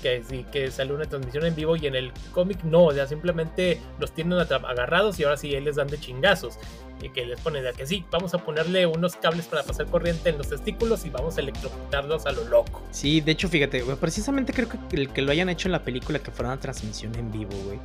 Que 0.03 0.21
sí, 0.29 0.45
que 0.51 0.68
sale 0.73 0.92
una 0.92 1.05
transmisión 1.05 1.47
en 1.47 1.55
vivo 1.55 1.77
y 1.77 1.87
en 1.87 1.95
el 1.95 2.12
cómic 2.33 2.64
no, 2.64 2.87
o 2.87 2.92
sea, 2.92 3.07
simplemente 3.07 3.81
los 4.01 4.12
tienen 4.12 4.37
agarrados 4.37 5.21
y 5.21 5.23
ahora 5.23 5.37
sí 5.37 5.49
les 5.61 5.77
dan 5.77 5.87
de 5.87 6.01
chingazos 6.01 6.59
y 7.03 7.11
que 7.11 7.27
les 7.27 7.40
ponen 7.40 7.62
de 7.62 7.73
que 7.73 7.87
sí, 7.87 8.05
vamos 8.11 8.33
a 8.35 8.38
ponerle 8.38 8.87
unos 8.87 9.16
cables 9.16 9.47
para 9.47 9.62
pasar 9.62 9.87
corriente 9.87 10.31
en 10.31 10.38
los 10.38 10.49
testículos 10.49 11.05
y 11.05 11.11
vamos 11.11 11.37
a 11.37 11.40
electrocutarlos 11.40 12.27
a 12.27 12.33
lo 12.33 12.45
loco. 12.45 12.83
Sí, 12.90 13.21
de 13.21 13.33
hecho, 13.33 13.49
fíjate, 13.49 13.85
precisamente 14.01 14.53
creo 14.53 14.68
que 14.68 14.79
el 14.97 15.09
que 15.11 15.23
lo 15.23 15.33
hayan 15.33 15.49
hecho 15.49 15.68
en 15.68 15.73
la 15.73 15.83
película, 15.83 16.18
que 16.18 16.31
fuera 16.31 16.53
una 16.53 16.61
transmisión 16.61 17.14
en 17.16 17.31
vivo, 17.31 17.53
güey, 17.64 17.79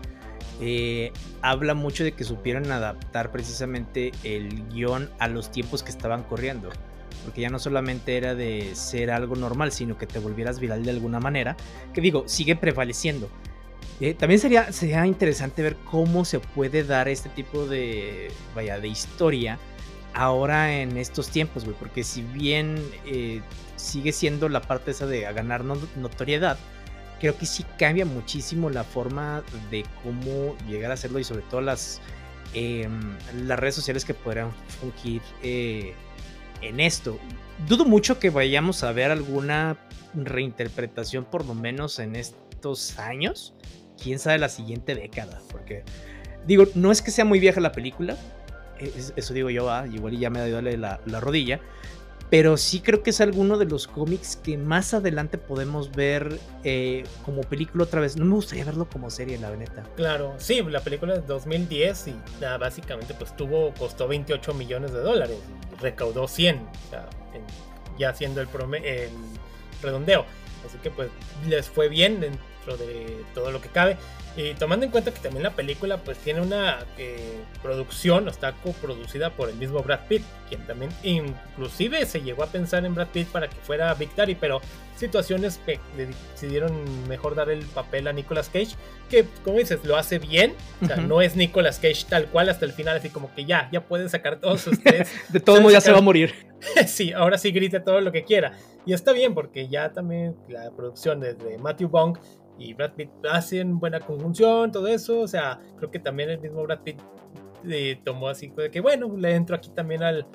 eh, 0.60 1.12
habla 1.41 1.74
mucho 1.74 2.04
de 2.04 2.13
que 2.13 2.24
supieron 2.24 2.72
adaptar 2.72 3.32
precisamente 3.32 4.12
el 4.24 4.67
guion 4.70 5.10
a 5.20 5.28
los 5.28 5.52
tiempos 5.52 5.84
que 5.84 5.91
estaban 5.91 6.24
corriendo. 6.24 6.70
Porque 7.24 7.41
ya 7.41 7.50
no 7.50 7.60
solamente 7.60 8.17
era 8.17 8.36
de 8.36 8.74
ser 8.74 9.12
algo 9.12 9.36
normal, 9.36 9.72
sino 9.72 9.98
que 9.98 10.08
te 10.08 10.20
volvieras 10.20 10.60
viral 10.60 10.84
de 10.84 10.91
alguna 10.91 11.20
manera. 11.20 11.58
Que 11.93 12.02
digo, 12.02 12.24
sigue 12.28 12.56
prevaleciendo. 12.56 13.30
Eh, 14.00 14.13
también 14.13 14.39
sería, 14.39 14.72
sería 14.72 15.06
interesante 15.06 15.62
ver 15.62 15.76
cómo 15.89 16.24
se 16.24 16.39
puede 16.39 16.84
dar 16.84 17.08
este 17.08 17.30
tipo 17.30 17.65
de, 17.65 18.32
vaya, 18.56 18.80
de 18.80 18.88
historia 18.88 19.58
ahora 20.13 20.80
en 20.80 20.98
estos 20.98 21.30
tiempos, 21.30 21.65
güey. 21.65 21.76
Porque 21.78 22.04
si 22.04 22.22
bien 22.22 22.78
eh, 23.06 23.41
sigue 23.76 24.12
siendo 24.12 24.50
la 24.50 24.62
parte 24.62 24.91
esa 24.91 25.06
de 25.06 25.22
ganar 25.22 25.63
notoriedad, 25.63 26.58
creo 27.19 27.38
que 27.38 27.45
sí 27.45 27.65
cambia 27.77 28.06
muchísimo 28.06 28.69
la 28.69 28.84
forma 28.84 29.43
de 29.71 29.86
cómo 30.03 30.56
llegar 30.67 30.91
a 30.91 30.93
hacerlo 30.95 31.19
y 31.19 31.23
sobre 31.23 31.41
todo 31.43 31.62
las, 31.62 32.01
em, 32.53 33.15
las 33.45 33.60
redes 33.60 33.75
sociales 33.75 34.06
que 34.06 34.13
podrán 34.13 34.51
fungir 34.80 35.21
eh, 35.43 35.93
en 36.62 36.80
esto. 36.80 37.19
Dudo 37.67 37.86
mucho 37.86 38.19
que 38.19 38.30
vayamos 38.30 38.84
a 38.84 38.91
ver 38.91 39.12
alguna 39.12 39.77
reinterpretación 40.13 41.25
por 41.25 41.45
lo 41.45 41.53
menos 41.53 41.99
en 41.99 42.15
estos 42.15 42.97
años. 42.99 43.53
Quién 44.01 44.19
sabe 44.19 44.38
la 44.38 44.49
siguiente 44.49 44.95
década. 44.95 45.41
Porque 45.51 45.84
digo, 46.45 46.65
no 46.75 46.91
es 46.91 47.01
que 47.01 47.12
sea 47.12 47.25
muy 47.25 47.39
vieja 47.39 47.60
la 47.62 47.71
película. 47.71 48.15
Eso 49.15 49.34
digo 49.34 49.49
yo, 49.49 49.71
ah, 49.71 49.88
igual 49.88 50.17
ya 50.19 50.30
me 50.30 50.39
dado 50.39 50.62
la, 50.62 51.01
la 51.03 51.19
rodilla. 51.19 51.60
Pero 52.29 52.57
sí 52.57 52.81
creo 52.81 53.03
que 53.03 53.11
es 53.11 53.21
alguno 53.21 53.57
de 53.57 53.65
los 53.65 53.87
cómics 53.87 54.35
que 54.35 54.57
más 54.57 54.93
adelante 54.93 55.37
podemos 55.37 55.91
ver 55.91 56.39
eh, 56.63 57.05
como 57.23 57.41
película 57.41 57.85
otra 57.85 58.01
vez. 58.01 58.17
No 58.17 58.25
me 58.25 58.35
gustaría 58.35 58.65
verlo 58.65 58.89
como 58.89 59.09
serie, 59.09 59.37
la 59.37 59.49
veneta. 59.49 59.83
Claro, 59.95 60.35
sí, 60.37 60.61
la 60.61 60.81
película 60.81 61.15
es 61.15 61.25
2010 61.25 62.07
y 62.07 62.15
básicamente 62.59 63.13
pues 63.13 63.35
tuvo, 63.35 63.73
costó 63.73 64.07
28 64.07 64.53
millones 64.53 64.91
de 64.91 64.99
dólares 64.99 65.37
recaudó 65.81 66.27
100, 66.27 66.57
o 66.57 66.89
sea, 66.89 67.09
ya 67.97 68.09
haciendo 68.09 68.41
el, 68.41 68.47
el 68.83 69.09
redondeo. 69.81 70.25
Así 70.65 70.77
que 70.79 70.91
pues 70.91 71.09
les 71.47 71.67
fue 71.67 71.87
bien 71.87 72.19
dentro 72.19 72.77
de 72.77 73.23
todo 73.33 73.51
lo 73.51 73.61
que 73.61 73.69
cabe. 73.69 73.97
Y 74.38 74.54
tomando 74.54 74.86
en 74.86 74.91
cuenta 74.91 75.12
que 75.12 75.19
también 75.19 75.41
la 75.41 75.50
película 75.50 75.97
pues 75.97 76.19
tiene 76.19 76.41
una 76.41 76.86
eh, 77.00 77.39
producción, 77.63 78.28
está 78.28 78.54
coproducida 78.54 79.32
por 79.32 79.50
el 79.50 79.56
mismo 79.56 79.82
Brad 79.82 80.02
Pitt, 80.08 80.21
quien 80.47 80.62
también 80.67 80.91
inclusive 81.02 82.06
se 82.06 82.21
llegó 82.21 82.43
a 82.43 82.47
pensar 82.47 82.86
en 82.86 82.93
Brad 82.93 83.08
Pitt 83.08 83.28
para 83.30 83.50
que 83.50 83.56
fuera 83.56 83.91
Big 83.95 84.15
Daddy, 84.15 84.36
pero 84.36 84.62
situaciones 84.95 85.60
que 85.65 85.80
decidieron 85.97 86.71
mejor 87.08 87.34
dar 87.34 87.50
el 87.50 87.65
papel 87.65 88.08
a 88.08 88.13
Nicolas 88.13 88.50
Cage, 88.50 88.76
que 89.10 89.26
como 89.43 89.58
dices, 89.58 89.84
lo 89.84 89.97
hace 89.97 90.19
bien, 90.19 90.54
o 90.84 90.86
sea, 90.86 90.97
no 90.97 91.21
es 91.21 91.36
Nicolas 91.36 91.80
Cage 91.80 92.06
tal 92.08 92.28
cual 92.28 92.50
hasta 92.50 92.65
el 92.65 92.73
final, 92.73 92.95
así 92.95 93.10
como 93.10 93.34
que 93.34 93.45
ya, 93.45 93.69
ya 93.71 93.82
pueden 93.82 94.08
sacar 94.08 94.39
todos 94.39 94.67
ustedes. 94.67 95.10
de 95.30 95.39
todo 95.39 95.62
modo 95.62 95.71
ya 95.71 95.82
se 95.82 95.91
va 95.91 95.97
a 95.97 96.02
morir. 96.02 96.34
sí, 96.88 97.12
ahora 97.12 97.39
sí 97.39 97.52
grite 97.52 97.80
todo 97.80 98.02
lo 98.02 98.12
que 98.12 98.23
quiera. 98.23 98.54
Y 98.86 98.93
está 98.93 99.13
bien 99.13 99.34
porque 99.34 99.67
ya 99.67 99.91
también 99.93 100.36
la 100.47 100.69
producción 100.71 101.19
desde 101.19 101.58
Matthew 101.58 101.89
Bong 101.89 102.17
y 102.60 102.73
Brad 102.73 102.93
Pitt 102.93 103.10
hacen 103.30 103.80
buena 103.80 104.00
conjunción, 104.00 104.26
todo 104.33 104.87
eso. 104.87 105.19
O 105.19 105.27
sea, 105.27 105.59
creo 105.77 105.91
que 105.91 105.99
también 105.99 106.29
el 106.29 106.39
mismo 106.39 106.63
Brad 106.63 106.81
Pitt 106.81 106.99
eh, 107.69 107.99
tomó 108.03 108.29
así 108.29 108.51
de 108.55 108.71
que, 108.71 108.81
bueno, 108.81 109.15
le 109.17 109.35
entro 109.35 109.55
aquí 109.55 109.69
también 109.69 110.03
al. 110.03 110.27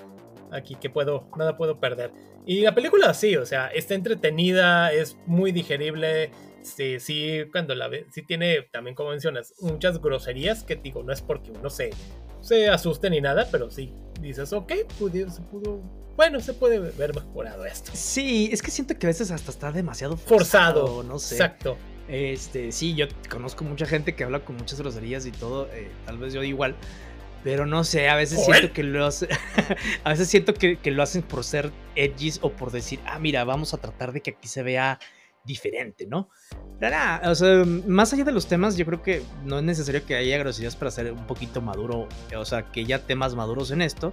Aquí 0.51 0.75
que 0.75 0.91
puedo, 0.91 1.31
nada 1.39 1.57
puedo 1.57 1.81
perder. 1.81 2.13
Y 2.45 2.61
la 2.61 2.75
película 2.75 3.15
sí, 3.15 3.37
o 3.37 3.47
sea, 3.47 3.69
está 3.69 3.95
entretenida, 3.95 4.93
es 4.93 5.17
muy 5.25 5.51
digerible. 5.51 6.31
Sí, 6.61 7.01
sí, 7.01 7.45
cuando 7.51 7.75
la 7.75 7.89
ve, 7.89 8.07
sí 8.11 8.23
tiene 8.23 8.69
también, 8.71 8.95
como 8.95 9.11
mencionas, 9.11 9.55
muchas 9.61 10.01
groserías 10.01 10.63
que 10.63 10.77
digo, 10.77 11.03
no 11.03 11.13
es 11.13 11.23
porque 11.23 11.51
uno 11.51 11.71
se, 11.71 11.91
se 12.41 12.69
asuste 12.69 13.09
ni 13.09 13.21
nada, 13.21 13.49
pero 13.51 13.71
sí 13.71 13.95
dices, 14.21 14.53
ok, 14.53 14.73
pudo, 14.99 15.31
se 15.31 15.41
pudo 15.41 15.81
bueno, 16.17 16.41
se 16.41 16.53
puede 16.53 16.79
ver 16.79 17.15
mejorado 17.15 17.65
esto. 17.65 17.91
Sí, 17.95 18.51
es 18.53 18.63
que 18.63 18.71
siento 18.71 18.99
que 18.99 19.07
a 19.07 19.09
veces 19.09 19.31
hasta 19.31 19.51
está 19.51 19.73
demasiado 19.73 20.17
forzado, 20.17 21.03
no 21.03 21.19
sé. 21.19 21.37
Exacto. 21.37 21.77
Este, 22.09 22.73
sí, 22.73 22.95
yo 22.95 23.07
conozco 23.31 23.65
mucha 23.65 23.87
gente 23.87 24.15
que 24.15 24.25
habla 24.25 24.45
con 24.45 24.57
muchas 24.57 24.81
groserías 24.81 25.25
y 25.27 25.33
todo, 25.33 25.69
eh, 25.73 25.91
tal 26.05 26.19
vez 26.19 26.33
yo 26.33 26.43
igual, 26.43 26.75
pero 27.45 27.65
no 27.65 27.85
sé, 27.85 28.09
a 28.09 28.17
veces 28.17 28.45
siento 28.45 28.73
que 28.73 28.83
lo 28.83 29.07
hace, 29.07 29.29
a 30.05 30.11
veces 30.11 30.29
siento 30.29 30.55
que, 30.55 30.79
lo 30.91 31.03
hacen 31.03 31.23
por 31.23 31.45
ser 31.45 31.71
edgys 31.95 32.39
o 32.43 32.51
por 32.53 32.73
decir, 32.73 33.01
ah, 33.07 33.19
mira, 33.19 33.45
vamos 33.45 33.73
a 33.73 33.79
tratar 33.79 34.13
de 34.13 34.21
que 34.21 34.33
aquí 34.33 34.49
se 34.49 34.63
vea 34.63 34.99
diferente, 35.45 36.07
¿no? 36.07 36.29
Pero 36.79 36.93
nada, 36.93 37.31
o 37.31 37.35
sea, 37.35 37.65
más 37.65 38.13
allá 38.13 38.25
de 38.25 38.33
los 38.33 38.47
temas, 38.47 38.77
yo 38.77 38.85
creo 38.85 39.03
que 39.03 39.23
no 39.45 39.59
es 39.59 39.65
necesario 39.65 40.05
que 40.05 40.15
haya 40.15 40.39
groserías 40.39 40.77
para 40.77 40.91
ser 40.91 41.13
un 41.13 41.27
poquito 41.27 41.61
maduro, 41.61 42.09
o 42.37 42.45
sea, 42.45 42.71
que 42.71 42.85
ya 42.85 43.07
temas 43.07 43.35
maduros 43.35 43.71
en 43.71 43.83
esto. 43.83 44.13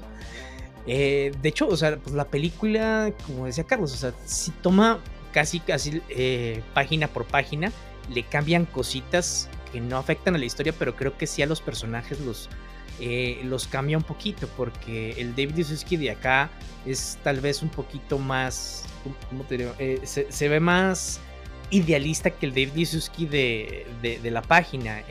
Eh, 0.88 1.32
de 1.42 1.50
hecho, 1.50 1.68
o 1.68 1.78
sea, 1.78 1.98
pues 1.98 2.16
la 2.16 2.26
película, 2.26 3.14
como 3.28 3.46
decía 3.46 3.64
Carlos, 3.64 3.94
o 3.94 3.98
sea, 3.98 4.14
si 4.26 4.52
toma 4.52 5.00
casi, 5.32 5.60
casi 5.60 6.02
eh, 6.10 6.62
página 6.74 7.08
por 7.08 7.26
página, 7.26 7.72
le 8.10 8.24
cambian 8.24 8.66
cositas 8.66 9.50
que 9.72 9.80
no 9.80 9.98
afectan 9.98 10.36
a 10.36 10.38
la 10.38 10.46
historia, 10.46 10.74
pero 10.78 10.96
creo 10.96 11.18
que 11.18 11.28
sí 11.28 11.42
a 11.42 11.46
los 11.46 11.62
personajes 11.62 12.20
los, 12.22 12.50
eh, 13.00 13.40
los 13.44 13.68
cambia 13.68 13.98
un 13.98 14.04
poquito, 14.04 14.48
porque 14.58 15.12
el 15.18 15.32
David 15.36 15.58
Yususki 15.58 15.98
de 15.98 16.12
acá 16.12 16.50
es 16.86 17.18
tal 17.24 17.40
vez 17.40 17.62
un 17.62 17.70
poquito 17.70 18.18
más, 18.18 18.86
¿cómo 19.30 19.44
te 19.44 19.58
digo? 19.58 19.74
Eh, 19.80 20.02
se, 20.04 20.50
ve 20.50 20.60
más 20.60 21.20
idealista 21.70 22.32
que 22.32 22.48
el 22.48 22.52
David 22.54 22.74
Yususki 22.76 23.28
de, 23.28 23.86
de, 24.02 24.32
la 24.32 24.42
página. 24.42 25.04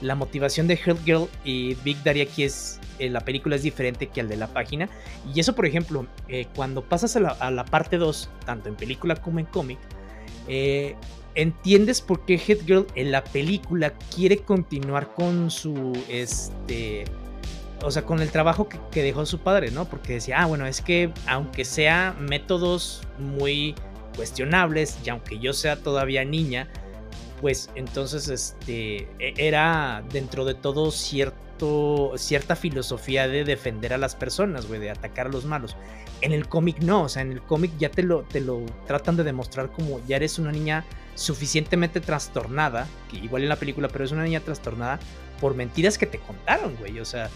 La 0.00 0.14
motivación 0.14 0.68
de 0.68 0.78
Hurt 0.86 1.04
Girl 1.04 1.28
y 1.44 1.74
Big 1.76 2.02
Daddy 2.04 2.20
aquí 2.20 2.44
es 2.44 2.80
eh, 2.98 3.08
la 3.08 3.20
película 3.20 3.56
es 3.56 3.62
diferente 3.62 4.08
que 4.08 4.20
al 4.20 4.28
de 4.28 4.36
la 4.36 4.48
página. 4.48 4.88
Y 5.34 5.40
eso, 5.40 5.54
por 5.54 5.66
ejemplo, 5.66 6.06
eh, 6.28 6.46
cuando 6.54 6.82
pasas 6.82 7.16
a 7.16 7.50
la, 7.50 7.64
parte 7.64 7.96
2, 7.96 8.30
tanto 8.44 8.68
en 8.68 8.76
película 8.76 9.16
como 9.16 9.38
en 9.38 9.46
cómic, 9.46 9.78
eh, 10.48 10.96
entiendes 11.34 12.00
por 12.00 12.24
qué 12.24 12.34
Headgirl 12.34 12.86
en 12.94 13.12
la 13.12 13.22
película 13.24 13.92
quiere 14.14 14.38
continuar 14.38 15.14
con 15.14 15.50
su, 15.50 15.92
este, 16.08 17.04
o 17.82 17.90
sea, 17.90 18.02
con 18.02 18.20
el 18.20 18.30
trabajo 18.30 18.68
que, 18.68 18.78
que, 18.90 19.02
dejó 19.02 19.24
su 19.26 19.38
padre, 19.38 19.70
¿no? 19.70 19.84
Porque 19.84 20.14
decía, 20.14 20.42
ah, 20.42 20.46
bueno, 20.46 20.66
es 20.66 20.80
que 20.80 21.12
aunque 21.26 21.64
sea 21.64 22.16
métodos 22.18 23.02
muy 23.18 23.74
cuestionables 24.16 24.98
y 25.04 25.10
aunque 25.10 25.38
yo 25.38 25.52
sea 25.52 25.76
todavía 25.76 26.24
niña, 26.24 26.68
pues 27.40 27.70
entonces, 27.74 28.28
este, 28.28 29.08
e, 29.18 29.34
era 29.36 30.02
dentro 30.12 30.44
de 30.44 30.54
todo 30.54 30.90
cierto 30.90 31.48
cierta 32.16 32.54
filosofía 32.54 33.26
de 33.26 33.44
defender 33.44 33.92
a 33.92 33.98
las 33.98 34.14
personas, 34.14 34.66
güey, 34.66 34.80
de 34.80 34.90
atacar 34.90 35.26
a 35.26 35.30
los 35.30 35.44
malos. 35.44 35.76
En 36.20 36.32
el 36.32 36.48
cómic 36.48 36.78
no, 36.80 37.02
o 37.04 37.08
sea, 37.08 37.22
en 37.22 37.32
el 37.32 37.42
cómic 37.42 37.72
ya 37.78 37.90
te 37.90 38.02
lo, 38.02 38.22
te 38.22 38.40
lo 38.40 38.64
tratan 38.86 39.16
de 39.16 39.24
demostrar 39.24 39.70
como 39.72 40.00
ya 40.06 40.16
eres 40.16 40.38
una 40.38 40.52
niña 40.52 40.84
suficientemente 41.14 42.00
trastornada, 42.00 42.86
que 43.10 43.16
igual 43.16 43.42
en 43.42 43.48
la 43.48 43.56
película, 43.56 43.88
pero 43.88 44.04
es 44.04 44.12
una 44.12 44.22
niña 44.22 44.40
trastornada 44.40 45.00
por 45.40 45.54
mentiras 45.54 45.98
que 45.98 46.06
te 46.06 46.18
contaron, 46.18 46.76
güey, 46.76 47.00
o 47.00 47.04
sea, 47.04 47.28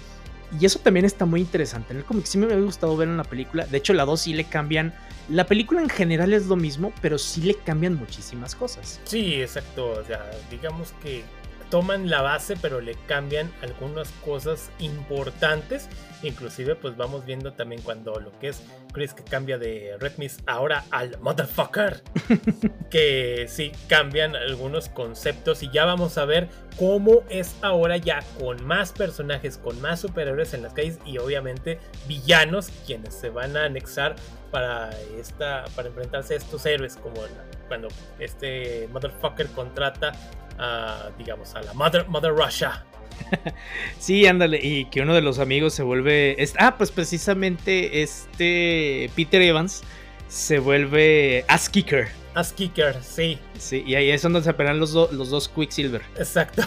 y 0.60 0.66
eso 0.66 0.78
también 0.78 1.06
está 1.06 1.24
muy 1.24 1.40
interesante. 1.40 1.92
En 1.92 1.98
el 1.98 2.04
cómic 2.04 2.26
sí 2.26 2.38
me 2.38 2.46
había 2.46 2.58
gustado 2.58 2.96
ver 2.96 3.08
en 3.08 3.16
la 3.16 3.24
película. 3.24 3.66
De 3.66 3.78
hecho, 3.78 3.92
la 3.94 4.04
2 4.04 4.20
sí 4.20 4.34
le 4.34 4.44
cambian. 4.44 4.92
La 5.28 5.46
película 5.46 5.80
en 5.80 5.88
general 5.88 6.32
es 6.32 6.46
lo 6.46 6.56
mismo, 6.56 6.92
pero 7.00 7.18
sí 7.18 7.42
le 7.42 7.54
cambian 7.54 7.94
muchísimas 7.94 8.54
cosas. 8.54 9.00
Sí, 9.04 9.40
exacto. 9.40 9.92
O 9.92 10.04
sea, 10.04 10.30
digamos 10.50 10.92
que 11.02 11.24
toman 11.72 12.10
la 12.10 12.20
base 12.20 12.54
pero 12.60 12.82
le 12.82 12.94
cambian 13.06 13.50
algunas 13.62 14.10
cosas 14.26 14.70
importantes. 14.78 15.88
Inclusive 16.22 16.76
pues 16.76 16.98
vamos 16.98 17.24
viendo 17.24 17.54
también 17.54 17.80
cuando 17.80 18.20
lo 18.20 18.38
que 18.40 18.48
es 18.48 18.62
Chris 18.92 19.14
que 19.14 19.24
cambia 19.24 19.56
de 19.56 19.96
Red 19.98 20.18
Mist 20.18 20.42
ahora 20.46 20.84
al 20.90 21.18
motherfucker. 21.20 22.02
que 22.90 23.46
sí 23.48 23.72
cambian 23.88 24.36
algunos 24.36 24.90
conceptos 24.90 25.62
y 25.62 25.70
ya 25.70 25.86
vamos 25.86 26.18
a 26.18 26.26
ver 26.26 26.50
cómo 26.78 27.22
es 27.30 27.56
ahora 27.62 27.96
ya 27.96 28.22
con 28.38 28.62
más 28.66 28.92
personajes, 28.92 29.56
con 29.56 29.80
más 29.80 30.00
superhéroes 30.00 30.52
en 30.52 30.62
las 30.64 30.74
calles 30.74 30.98
y 31.06 31.16
obviamente 31.16 31.78
villanos 32.06 32.70
quienes 32.84 33.14
se 33.14 33.30
van 33.30 33.56
a 33.56 33.64
anexar 33.64 34.14
para 34.50 34.90
esta 35.18 35.64
para 35.74 35.88
enfrentarse 35.88 36.34
a 36.34 36.36
estos 36.36 36.66
héroes 36.66 36.96
como 36.96 37.22
cuando 37.66 37.88
este 38.18 38.86
motherfucker 38.92 39.46
contrata 39.48 40.12
a 40.58 41.10
digamos 41.18 41.54
a 41.54 41.62
la 41.62 41.72
Mother 41.74 42.08
Mother 42.08 42.32
Russia. 42.32 42.84
sí, 43.98 44.26
ándale, 44.26 44.60
y 44.62 44.86
que 44.86 45.00
uno 45.00 45.14
de 45.14 45.22
los 45.22 45.38
amigos 45.38 45.74
se 45.74 45.82
vuelve. 45.82 46.36
ah, 46.58 46.76
pues 46.76 46.90
precisamente 46.90 48.02
este 48.02 49.10
Peter 49.14 49.40
Evans 49.42 49.82
se 50.28 50.58
vuelve 50.58 51.44
Ass 51.48 51.68
Kicker. 51.68 52.08
Ass 52.34 52.52
Kicker, 52.52 52.96
sí. 53.02 53.38
Sí, 53.58 53.84
y 53.86 53.94
ahí 53.94 54.10
es 54.10 54.22
donde 54.22 54.42
se 54.42 54.52
pelean 54.54 54.80
los, 54.80 54.92
los 54.92 55.28
dos 55.28 55.48
Quicksilver. 55.48 56.02
Exacto. 56.16 56.62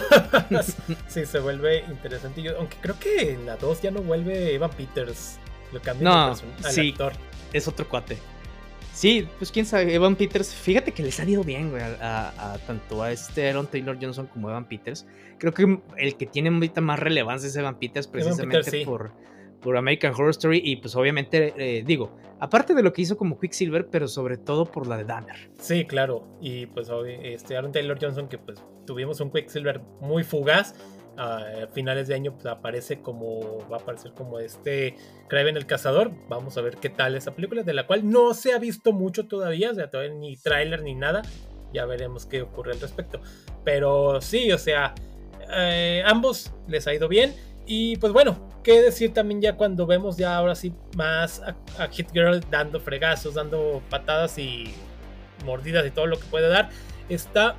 sí, 1.08 1.26
se 1.26 1.38
vuelve 1.40 1.84
interesante. 1.88 2.48
aunque 2.56 2.76
creo 2.80 2.98
que 2.98 3.32
en 3.32 3.46
la 3.46 3.56
2 3.56 3.82
ya 3.82 3.90
no 3.90 4.00
vuelve 4.02 4.54
Evan 4.54 4.70
Peters. 4.70 5.38
Lo 5.72 5.80
cambian 5.82 6.12
no, 6.12 6.36
sí, 6.70 6.90
actor. 6.90 7.12
Es 7.52 7.66
otro 7.66 7.88
cuate. 7.88 8.18
Sí, 8.96 9.28
pues 9.36 9.52
quién 9.52 9.66
sabe, 9.66 9.92
Evan 9.92 10.16
Peters, 10.16 10.54
fíjate 10.54 10.92
que 10.92 11.02
les 11.02 11.20
ha 11.20 11.28
ido 11.28 11.44
bien, 11.44 11.68
güey, 11.68 11.82
a, 11.82 12.56
tanto 12.66 13.02
a 13.02 13.12
este 13.12 13.46
Aaron 13.46 13.66
Taylor 13.66 13.98
Johnson 14.00 14.26
como 14.26 14.48
Evan 14.48 14.66
Peters. 14.66 15.06
Creo 15.36 15.52
que 15.52 15.80
el 15.98 16.16
que 16.16 16.24
tiene 16.24 16.48
ahorita 16.48 16.80
más 16.80 16.98
relevancia 16.98 17.46
es 17.46 17.54
Evan 17.56 17.78
Peters, 17.78 18.06
precisamente 18.06 18.86
por, 18.86 19.12
por 19.60 19.76
American 19.76 20.14
Horror 20.14 20.30
Story 20.30 20.62
y 20.64 20.76
pues 20.76 20.96
obviamente, 20.96 21.52
eh, 21.58 21.84
digo, 21.86 22.16
aparte 22.40 22.72
de 22.72 22.82
lo 22.82 22.94
que 22.94 23.02
hizo 23.02 23.18
como 23.18 23.38
Quicksilver, 23.38 23.86
pero 23.88 24.08
sobre 24.08 24.38
todo 24.38 24.64
por 24.64 24.86
la 24.86 24.96
de 24.96 25.04
Dahmer. 25.04 25.50
Sí, 25.60 25.84
claro, 25.84 26.26
y 26.40 26.64
pues 26.64 26.88
este 27.22 27.54
Aaron 27.54 27.72
Taylor 27.72 27.98
Johnson 28.00 28.28
que 28.28 28.38
pues 28.38 28.64
tuvimos 28.86 29.20
un 29.20 29.30
Quicksilver 29.30 29.78
muy 30.00 30.24
fugaz 30.24 30.74
a 31.16 31.66
finales 31.72 32.08
de 32.08 32.14
año 32.14 32.32
pues, 32.34 32.46
aparece 32.46 33.00
como 33.00 33.58
va 33.70 33.78
a 33.78 33.80
aparecer 33.80 34.12
como 34.12 34.38
este 34.38 34.96
Kraven 35.28 35.56
el 35.56 35.66
cazador. 35.66 36.12
Vamos 36.28 36.56
a 36.56 36.60
ver 36.60 36.76
qué 36.76 36.88
tal 36.88 37.16
esa 37.16 37.34
película 37.34 37.62
de 37.62 37.74
la 37.74 37.86
cual 37.86 38.08
no 38.08 38.34
se 38.34 38.52
ha 38.52 38.58
visto 38.58 38.92
mucho 38.92 39.26
todavía 39.26 39.70
o 39.70 39.74
sea 39.74 39.90
todavía 39.90 40.14
ni 40.14 40.36
tráiler 40.36 40.82
ni 40.82 40.94
nada. 40.94 41.22
Ya 41.72 41.84
veremos 41.84 42.26
qué 42.26 42.42
ocurre 42.42 42.72
al 42.72 42.80
respecto. 42.80 43.20
Pero 43.64 44.20
sí 44.20 44.52
o 44.52 44.58
sea 44.58 44.94
eh, 45.54 46.02
ambos 46.06 46.52
les 46.68 46.86
ha 46.86 46.94
ido 46.94 47.08
bien. 47.08 47.34
Y 47.66 47.96
pues 47.96 48.12
bueno 48.12 48.48
qué 48.62 48.80
decir 48.82 49.12
también 49.12 49.40
ya 49.40 49.56
cuando 49.56 49.86
vemos 49.86 50.16
ya 50.16 50.36
ahora 50.36 50.54
sí 50.54 50.72
más 50.96 51.40
a, 51.40 51.56
a 51.82 51.88
Hit 51.88 52.10
Girl 52.12 52.40
dando 52.50 52.80
fregazos 52.80 53.34
dando 53.34 53.82
patadas 53.90 54.38
y 54.38 54.72
mordidas 55.44 55.86
y 55.86 55.90
todo 55.90 56.06
lo 56.06 56.18
que 56.18 56.26
puede 56.26 56.48
dar. 56.48 56.70
Está 57.08 57.56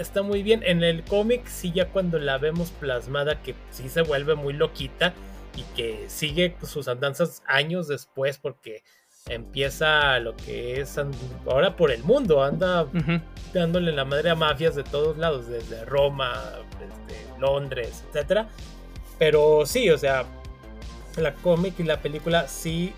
está 0.00 0.22
muy 0.22 0.42
bien. 0.42 0.62
En 0.64 0.82
el 0.82 1.04
cómic, 1.04 1.46
sí, 1.46 1.72
ya 1.72 1.88
cuando 1.88 2.18
la 2.18 2.38
vemos 2.38 2.70
plasmada, 2.70 3.42
que 3.42 3.54
sí 3.70 3.88
se 3.88 4.02
vuelve 4.02 4.34
muy 4.34 4.52
loquita 4.52 5.14
y 5.56 5.62
que 5.76 6.04
sigue 6.08 6.56
sus 6.62 6.88
andanzas 6.88 7.42
años 7.46 7.88
después, 7.88 8.38
porque 8.38 8.82
empieza 9.28 10.18
lo 10.18 10.36
que 10.36 10.80
es 10.80 10.98
ahora 11.46 11.76
por 11.76 11.90
el 11.90 12.02
mundo, 12.02 12.42
anda 12.42 12.86
dándole 13.52 13.92
la 13.92 14.04
madre 14.04 14.30
a 14.30 14.34
mafias 14.34 14.74
de 14.74 14.82
todos 14.82 15.18
lados, 15.18 15.46
desde 15.48 15.84
Roma, 15.84 16.32
desde 16.78 17.38
Londres, 17.38 18.04
etcétera. 18.08 18.48
Pero 19.18 19.66
sí, 19.66 19.90
o 19.90 19.98
sea, 19.98 20.24
la 21.16 21.34
cómic 21.34 21.74
y 21.78 21.82
la 21.82 22.00
película 22.00 22.48
sí 22.48 22.94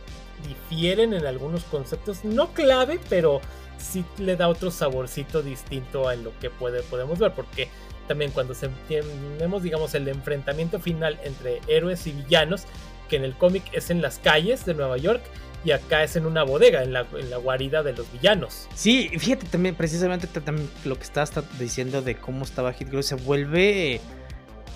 difieren 0.47 1.15
en 1.15 1.27
algunos 1.27 1.65
conceptos, 1.65 2.25
no 2.25 2.53
clave, 2.53 3.01
pero 3.09 3.41
sí 3.79 4.05
le 4.19 4.37
da 4.37 4.49
otro 4.49 4.71
saborcito 4.71 5.43
distinto 5.43 6.09
a 6.09 6.15
lo 6.15 6.39
que 6.39 6.51
puede, 6.51 6.83
podemos 6.83 7.19
ver, 7.19 7.33
porque 7.33 7.69
también 8.09 8.31
cuando 8.31 8.55
tenemos, 8.89 9.63
digamos, 9.63 9.95
el 9.95 10.09
enfrentamiento 10.09 10.81
final 10.81 11.19
entre 11.25 11.61
héroes 11.69 12.07
y 12.07 12.13
villanos, 12.13 12.65
que 13.09 13.17
en 13.17 13.25
el 13.25 13.35
cómic 13.37 13.63
es 13.73 13.91
en 13.91 14.03
las 14.03 14.19
calles 14.19 14.65
de 14.65 14.75
Nueva 14.75 14.97
York, 14.97 15.23
y 15.65 15.71
acá 15.71 16.03
es 16.03 16.17
en 16.17 16.27
una 16.27 16.43
bodega, 16.43 16.83
en 16.83 16.93
la, 16.93 17.03
guarida 17.37 17.83
de 17.83 17.93
los 17.93 18.11
villanos. 18.13 18.69
Sí, 18.75 19.11
fíjate 19.17 19.47
también, 19.47 19.75
precisamente 19.75 20.27
también 20.27 20.69
lo 20.85 20.97
que 20.97 21.05
estás 21.05 21.33
diciendo 21.59 22.03
de 22.03 22.17
cómo 22.17 22.45
estaba 22.45 22.73
Hit 22.73 22.89
se 23.03 23.15
vuelve 23.15 24.01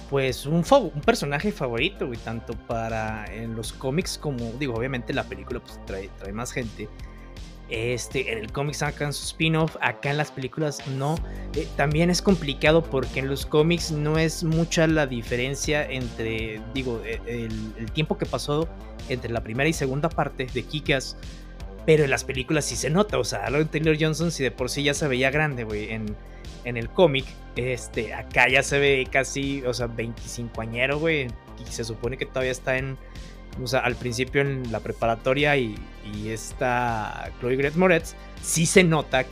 pues 0.09 0.47
un, 0.47 0.65
un 0.71 1.01
personaje 1.01 1.51
favorito, 1.51 2.09
tanto 2.25 2.55
para 2.55 3.25
en 3.27 3.57
los 3.57 3.73
cómics 3.73 4.19
como, 4.19 4.53
digo, 4.53 4.75
obviamente 4.75 5.13
la 5.13 5.25
película 5.25 5.61
pues 5.61 5.85
trae, 5.85 6.09
trae 6.19 6.33
más 6.33 6.53
gente. 6.53 6.89
Este, 7.69 8.31
en 8.33 8.39
el 8.39 8.53
cómic 8.53 8.75
sacan 8.75 9.13
su 9.13 9.25
spin-off, 9.25 9.77
acá 9.81 10.11
en 10.11 10.19
las 10.19 10.31
películas 10.31 10.87
no. 10.89 11.17
Eh, 11.55 11.67
también 11.77 12.11
es 12.11 12.23
complicado 12.23 12.83
porque 12.83 13.21
en 13.21 13.29
los 13.29 13.45
cómics 13.45 13.91
no 13.91 14.19
es 14.19 14.45
mucha 14.45 14.87
la 14.87 15.07
diferencia 15.07 15.85
entre, 15.85 16.61
digo, 16.75 17.03
e, 17.05 17.21
el, 17.27 17.91
tiempo 17.93 18.19
que 18.19 18.27
pasó 18.27 18.69
entre 19.09 19.33
la 19.33 19.43
primera 19.43 19.69
y 19.69 19.73
segunda 19.73 20.09
parte 20.09 20.47
de 20.47 20.63
Kikas. 20.63 21.17
Pero 21.87 22.05
en 22.05 22.11
las 22.11 22.25
películas 22.25 22.65
sí 22.65 22.77
se 22.77 22.91
nota, 22.91 23.19
o 23.19 23.25
sea, 23.25 23.45
Aaron 23.45 23.69
Taylor 23.69 23.97
Johnson 23.99 24.33
si 24.33 24.43
de 24.43 24.51
por 24.51 24.71
sí 24.71 24.83
ya 24.83 24.95
se 24.95 25.07
veía 25.07 25.31
grande, 25.31 25.63
güey, 25.63 25.93
en, 25.93 26.17
en 26.65 26.77
el 26.77 26.89
cómic, 26.89 27.25
este, 27.55 28.13
acá 28.13 28.49
ya 28.49 28.65
se 28.65 28.81
ve 28.81 29.07
casi, 29.11 29.63
o 29.63 29.73
sea, 29.73 29.87
25 29.87 30.61
añero, 30.61 30.99
güey, 30.99 31.29
y 31.61 31.71
se 31.71 31.85
supone 31.85 32.17
que 32.17 32.27
todavía 32.27 32.51
está 32.51 32.77
en, 32.77 32.99
o 33.63 33.67
sea, 33.67 33.81
al 33.81 33.97
principio 33.97 34.41
en 34.41 34.71
la 34.71 34.81
preparatoria 34.81 35.57
y, 35.57 35.75
y 36.15 36.31
esta 36.31 37.31
Chloe 37.41 37.57
Grace 37.57 37.79
Moretz, 37.79 38.15
sí 38.43 38.67
se 38.67 38.85
nota 38.85 39.25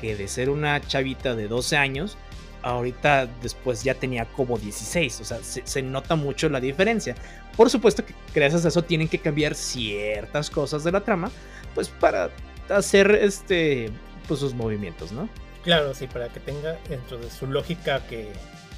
que 0.00 0.16
de 0.16 0.28
ser 0.28 0.50
una 0.50 0.80
chavita 0.80 1.34
de 1.34 1.48
12 1.48 1.76
años, 1.76 2.16
ahorita 2.62 3.26
después 3.42 3.82
ya 3.82 3.94
tenía 3.94 4.24
como 4.26 4.58
16, 4.58 5.20
o 5.20 5.24
sea, 5.24 5.38
se, 5.42 5.82
nota 5.82 6.16
mucho 6.16 6.48
la 6.48 6.60
diferencia. 6.60 7.14
Por 7.56 7.70
supuesto 7.70 8.04
que 8.04 8.14
gracias 8.34 8.64
a 8.64 8.68
eso 8.68 8.82
tienen 8.82 9.08
que 9.08 9.18
cambiar 9.18 9.54
ciertas 9.54 10.50
cosas 10.50 10.84
de 10.84 10.92
la 10.92 11.00
trama, 11.00 11.30
pues 11.74 11.88
para 11.88 12.30
hacer 12.68 13.10
este, 13.10 13.90
pues 14.26 14.40
sus 14.40 14.54
movimientos, 14.54 15.12
¿no? 15.12 15.28
Claro, 15.62 15.94
sí, 15.94 16.06
para 16.06 16.28
que 16.28 16.40
tenga 16.40 16.78
dentro 16.88 17.18
de 17.18 17.30
su 17.30 17.46
lógica 17.46 18.06
que, 18.06 18.28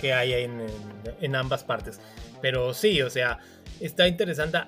que 0.01 0.13
hay 0.13 0.33
en, 0.33 0.67
en 1.21 1.37
ambas 1.37 1.65
partes. 1.65 2.01
Pero 2.41 2.73
sí, 2.73 3.03
o 3.03 3.11
sea, 3.11 3.39
está 3.81 4.09
interesante 4.09 4.59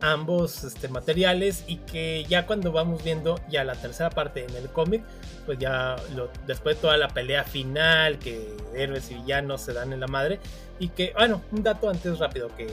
ambos 0.00 0.64
este, 0.64 0.88
materiales 0.88 1.64
y 1.66 1.76
que 1.76 2.24
ya 2.28 2.46
cuando 2.46 2.72
vamos 2.72 3.02
viendo 3.02 3.40
ya 3.48 3.64
la 3.64 3.74
tercera 3.74 4.10
parte 4.10 4.44
en 4.44 4.54
el 4.54 4.68
cómic, 4.68 5.02
pues 5.46 5.58
ya 5.58 5.96
lo, 6.14 6.30
después 6.46 6.76
de 6.76 6.82
toda 6.82 6.96
la 6.96 7.08
pelea 7.08 7.44
final, 7.44 8.18
que 8.18 8.56
héroes 8.74 9.10
y 9.10 9.14
villanos 9.14 9.62
se 9.62 9.72
dan 9.72 9.92
en 9.92 10.00
la 10.00 10.06
madre, 10.06 10.38
y 10.78 10.88
que, 10.88 11.12
bueno, 11.16 11.42
un 11.52 11.62
dato 11.62 11.88
antes 11.88 12.18
rápido, 12.18 12.54
que 12.56 12.66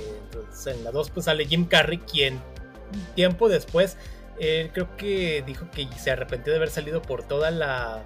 en 0.65 0.83
la 0.83 0.91
2 0.91 1.09
pues 1.11 1.25
sale 1.25 1.45
Jim 1.45 1.65
Carrey, 1.65 1.99
quien 1.99 2.41
tiempo 3.15 3.49
después, 3.49 3.97
él 4.39 4.71
creo 4.73 4.95
que 4.97 5.43
dijo 5.45 5.69
que 5.71 5.87
se 5.97 6.11
arrepintió 6.11 6.51
de 6.51 6.57
haber 6.57 6.69
salido 6.69 7.01
por 7.01 7.23
toda 7.23 7.51
la 7.51 8.03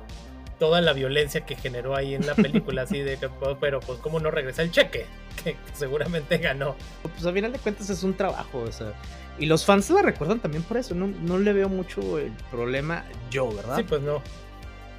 toda 0.60 0.82
la 0.82 0.94
violencia 0.94 1.46
que 1.46 1.56
generó 1.56 1.96
ahí 1.96 2.14
en 2.14 2.26
la 2.26 2.36
película, 2.36 2.84
así 2.84 3.00
de 3.00 3.18
que, 3.18 3.30
pues, 3.30 3.58
pero 3.60 3.80
pues 3.80 4.00
cómo 4.00 4.20
no 4.20 4.32
regresa 4.32 4.64
el 4.64 4.72
cheque, 4.72 5.06
que, 5.44 5.56
seguramente 5.74 6.38
ganó. 6.38 6.76
Pues 7.04 7.26
a 7.26 7.32
final 7.32 7.52
de 7.52 7.60
cuentas 7.60 7.90
es 7.90 8.04
un 8.04 8.16
trabajo, 8.16 8.60
o 8.60 8.72
sea, 8.72 8.94
y 9.40 9.46
los 9.46 9.66
fans 9.66 9.90
la 9.90 10.02
recuerdan 10.02 10.40
también 10.40 10.64
por 10.64 10.78
eso, 10.78 10.96
no, 10.96 11.08
no 11.08 11.38
le 11.38 11.54
veo 11.54 11.70
mucho 11.70 12.18
el 12.18 12.32
problema 12.52 13.06
yo, 13.30 13.52
¿verdad? 13.54 13.78
Sí, 13.78 13.84
pues 13.84 14.02
no. 14.02 14.22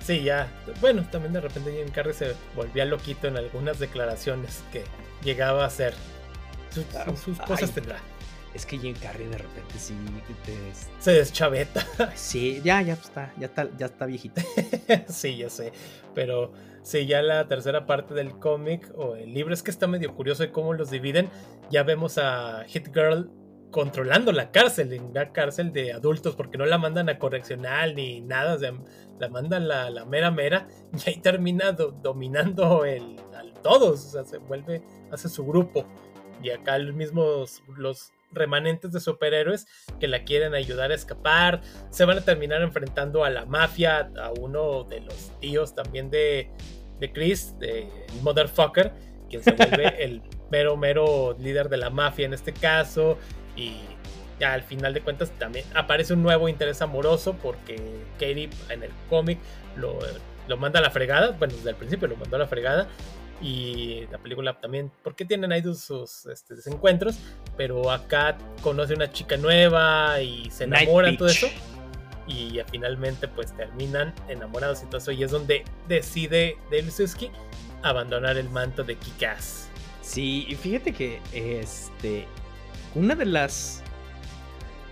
Sí, 0.04 0.22
ya. 0.22 0.48
Bueno, 0.80 1.06
también 1.10 1.32
de 1.32 1.40
repente 1.40 1.72
Jim 1.72 1.92
Carrey 1.92 2.14
se 2.14 2.34
volvía 2.54 2.84
loquito 2.84 3.26
en 3.26 3.36
algunas 3.36 3.78
declaraciones 3.78 4.62
que 4.72 4.84
llegaba 5.24 5.64
a 5.64 5.66
hacer. 5.66 5.94
Sus, 6.70 7.38
cosas 7.38 7.72
tendrá. 7.72 7.98
Es 8.54 8.66
que 8.66 8.78
Jim 8.78 8.94
Carrey 9.00 9.26
de 9.26 9.38
repente 9.38 9.78
sí 9.78 9.94
se 10.98 11.12
deschaveta. 11.12 11.86
Sí, 12.14 12.60
ya, 12.64 12.82
ya 12.82 12.94
está, 12.94 13.32
ya 13.38 13.46
está, 13.46 13.68
ya 13.76 13.86
está 13.86 14.06
viejito. 14.06 14.40
sí, 15.08 15.36
ya 15.36 15.50
sé. 15.50 15.72
Pero 16.14 16.52
sí, 16.82 17.06
ya 17.06 17.22
la 17.22 17.46
tercera 17.46 17.86
parte 17.86 18.14
del 18.14 18.38
cómic 18.38 18.90
o 18.96 19.16
el 19.16 19.32
libro 19.32 19.54
es 19.54 19.62
que 19.62 19.70
está 19.70 19.86
medio 19.86 20.14
curioso 20.14 20.42
de 20.42 20.50
cómo 20.50 20.74
los 20.74 20.90
dividen. 20.90 21.28
Ya 21.70 21.82
vemos 21.82 22.18
a 22.18 22.64
Hit 22.66 22.88
Girl 22.92 23.30
controlando 23.70 24.32
la 24.32 24.50
cárcel, 24.50 24.92
en 24.92 25.12
la 25.12 25.32
cárcel 25.32 25.72
de 25.72 25.92
adultos, 25.92 26.34
porque 26.34 26.58
no 26.58 26.66
la 26.66 26.78
mandan 26.78 27.08
a 27.08 27.18
correccional 27.18 27.94
ni 27.94 28.20
nada, 28.20 28.54
o 28.54 28.58
sea, 28.58 28.72
la 29.18 29.28
mandan 29.28 29.68
la, 29.68 29.90
la 29.90 30.04
mera 30.04 30.30
mera 30.30 30.68
y 30.92 31.10
ahí 31.10 31.20
termina 31.20 31.72
dominando 31.72 32.84
el, 32.84 33.18
a 33.34 33.42
todos, 33.62 34.06
o 34.06 34.08
sea, 34.08 34.24
se 34.24 34.38
vuelve, 34.38 34.82
hace 35.12 35.28
su 35.28 35.44
grupo. 35.44 35.84
Y 36.42 36.50
acá 36.50 36.78
los 36.78 36.94
mismos, 36.94 37.62
los 37.76 38.12
remanentes 38.32 38.92
de 38.92 39.00
superhéroes 39.00 39.66
que 40.00 40.08
la 40.08 40.24
quieren 40.24 40.54
ayudar 40.54 40.90
a 40.90 40.94
escapar. 40.94 41.60
Se 41.90 42.04
van 42.04 42.18
a 42.18 42.20
terminar 42.22 42.62
enfrentando 42.62 43.24
a 43.24 43.30
la 43.30 43.44
mafia, 43.46 44.10
a 44.20 44.30
uno 44.32 44.84
de 44.84 45.00
los 45.00 45.32
tíos 45.40 45.74
también 45.74 46.10
de, 46.10 46.50
de 47.00 47.12
Chris, 47.12 47.58
de 47.58 47.88
Motherfucker, 48.22 48.92
quien 49.28 49.42
se 49.42 49.52
vuelve 49.52 49.94
el 50.04 50.22
mero, 50.50 50.76
mero 50.76 51.36
líder 51.38 51.68
de 51.68 51.76
la 51.76 51.90
mafia 51.90 52.26
en 52.26 52.34
este 52.34 52.52
caso. 52.52 53.18
Y 53.56 53.76
ya 54.38 54.52
al 54.52 54.62
final 54.62 54.94
de 54.94 55.00
cuentas 55.00 55.30
también 55.38 55.64
aparece 55.74 56.12
un 56.12 56.22
nuevo 56.22 56.48
interés 56.48 56.80
amoroso 56.80 57.36
porque 57.42 57.76
Katie 58.14 58.50
en 58.70 58.84
el 58.84 58.90
cómic 59.08 59.38
lo, 59.76 59.98
lo 60.46 60.56
manda 60.56 60.78
a 60.78 60.82
la 60.82 60.90
fregada. 60.90 61.32
Bueno, 61.32 61.54
desde 61.54 61.70
el 61.70 61.76
principio 61.76 62.08
lo 62.08 62.16
mandó 62.16 62.36
a 62.36 62.40
la 62.40 62.46
fregada 62.46 62.88
y 63.40 64.06
la 64.10 64.18
película 64.18 64.58
también, 64.60 64.90
porque 65.02 65.24
tienen 65.24 65.52
ahí 65.52 65.62
sus 65.62 66.26
este, 66.26 66.54
desencuentros, 66.54 67.18
pero 67.56 67.90
acá 67.90 68.36
conoce 68.62 68.94
una 68.94 69.10
chica 69.10 69.36
nueva 69.36 70.20
y 70.20 70.50
se 70.50 70.64
enamoran 70.64 71.16
todo 71.16 71.28
eso 71.28 71.48
y 72.28 72.60
finalmente 72.70 73.26
pues 73.26 73.56
terminan 73.56 74.14
enamorados 74.28 74.82
y 74.82 74.86
todo 74.86 74.98
eso 74.98 75.12
y 75.12 75.22
es 75.22 75.30
donde 75.30 75.64
decide 75.88 76.58
Dale 76.70 77.32
abandonar 77.82 78.36
el 78.36 78.48
manto 78.50 78.84
de 78.84 78.96
Kikaz. 78.96 79.68
Sí, 80.02 80.46
y 80.48 80.54
fíjate 80.54 80.92
que 80.92 81.20
este 81.32 82.26
una 82.94 83.14
de 83.14 83.26
las 83.26 83.82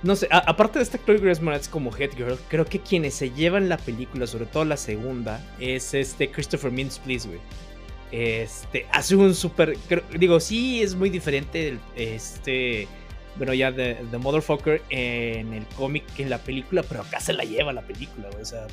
no 0.02 0.14
sé, 0.14 0.28
aparte 0.30 0.78
de 0.78 0.84
esta 0.84 0.98
Chloe 0.98 1.18
Grace 1.18 1.40
Moretz 1.40 1.68
como 1.68 1.94
Head 1.94 2.14
Girl, 2.16 2.38
creo 2.48 2.64
que 2.64 2.80
quienes 2.80 3.14
se 3.14 3.30
llevan 3.30 3.68
la 3.68 3.76
película, 3.76 4.26
sobre 4.26 4.46
todo 4.46 4.64
la 4.64 4.76
segunda, 4.76 5.42
es 5.58 5.94
este 5.94 6.30
Christopher 6.30 6.70
Mintz 6.70 6.98
Please, 7.00 7.26
güey. 7.26 7.40
Este, 8.10 8.86
hace 8.92 9.16
un 9.16 9.34
súper. 9.34 9.76
Digo, 10.18 10.40
sí, 10.40 10.82
es 10.82 10.94
muy 10.94 11.10
diferente. 11.10 11.78
Este. 11.96 12.88
Bueno, 13.36 13.52
ya 13.52 13.70
de, 13.70 13.98
The 14.10 14.18
Motherfucker 14.18 14.82
en 14.88 15.52
el 15.52 15.66
cómic 15.76 16.06
que 16.14 16.22
en 16.22 16.30
la 16.30 16.38
película, 16.38 16.82
pero 16.82 17.02
acá 17.02 17.20
se 17.20 17.34
la 17.34 17.44
lleva 17.44 17.72
la 17.72 17.82
película, 17.82 18.30
O 18.40 18.44
sea, 18.44 18.66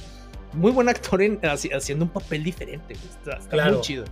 muy 0.54 0.72
buen 0.72 0.88
actor 0.88 1.22
haciendo 1.44 2.06
un 2.06 2.12
papel 2.12 2.44
diferente, 2.44 2.96
Está, 2.96 3.72
muy 3.72 3.82
chido. 3.82 4.06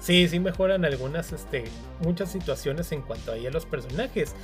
Sí, 0.00 0.26
sí 0.26 0.40
mejoran 0.40 0.84
algunas, 0.84 1.32
este, 1.32 1.62
muchas 2.00 2.32
situaciones 2.32 2.90
en 2.90 3.02
cuanto 3.02 3.30
a, 3.30 3.34
a 3.36 3.50
los 3.52 3.66
personajes, 3.66 4.34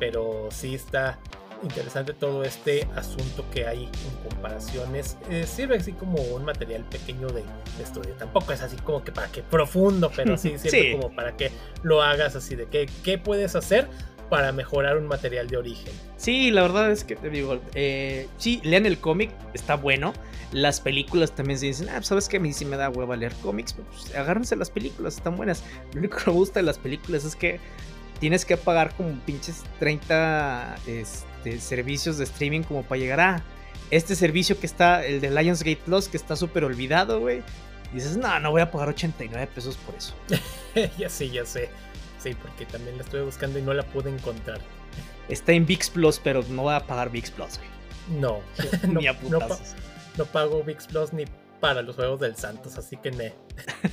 pero 0.00 0.48
sí 0.50 0.74
está, 0.74 1.20
interesante 1.64 2.12
todo 2.14 2.44
este 2.44 2.86
asunto 2.94 3.44
que 3.50 3.66
hay 3.66 3.84
en 3.84 4.30
comparaciones. 4.30 5.16
Eh, 5.30 5.46
sirve 5.46 5.76
así 5.76 5.92
como 5.92 6.20
un 6.20 6.44
material 6.44 6.84
pequeño 6.84 7.28
de, 7.28 7.42
estudio. 7.82 8.14
Tampoco 8.14 8.52
es 8.52 8.62
así 8.62 8.76
como 8.76 9.02
que 9.02 9.12
para 9.12 9.28
que 9.28 9.42
profundo, 9.42 10.10
pero 10.14 10.36
sí 10.38 10.58
sirve 10.58 10.92
como 10.92 11.14
para 11.14 11.36
que 11.36 11.50
lo 11.82 12.02
hagas 12.02 12.36
así 12.36 12.54
de 12.54 12.66
que, 12.66 12.88
qué 13.02 13.18
puedes 13.18 13.56
hacer 13.56 13.88
para 14.30 14.52
mejorar 14.52 14.96
un 14.96 15.06
material 15.06 15.48
de 15.48 15.56
origen. 15.56 15.92
Sí, 16.16 16.50
la 16.50 16.62
verdad 16.62 16.90
es 16.90 17.04
que 17.04 17.16
te 17.16 17.30
digo, 17.30 17.60
eh, 17.74 18.28
sí, 18.38 18.60
lean 18.64 18.86
el 18.86 18.98
cómic, 18.98 19.30
está 19.52 19.76
bueno. 19.76 20.12
Las 20.52 20.80
películas 20.80 21.34
también 21.34 21.58
se 21.58 21.66
dicen, 21.66 21.88
ah, 21.88 21.94
pues, 21.96 22.06
sabes 22.06 22.28
que 22.28 22.36
a 22.36 22.40
mí 22.40 22.52
sí 22.52 22.64
me 22.64 22.76
da 22.76 22.88
hueva 22.88 23.16
leer 23.16 23.34
cómics, 23.42 23.74
pues 23.74 24.14
agárrense 24.14 24.56
las 24.56 24.70
películas, 24.70 25.16
están 25.16 25.36
buenas. 25.36 25.64
Lo 25.92 26.00
único 26.00 26.18
que 26.18 26.30
me 26.30 26.36
gusta 26.36 26.60
de 26.60 26.64
las 26.64 26.78
películas 26.78 27.24
es 27.24 27.36
que 27.36 27.60
tienes 28.20 28.44
que 28.44 28.56
pagar 28.56 28.94
como 28.94 29.12
pinches 29.26 29.64
30 29.80 30.76
este, 30.86 31.33
servicios 31.60 32.18
de 32.18 32.24
streaming 32.24 32.62
como 32.62 32.82
para 32.82 32.98
llegar 32.98 33.20
a 33.20 33.44
este 33.90 34.16
servicio 34.16 34.58
que 34.58 34.66
está, 34.66 35.04
el 35.04 35.20
de 35.20 35.30
Lionsgate 35.30 35.80
Plus, 35.84 36.08
que 36.08 36.16
está 36.16 36.36
súper 36.36 36.64
olvidado, 36.64 37.20
güey. 37.20 37.42
Y 37.92 37.96
dices, 37.96 38.16
no, 38.16 38.40
no 38.40 38.50
voy 38.50 38.62
a 38.62 38.70
pagar 38.70 38.88
89 38.88 39.48
pesos 39.54 39.76
por 39.76 39.94
eso. 39.94 40.14
ya 40.98 41.08
sé, 41.08 41.30
ya 41.30 41.44
sé. 41.44 41.68
Sí, 42.18 42.34
porque 42.40 42.66
también 42.66 42.96
la 42.96 43.04
estuve 43.04 43.22
buscando 43.22 43.58
y 43.58 43.62
no 43.62 43.74
la 43.74 43.82
pude 43.82 44.10
encontrar. 44.10 44.60
Está 45.28 45.52
en 45.52 45.66
VIX 45.66 45.90
Plus, 45.90 46.18
pero 46.18 46.42
no 46.48 46.62
voy 46.62 46.74
a 46.74 46.86
pagar 46.86 47.10
VIX 47.10 47.30
Plus, 47.30 47.58
güey. 47.58 48.20
No, 48.20 48.40
ni 48.88 49.06
a 49.06 49.12
no, 49.28 49.38
no, 50.16 50.24
pago 50.26 50.62
VIX 50.62 50.86
Plus 50.86 51.12
ni 51.12 51.24
para 51.60 51.82
los 51.82 51.96
juegos 51.96 52.20
del 52.20 52.36
Santos, 52.36 52.76
así 52.76 52.96
que 52.96 53.10
ne. 53.10 53.34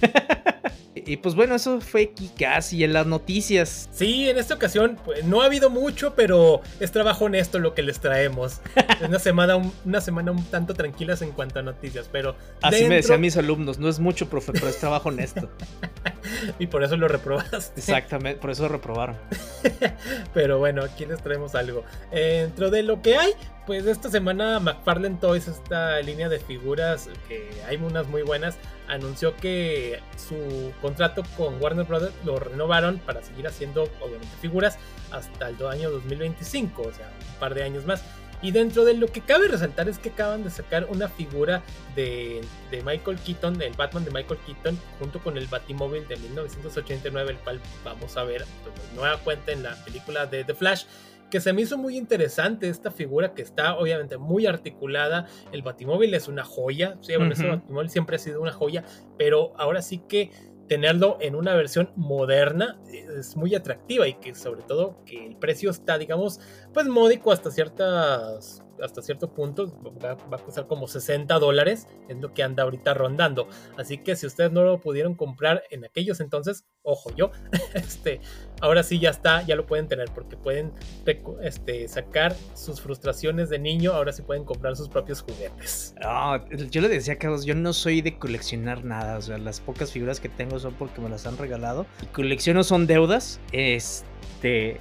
Y 1.05 1.17
pues 1.17 1.35
bueno, 1.35 1.55
eso 1.55 1.81
fue 1.81 2.13
casi 2.37 2.83
en 2.83 2.93
las 2.93 3.05
noticias. 3.05 3.89
Sí, 3.91 4.29
en 4.29 4.37
esta 4.37 4.55
ocasión 4.55 4.97
pues, 5.03 5.23
no 5.25 5.41
ha 5.41 5.45
habido 5.45 5.69
mucho, 5.69 6.15
pero 6.15 6.61
es 6.79 6.91
trabajo 6.91 7.25
honesto 7.25 7.59
lo 7.59 7.73
que 7.73 7.81
les 7.81 7.99
traemos. 7.99 8.61
es 8.75 9.07
una 9.07 9.19
semana, 9.19 9.57
una 9.85 10.01
semana 10.01 10.31
un 10.31 10.43
tanto 10.45 10.73
tranquilas 10.73 11.21
en 11.21 11.31
cuanto 11.31 11.59
a 11.59 11.61
noticias, 11.61 12.09
pero... 12.11 12.35
Así 12.61 12.85
me 12.85 12.95
decían 12.95 13.21
mis 13.21 13.37
alumnos, 13.37 13.79
no 13.79 13.89
es 13.89 13.99
mucho, 13.99 14.29
profe, 14.29 14.51
pero 14.53 14.67
es 14.67 14.77
trabajo 14.77 15.09
honesto. 15.09 15.49
y 16.59 16.67
por 16.67 16.83
eso 16.83 16.97
lo 16.97 17.07
reprobaste. 17.07 17.79
Exactamente, 17.79 18.39
por 18.39 18.51
eso 18.51 18.63
lo 18.63 18.69
reprobaron. 18.69 19.17
pero 20.33 20.59
bueno, 20.59 20.83
aquí 20.83 21.05
les 21.05 21.21
traemos 21.21 21.55
algo. 21.55 21.83
Dentro 22.11 22.69
de 22.69 22.83
lo 22.83 23.01
que 23.01 23.17
hay, 23.17 23.33
pues 23.65 23.85
esta 23.85 24.09
semana 24.09 24.59
McFarlane 24.59 25.17
Toys, 25.19 25.47
esta 25.47 25.99
línea 26.01 26.29
de 26.29 26.39
figuras, 26.39 27.09
que 27.27 27.49
hay 27.67 27.77
unas 27.77 28.07
muy 28.07 28.21
buenas, 28.21 28.57
anunció 28.87 29.35
que 29.37 29.99
su 30.17 30.71
contrato 30.81 31.23
con 31.37 31.61
Warner 31.61 31.85
Brothers 31.85 32.13
lo 32.25 32.39
renovaron 32.39 32.99
para 32.99 33.21
seguir 33.23 33.47
haciendo, 33.47 33.83
obviamente, 34.01 34.35
figuras 34.41 34.77
hasta 35.11 35.49
el 35.49 35.65
año 35.65 35.91
2025, 35.91 36.81
o 36.81 36.91
sea, 36.91 37.07
un 37.07 37.39
par 37.39 37.53
de 37.53 37.63
años 37.63 37.85
más. 37.85 38.03
Y 38.41 38.51
dentro 38.51 38.85
de 38.85 38.95
lo 38.95 39.07
que 39.07 39.21
cabe 39.21 39.47
resaltar 39.47 39.87
es 39.87 39.99
que 39.99 40.09
acaban 40.09 40.43
de 40.43 40.49
sacar 40.49 40.87
una 40.89 41.07
figura 41.07 41.61
de, 41.95 42.41
de 42.71 42.81
Michael 42.83 43.17
Keaton, 43.19 43.61
el 43.61 43.73
Batman 43.73 44.05
de 44.05 44.11
Michael 44.11 44.39
Keaton, 44.45 44.79
junto 44.99 45.19
con 45.19 45.37
el 45.37 45.47
Batimóvil 45.47 46.07
de 46.07 46.17
1989, 46.17 47.31
el 47.31 47.37
cual 47.37 47.59
vamos 47.83 48.17
a 48.17 48.23
ver 48.23 48.45
pues, 48.63 48.75
nueva 48.95 49.17
cuenta 49.17 49.51
en 49.51 49.63
la 49.63 49.75
película 49.83 50.25
de 50.25 50.43
The 50.43 50.55
Flash 50.55 50.85
que 51.31 51.39
se 51.39 51.53
me 51.53 51.61
hizo 51.61 51.77
muy 51.77 51.97
interesante 51.97 52.69
esta 52.69 52.91
figura 52.91 53.33
que 53.33 53.41
está 53.41 53.75
obviamente 53.77 54.17
muy 54.17 54.45
articulada. 54.45 55.25
El 55.51 55.63
Batimóvil 55.63 56.13
es 56.13 56.27
una 56.27 56.43
joya, 56.43 56.97
sí, 57.01 57.15
bueno, 57.15 57.33
ese 57.33 57.47
Batimóvil 57.47 57.89
siempre 57.89 58.17
ha 58.17 58.19
sido 58.19 58.41
una 58.41 58.51
joya, 58.51 58.83
pero 59.17 59.53
ahora 59.57 59.81
sí 59.81 59.99
que 60.09 60.29
tenerlo 60.67 61.17
en 61.19 61.35
una 61.35 61.53
versión 61.55 61.91
moderna 61.95 62.79
es 62.91 63.35
muy 63.35 63.55
atractiva 63.55 64.07
y 64.07 64.13
que 64.15 64.33
sobre 64.35 64.63
todo 64.63 65.03
que 65.05 65.25
el 65.27 65.35
precio 65.35 65.69
está, 65.69 65.97
digamos, 65.97 66.39
pues 66.73 66.87
módico 66.87 67.31
hasta 67.31 67.51
ciertas 67.51 68.63
hasta 68.81 69.01
cierto 69.01 69.33
punto 69.33 69.71
va, 70.03 70.11
a 70.11 70.37
costar 70.37 70.67
como 70.67 70.87
60 70.87 71.37
dólares, 71.39 71.87
es 72.07 72.17
lo 72.17 72.33
que 72.33 72.43
anda 72.43 72.63
ahorita 72.63 72.93
rondando. 72.93 73.47
Así 73.77 73.97
que 73.97 74.15
si 74.15 74.25
ustedes 74.25 74.51
no 74.51 74.63
lo 74.63 74.79
pudieron 74.79 75.15
comprar 75.15 75.63
en 75.69 75.85
aquellos 75.85 76.19
entonces, 76.19 76.65
ojo 76.83 77.11
yo, 77.15 77.31
este, 77.73 78.21
ahora 78.61 78.83
sí 78.83 78.99
ya 78.99 79.09
está, 79.09 79.43
ya 79.43 79.55
lo 79.55 79.65
pueden 79.65 79.87
tener 79.87 80.09
porque 80.13 80.37
pueden 80.37 80.71
este, 81.41 81.87
sacar 81.87 82.35
sus 82.53 82.81
frustraciones 82.81 83.49
de 83.49 83.59
niño, 83.59 83.93
ahora 83.93 84.11
sí 84.11 84.21
pueden 84.21 84.43
comprar 84.45 84.75
sus 84.75 84.89
propios 84.89 85.21
juguetes. 85.21 85.95
yo 86.69 86.81
le 86.81 86.89
decía 86.89 87.13
a 87.13 87.17
Carlos, 87.17 87.45
yo 87.45 87.55
no 87.55 87.73
soy 87.73 88.01
de 88.01 88.17
coleccionar 88.17 88.83
nada, 88.83 89.17
o 89.17 89.21
sea, 89.21 89.37
las 89.37 89.59
pocas 89.59 89.91
figuras 89.91 90.19
que 90.19 90.29
tengo 90.29 90.59
son 90.59 90.73
porque 90.73 91.01
me 91.01 91.09
las 91.09 91.25
han 91.25 91.37
regalado. 91.37 91.85
Y 92.01 92.05
colecciono 92.07 92.63
son 92.63 92.87
deudas, 92.87 93.39
este... 93.51 94.79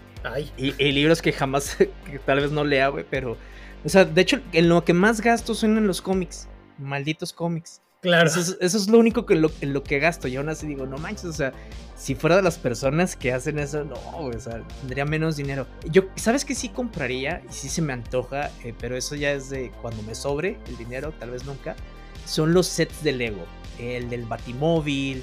Y, 0.59 0.73
libros 0.93 1.23
que 1.23 1.33
jamás, 1.33 1.77
que 1.77 2.19
tal 2.25 2.41
vez 2.41 2.53
no 2.53 2.65
lea, 2.65 2.89
güey, 2.89 3.07
pero 3.09 3.37
o 3.85 3.89
sea, 3.89 4.05
de 4.05 4.21
hecho, 4.21 4.41
en 4.53 4.69
lo 4.69 4.85
que 4.85 4.93
más 4.93 5.21
gasto 5.21 5.55
son 5.55 5.79
en 5.79 5.87
los 5.87 6.03
cómics. 6.03 6.49
Malditos 6.79 7.33
cómics. 7.33 7.83
Claro. 8.01 8.29
Eso 8.29 8.57
es, 8.61 8.89
lo 8.89 8.99
único 8.99 9.27
que 9.27 9.35
lo, 9.35 9.51
en 9.61 9.75
lo 9.75 9.83
que 9.83 9.99
gasto. 9.99 10.27
Y 10.27 10.37
aún 10.37 10.49
así 10.49 10.67
digo, 10.67 10.87
no 10.87 10.97
manches, 10.97 11.27
o 11.27 11.33
sea, 11.33 11.53
si 11.97 12.15
fuera 12.15 12.37
de 12.37 12.43
las 12.43 12.57
personas 12.57 13.15
que 13.15 13.33
hacen 13.33 13.59
eso, 13.59 13.85
no, 13.85 13.97
o 14.17 14.33
sea, 14.39 14.63
tendría 14.81 15.05
menos 15.05 15.37
dinero. 15.37 15.67
Yo, 15.85 16.05
¿sabes 16.17 16.45
qué 16.47 16.55
sí 16.55 16.71
compraría? 16.71 17.43
Y 17.49 17.53
sí 17.53 17.69
se 17.69 17.83
me 17.83 17.93
antoja, 17.93 18.51
eh, 18.65 18.75
pero 18.79 18.97
eso 18.97 19.17
ya 19.17 19.33
es 19.33 19.51
de 19.51 19.71
cuando 19.83 20.03
me 20.03 20.15
sobre 20.15 20.59
el 20.67 20.77
dinero, 20.79 21.13
tal 21.19 21.31
vez 21.31 21.45
nunca. 21.45 21.77
Son 22.25 22.55
los 22.55 22.67
sets 22.67 23.03
de 23.03 23.13
Lego. 23.13 23.45
El 23.79 24.09
del 24.09 24.25
Batimóvil, 24.25 25.23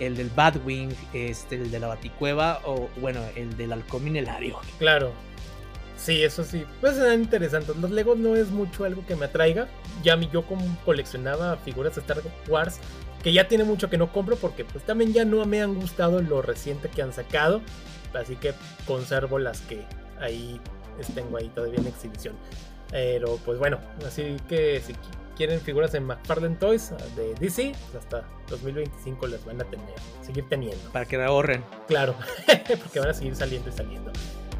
el 0.00 0.16
del 0.16 0.30
Batwing, 0.30 0.94
este, 1.14 1.56
el 1.56 1.70
de 1.70 1.80
la 1.80 1.88
Baticueva, 1.88 2.60
o 2.64 2.88
bueno, 3.00 3.20
el 3.36 3.56
del 3.56 3.72
Halcón 3.72 4.04
Minelario. 4.04 4.58
Claro. 4.78 5.12
Sí, 5.98 6.22
eso 6.22 6.44
sí. 6.44 6.64
Pues 6.80 6.96
eran 6.96 7.20
interesantes. 7.20 7.76
Los 7.76 7.90
Legos 7.90 8.16
no 8.16 8.36
es 8.36 8.48
mucho 8.50 8.84
algo 8.84 9.04
que 9.04 9.16
me 9.16 9.26
atraiga. 9.26 9.68
Ya 10.02 10.18
yo 10.18 10.46
como 10.46 10.64
coleccionaba 10.84 11.56
figuras 11.56 11.96
de 11.96 12.00
Star 12.00 12.22
Wars, 12.48 12.78
que 13.22 13.32
ya 13.32 13.48
tiene 13.48 13.64
mucho 13.64 13.90
que 13.90 13.98
no 13.98 14.12
compro 14.12 14.36
porque 14.36 14.64
pues 14.64 14.84
también 14.84 15.12
ya 15.12 15.24
no 15.24 15.44
me 15.44 15.60
han 15.60 15.74
gustado 15.74 16.22
lo 16.22 16.40
reciente 16.40 16.88
que 16.88 17.02
han 17.02 17.12
sacado. 17.12 17.60
Así 18.14 18.36
que 18.36 18.54
conservo 18.86 19.38
las 19.38 19.60
que 19.62 19.84
ahí 20.20 20.60
tengo 21.14 21.36
ahí 21.36 21.48
todavía 21.48 21.80
en 21.80 21.86
exhibición. 21.88 22.34
Pero 22.90 23.38
pues 23.44 23.58
bueno, 23.58 23.78
así 24.06 24.36
que 24.48 24.80
si 24.80 24.94
quieren 25.36 25.60
figuras 25.60 25.94
en 25.94 26.04
McFarlane 26.04 26.56
Toys 26.56 26.92
de 27.16 27.34
DC, 27.34 27.72
pues 27.92 28.04
hasta 28.04 28.24
2025 28.48 29.26
las 29.26 29.44
van 29.44 29.60
a 29.60 29.64
tener, 29.64 29.94
seguir 30.22 30.48
teniendo. 30.48 30.90
Para 30.90 31.04
que 31.04 31.22
ahorren. 31.22 31.64
Claro, 31.86 32.14
porque 32.82 33.00
van 33.00 33.10
a 33.10 33.14
seguir 33.14 33.36
saliendo 33.36 33.68
y 33.68 33.72
saliendo. 33.72 34.10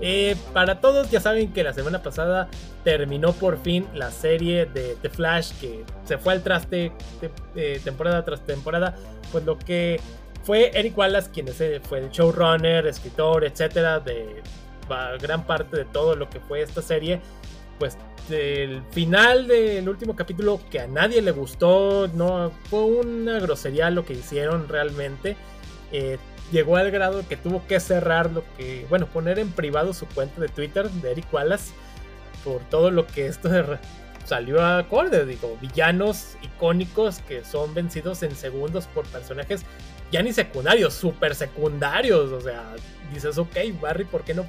Eh, 0.00 0.36
para 0.52 0.80
todos, 0.80 1.10
ya 1.10 1.20
saben 1.20 1.52
que 1.52 1.64
la 1.64 1.72
semana 1.72 2.02
pasada 2.02 2.48
terminó 2.84 3.32
por 3.32 3.60
fin 3.60 3.86
la 3.94 4.10
serie 4.10 4.66
de 4.66 4.96
The 5.02 5.10
Flash 5.10 5.52
que 5.60 5.84
se 6.04 6.18
fue 6.18 6.34
al 6.34 6.42
traste 6.42 6.92
de, 7.54 7.80
temporada 7.80 8.24
tras 8.24 8.44
temporada. 8.44 8.94
Pues 9.32 9.44
lo 9.44 9.58
que 9.58 10.00
fue 10.44 10.70
Eric 10.78 10.96
Wallace, 10.96 11.30
quien 11.30 11.48
fue 11.48 11.98
el 11.98 12.10
showrunner, 12.10 12.86
escritor, 12.86 13.44
etcétera, 13.44 14.00
de 14.00 14.42
gran 15.20 15.44
parte 15.44 15.76
de 15.76 15.84
todo 15.84 16.16
lo 16.16 16.30
que 16.30 16.40
fue 16.40 16.62
esta 16.62 16.80
serie. 16.80 17.20
Pues 17.78 17.98
el 18.30 18.82
final 18.90 19.46
del 19.46 19.88
último 19.88 20.14
capítulo 20.14 20.60
que 20.70 20.80
a 20.80 20.86
nadie 20.86 21.22
le 21.22 21.30
gustó, 21.30 22.08
no 22.08 22.52
fue 22.70 22.84
una 22.84 23.38
grosería 23.40 23.90
lo 23.90 24.04
que 24.04 24.14
hicieron 24.14 24.68
realmente. 24.68 25.36
Eh, 25.92 26.18
llegó 26.52 26.76
al 26.76 26.90
grado 26.90 27.26
que 27.28 27.36
tuvo 27.36 27.66
que 27.66 27.80
cerrar 27.80 28.30
lo 28.30 28.44
que, 28.56 28.86
bueno, 28.88 29.06
poner 29.06 29.38
en 29.38 29.50
privado 29.50 29.92
su 29.92 30.06
cuenta 30.06 30.40
de 30.40 30.48
Twitter 30.48 30.90
de 30.90 31.12
Eric 31.12 31.32
Wallace 31.32 31.72
por 32.44 32.60
todo 32.64 32.90
lo 32.90 33.06
que 33.06 33.26
esto 33.26 33.48
salió 34.24 34.60
a 34.60 34.78
acorde, 34.78 35.24
digo, 35.24 35.56
villanos 35.60 36.36
icónicos 36.42 37.20
que 37.20 37.44
son 37.44 37.74
vencidos 37.74 38.22
en 38.22 38.34
segundos 38.34 38.86
por 38.86 39.06
personajes 39.06 39.64
ya 40.10 40.22
ni 40.22 40.32
secundarios, 40.32 40.94
super 40.94 41.34
secundarios, 41.34 42.32
o 42.32 42.40
sea, 42.40 42.74
dices, 43.12 43.36
ok, 43.38 43.56
Barry, 43.80 44.04
¿por 44.04 44.24
qué 44.24 44.34
no, 44.34 44.46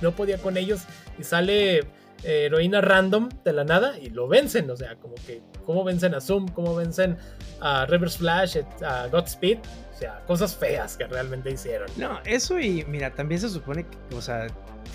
no 0.00 0.12
podía 0.12 0.38
con 0.38 0.56
ellos? 0.56 0.82
Y 1.18 1.24
sale 1.24 1.78
eh, 1.78 1.84
heroína 2.22 2.80
random 2.80 3.28
de 3.44 3.52
la 3.52 3.64
nada 3.64 3.98
y 3.98 4.10
lo 4.10 4.28
vencen, 4.28 4.70
o 4.70 4.76
sea, 4.76 4.96
como 4.96 5.14
que, 5.26 5.42
¿cómo 5.66 5.82
vencen 5.82 6.14
a 6.14 6.20
Zoom? 6.20 6.46
¿Cómo 6.48 6.74
vencen 6.74 7.16
a 7.60 7.86
Reverse 7.86 8.18
Flash, 8.18 8.58
a 8.84 9.08
Godspeed? 9.08 9.58
Sea, 10.02 10.20
cosas 10.26 10.56
feas 10.56 10.96
que 10.96 11.06
realmente 11.06 11.48
hicieron. 11.48 11.88
No, 11.96 12.18
eso 12.24 12.58
y 12.58 12.84
mira, 12.88 13.14
también 13.14 13.40
se 13.40 13.48
supone 13.48 13.86
que, 13.86 14.16
o 14.16 14.20
sea, 14.20 14.48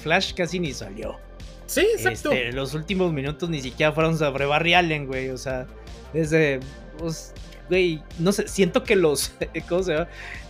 Flash 0.04 0.34
casi 0.34 0.60
ni 0.60 0.74
salió. 0.74 1.18
Sí, 1.66 1.88
exacto. 1.96 2.34
Este, 2.34 2.52
los 2.52 2.74
últimos 2.74 3.14
minutos 3.14 3.50
ni 3.50 3.62
siquiera 3.62 3.94
fueron 3.94 4.18
sobre 4.18 4.46
Barry 4.46 4.74
Allen, 4.74 5.08
güey. 5.08 5.30
O 5.30 5.38
sea, 5.38 5.66
desde. 6.12 6.60
Pues, 6.98 7.34
güey, 7.70 8.04
no 8.20 8.34
sé, 8.34 8.50
siento 8.50 8.84
que 8.84 8.98
los. 8.98 9.32
¿Cómo 9.70 9.84
se 9.84 9.94
llama? 9.94 10.10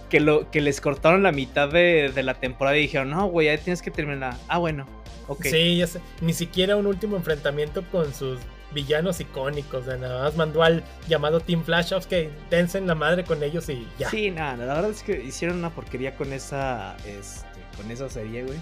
Que, 0.09 0.21
lo, 0.21 0.49
que 0.49 0.59
les 0.59 0.81
cortaron 0.81 1.21
la 1.21 1.31
mitad 1.31 1.69
de, 1.69 2.11
la 2.15 2.33
temporada 2.33 2.77
y 2.77 2.81
dijeron, 2.81 3.11
no, 3.11 3.27
güey, 3.27 3.45
ya 3.45 3.57
tienes 3.61 3.83
que 3.83 3.91
terminar. 3.91 4.37
Ah, 4.47 4.57
bueno, 4.57 4.87
ok. 5.27 5.45
Sí, 5.45 5.77
ya 5.77 5.85
sé. 5.85 6.01
Ni 6.21 6.33
siquiera 6.33 6.77
un 6.77 6.87
último 6.87 7.15
enfrentamiento 7.15 7.83
con 7.91 8.11
sus 8.11 8.39
villanos 8.73 9.19
icónicos. 9.19 9.85
De 9.85 9.97
nada 9.97 10.23
más 10.23 10.35
mandó 10.35 10.63
al 10.63 10.83
llamado 11.07 11.39
Team 11.39 11.63
Flash, 11.63 11.93
que 12.07 12.29
dense 12.49 12.77
en 12.77 12.87
la 12.87 12.95
madre 12.95 13.23
con 13.23 13.43
ellos 13.43 13.69
y 13.69 13.87
ya. 13.97 14.09
Sí, 14.09 14.31
nada, 14.31 14.65
la 14.65 14.73
verdad 14.75 14.91
es 14.91 15.03
que 15.03 15.23
hicieron 15.23 15.57
una 15.57 15.69
porquería 15.69 16.15
con 16.15 16.33
esa, 16.33 16.97
este, 17.05 17.59
con 17.75 17.89
esa 17.91 18.09
serie, 18.09 18.43
güey. 18.43 18.57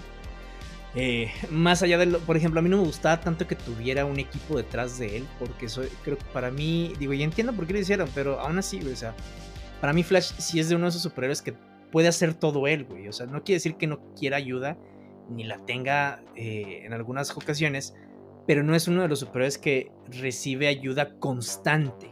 Eh, 0.98 1.30
más 1.50 1.82
allá 1.82 1.98
de 1.98 2.06
lo, 2.06 2.20
por 2.20 2.38
ejemplo, 2.38 2.58
a 2.58 2.62
mí 2.62 2.70
no 2.70 2.78
me 2.78 2.84
gustaba 2.84 3.20
tanto 3.20 3.46
que 3.46 3.54
tuviera 3.54 4.06
un 4.06 4.18
equipo 4.18 4.56
detrás 4.56 4.98
de 4.98 5.18
él, 5.18 5.26
porque 5.38 5.68
soy, 5.68 5.88
creo 6.02 6.16
que 6.16 6.24
para 6.32 6.50
mí, 6.50 6.94
digo, 6.98 7.12
y 7.12 7.22
entiendo 7.22 7.52
por 7.52 7.66
qué 7.66 7.74
lo 7.74 7.80
hicieron, 7.80 8.08
pero 8.14 8.40
aún 8.40 8.58
así, 8.58 8.80
güey, 8.80 8.94
o 8.94 8.96
sea, 8.96 9.14
para 9.82 9.92
mí 9.92 10.02
Flash 10.02 10.32
sí 10.38 10.58
es 10.58 10.70
de 10.70 10.74
uno 10.74 10.86
de 10.86 10.90
esos 10.90 11.02
superhéroes 11.02 11.42
que 11.42 11.52
puede 11.92 12.08
hacer 12.08 12.32
todo 12.32 12.66
él, 12.66 12.84
güey, 12.84 13.08
o 13.08 13.12
sea, 13.12 13.26
no 13.26 13.44
quiere 13.44 13.56
decir 13.56 13.76
que 13.76 13.86
no 13.86 14.00
quiera 14.18 14.38
ayuda, 14.38 14.78
ni 15.28 15.44
la 15.44 15.58
tenga 15.66 16.22
eh, 16.34 16.80
en 16.84 16.94
algunas 16.94 17.30
ocasiones, 17.36 17.94
pero 18.46 18.62
no 18.62 18.74
es 18.74 18.88
uno 18.88 19.02
de 19.02 19.08
los 19.08 19.20
superhéroes 19.20 19.58
que 19.58 19.90
recibe 20.20 20.68
ayuda 20.68 21.18
constante, 21.18 22.10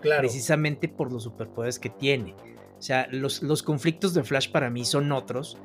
claro. 0.00 0.20
precisamente 0.20 0.88
por 0.88 1.12
los 1.12 1.24
superpoderes 1.24 1.78
que 1.78 1.90
tiene. 1.90 2.34
O 2.78 2.82
sea, 2.82 3.08
los, 3.10 3.42
los 3.42 3.62
conflictos 3.62 4.14
de 4.14 4.24
Flash 4.24 4.50
para 4.50 4.70
mí 4.70 4.84
son 4.84 5.12
otros, 5.12 5.58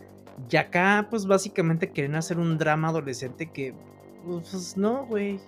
y 0.49 0.55
acá, 0.55 1.07
pues 1.09 1.25
básicamente 1.25 1.91
quieren 1.91 2.15
hacer 2.15 2.37
un 2.37 2.57
drama 2.57 2.89
adolescente 2.89 3.51
que, 3.51 3.73
pues 4.23 4.77
no, 4.77 5.05
güey. 5.05 5.39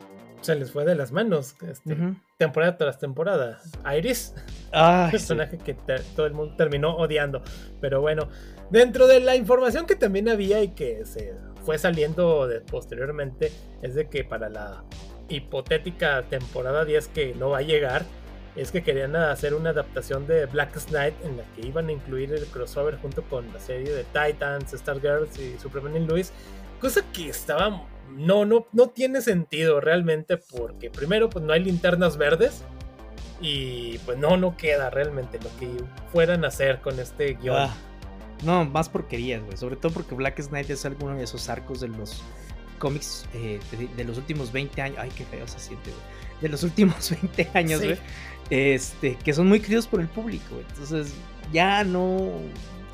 Se 0.41 0.55
les 0.55 0.71
fue 0.71 0.85
de 0.85 0.95
las 0.95 1.11
manos, 1.11 1.55
este, 1.61 1.95
temporada 2.39 2.77
tras 2.77 2.97
temporada. 2.97 3.59
Iris, 3.97 4.33
ah, 4.71 5.09
personaje 5.11 5.57
que 5.57 5.75
todo 6.15 6.25
el 6.25 6.33
mundo 6.33 6.55
terminó 6.55 6.95
odiando. 6.95 7.41
Pero 7.81 7.99
bueno, 7.99 8.29
dentro 8.69 9.07
de 9.07 9.19
la 9.19 9.35
información 9.35 9.85
que 9.85 9.95
también 9.95 10.29
había 10.29 10.63
y 10.63 10.69
que 10.69 11.05
se 11.05 11.35
fue 11.65 11.77
saliendo 11.77 12.49
posteriormente, 12.71 13.51
es 13.81 13.93
de 13.93 14.07
que 14.07 14.23
para 14.23 14.47
la 14.47 14.85
hipotética 15.27 16.23
temporada 16.29 16.85
10 16.85 17.09
que 17.09 17.35
no 17.35 17.49
va 17.49 17.57
a 17.57 17.61
llegar, 17.61 18.05
es 18.55 18.71
que 18.71 18.83
querían 18.83 19.17
hacer 19.17 19.53
una 19.53 19.71
adaptación 19.71 20.25
de 20.25 20.45
Black 20.45 20.79
Knight 20.87 21.15
en 21.25 21.35
la 21.35 21.43
que 21.55 21.67
iban 21.67 21.89
a 21.89 21.91
incluir 21.91 22.33
el 22.33 22.45
crossover 22.45 22.95
junto 22.99 23.21
con 23.23 23.51
la 23.51 23.59
serie 23.59 23.91
de 23.91 24.05
Titans, 24.05 24.71
Stargirls 24.71 25.37
y 25.37 25.59
Superman 25.59 25.97
y 25.97 26.05
Lois, 26.05 26.31
cosa 26.79 27.03
que 27.11 27.27
estaba 27.27 27.85
no 28.11 28.45
no 28.45 28.67
no 28.71 28.89
tiene 28.89 29.21
sentido 29.21 29.79
realmente 29.79 30.37
porque 30.37 30.89
primero 30.89 31.29
pues 31.29 31.43
no 31.45 31.53
hay 31.53 31.63
linternas 31.63 32.17
verdes 32.17 32.63
y 33.41 33.97
pues 33.99 34.17
no 34.17 34.37
no 34.37 34.57
queda 34.57 34.89
realmente 34.89 35.39
lo 35.39 35.49
que 35.59 35.69
fueran 36.11 36.43
a 36.45 36.49
hacer 36.49 36.81
con 36.81 36.99
este 36.99 37.35
guion. 37.35 37.57
Ah, 37.57 37.73
no, 38.43 38.65
más 38.65 38.89
porquerías, 38.89 39.43
güey, 39.43 39.57
sobre 39.57 39.75
todo 39.75 39.93
porque 39.93 40.15
Black 40.15 40.41
Knight 40.47 40.69
es 40.69 40.85
alguno 40.85 41.15
de 41.15 41.23
esos 41.23 41.49
arcos 41.49 41.81
de 41.81 41.89
los 41.89 42.21
cómics 42.79 43.25
eh, 43.33 43.59
de, 43.95 44.03
los 44.03 44.17
últimos 44.17 44.51
20 44.51 44.81
años. 44.81 44.97
Ay, 44.99 45.11
qué 45.15 45.25
feo 45.25 45.47
se 45.47 45.59
siente, 45.59 45.91
güey. 45.91 46.03
De 46.41 46.49
los 46.49 46.63
últimos 46.63 47.09
20 47.21 47.49
años, 47.53 47.81
güey 47.81 47.97
este, 48.49 49.15
que 49.15 49.33
son 49.33 49.47
muy 49.47 49.59
queridos 49.59 49.87
por 49.87 50.01
el 50.01 50.07
público. 50.07 50.55
Entonces, 50.69 51.13
ya 51.51 51.83
no. 51.83 52.31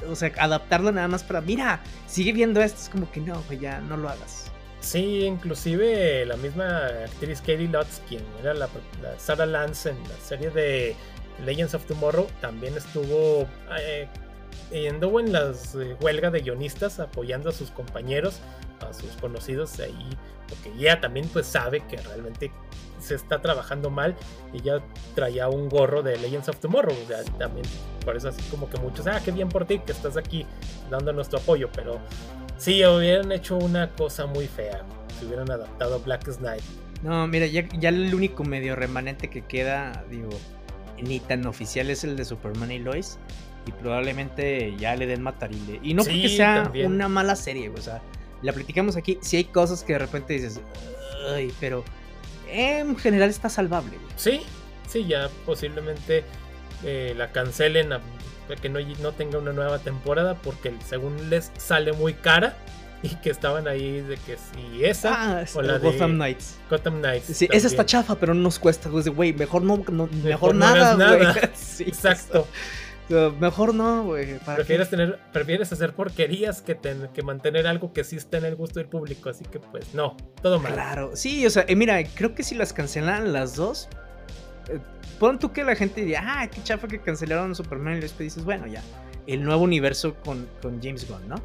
O 0.08 0.16
sea, 0.16 0.32
adaptarlo 0.38 0.92
nada 0.92 1.08
más 1.08 1.24
para, 1.24 1.42
mira, 1.42 1.82
sigue 2.08 2.34
viendo 2.34 2.62
esto. 2.62 2.80
Es 2.82 2.90
como 2.90 3.10
que 3.12 3.22
no, 3.22 3.42
ya 3.60 3.80
no 3.82 3.98
lo 3.98 4.10
hagas. 4.10 4.52
Sí, 4.86 5.26
inclusive 5.26 6.28
la 6.28 6.38
misma 6.38 6.86
actriz 7.06 7.40
Katie 7.40 7.68
Lutz, 7.68 8.02
quien 8.08 8.22
era 8.40 8.54
la, 8.54 8.70
Sarah 9.18 9.48
Lance 9.48 9.90
en 9.90 9.98
la 10.04 10.16
serie 10.24 10.52
de 10.52 10.96
Legends 11.44 11.74
of 11.74 11.88
Tomorrow, 11.88 12.28
también 12.40 12.78
estuvo 12.78 13.48
eh, 13.80 14.08
yendo 14.72 15.20
en 15.20 15.34
las 15.34 15.74
eh, 15.74 15.98
huelga 16.00 16.30
de 16.30 16.42
guionistas 16.42 17.00
apoyando 17.00 17.50
a 17.50 17.52
sus 17.52 17.72
compañeros, 17.72 18.42
a 18.88 18.94
sus 18.94 19.10
conocidos 19.14 19.80
ahí, 19.80 20.10
porque 20.48 20.72
ella 20.78 21.02
también 21.02 21.28
pues 21.30 21.48
sabe 21.48 21.80
que 21.88 21.98
realmente 21.98 22.52
se 23.00 23.16
está 23.16 23.42
trabajando 23.42 23.90
mal 23.90 24.16
ya 24.64 24.84
traía 25.16 25.50
un 25.50 25.68
gorro 25.68 26.04
de 26.04 26.16
Legends 26.18 26.48
of 26.50 26.60
Tomorrow. 26.60 26.94
O 26.94 27.38
también 27.40 27.66
por 28.06 28.16
eso 28.16 28.30
así 28.30 28.44
como 28.52 28.70
que 28.70 28.78
muchos, 28.78 29.08
ah, 29.08 29.20
qué 29.26 29.32
bien 29.32 29.50
por 29.50 29.66
ti 29.66 29.80
que 29.80 29.94
estás 29.94 30.16
aquí 30.16 30.46
dando 30.92 31.12
nuestro 31.12 31.40
apoyo, 31.40 31.72
pero 31.74 32.00
sí, 32.58 32.86
hubieran 32.86 33.32
hecho 33.32 33.58
una 33.58 33.92
cosa 33.92 34.26
muy 34.26 34.48
fea 34.48 34.84
si 35.20 35.26
hubieran 35.26 35.50
adaptado 35.52 36.00
Black 36.00 36.24
Knight. 36.38 36.64
No, 37.04 37.28
mira, 37.28 37.46
ya, 37.46 37.68
ya 37.80 37.90
el 37.90 38.14
único 38.14 38.44
medio 38.44 38.76
remanente 38.76 39.30
que 39.30 39.42
queda, 39.42 40.04
digo, 40.10 40.30
ni 41.02 41.20
tan 41.20 41.46
oficial 41.46 41.90
es 41.90 42.04
el 42.04 42.16
de 42.16 42.26
Superman 42.26 42.72
y 42.72 42.80
Lois. 42.80 43.20
Y 43.68 43.72
probablemente 43.72 44.76
ya 44.78 44.96
le 44.96 45.08
den 45.08 45.24
matarile. 45.24 45.80
Y 45.82 45.96
no 45.96 46.04
porque 46.04 46.30
sea 46.30 46.72
una 46.86 47.10
mala 47.10 47.36
serie, 47.36 47.70
o 47.70 47.78
sea, 47.78 48.00
la 48.44 48.54
platicamos 48.54 48.96
aquí. 48.96 49.18
Si 49.22 49.38
hay 49.38 49.46
cosas 49.46 49.84
que 49.84 49.94
de 49.94 50.00
repente 50.00 50.34
dices, 50.34 50.62
ay, 51.34 51.52
pero 51.60 51.84
en 52.48 52.96
general 52.96 53.30
está 53.30 53.50
salvable. 53.50 53.98
Sí, 54.18 54.42
sí, 54.88 55.06
ya 55.08 55.30
posiblemente 55.48 56.24
eh, 56.86 57.14
la 57.18 57.32
cancelen 57.32 57.94
a, 57.94 58.02
que 58.62 58.70
no, 58.70 58.80
no 59.02 59.12
tenga 59.12 59.40
una 59.40 59.52
nueva 59.52 59.80
temporada 59.80 60.36
porque 60.36 60.74
según 60.88 61.30
les 61.30 61.52
sale 61.58 61.94
muy 61.94 62.14
cara 62.14 62.56
y 63.02 63.10
que 63.16 63.30
estaban 63.30 63.68
ahí 63.68 64.02
de 64.02 64.18
que 64.18 64.38
si 64.38 64.86
esa 64.86 65.40
ah, 65.40 65.46
o 65.54 65.62
la 65.62 65.80
de 65.80 65.92
Gotham 65.92 66.14
Knights. 66.14 66.58
Gotham 66.70 67.00
Knights. 67.00 67.38
Sí, 67.38 67.48
esa 67.52 67.68
está 67.68 67.86
chafa, 67.86 68.16
pero 68.16 68.34
no 68.34 68.42
nos 68.42 68.60
cuesta. 68.60 68.90
Güey, 68.90 69.34
mejor 69.34 69.62
no, 69.64 69.84
mejor, 70.24 70.56
nada, 70.56 70.96
nada. 70.96 71.36
sí, 71.56 71.84
exacto. 71.84 72.48
Mejor 73.08 73.76
no, 73.76 74.04
güey. 74.04 74.40
Prefieres, 74.40 74.90
tener, 74.90 75.20
prefieres 75.32 75.72
hacer 75.72 75.94
porquerías 75.94 76.64
que, 76.64 76.78
que 77.14 77.22
mantener 77.22 77.68
algo 77.68 77.94
que 77.94 78.04
sí 78.04 78.16
está 78.16 78.38
en 78.40 78.46
el 78.46 78.56
gusto 78.56 78.80
del 78.80 78.88
público. 78.88 79.30
Así 79.30 79.46
que, 79.46 79.60
pues, 79.60 79.94
no, 79.94 80.18
todo 80.42 80.60
mal. 80.60 80.74
Claro, 80.74 81.12
sí, 81.14 81.46
o 81.46 81.50
sea, 81.52 81.66
eh, 81.68 81.76
mira, 81.76 82.04
creo 82.16 82.34
que 82.34 82.42
si 82.42 82.56
las 82.56 82.74
cancelan 82.74 83.32
las 83.32 83.56
dos, 83.56 83.90
eh, 84.70 84.80
pon 85.20 85.40
tú 85.40 85.52
que 85.52 85.64
la 85.64 85.76
gente 85.76 86.02
diría, 86.02 86.24
ah, 86.24 86.48
qué 86.48 86.62
chafa 86.64 86.88
que 86.88 87.00
cancelaron 87.00 87.56
Superman 87.56 87.98
y 87.98 88.02
después 88.02 88.28
dices, 88.28 88.44
bueno, 88.44 88.68
ya, 88.68 88.82
el 89.28 89.44
nuevo 89.44 89.64
universo 89.64 90.16
con, 90.24 90.48
con 90.62 90.82
James 90.82 91.08
Gunn, 91.08 91.28
¿no? 91.28 91.36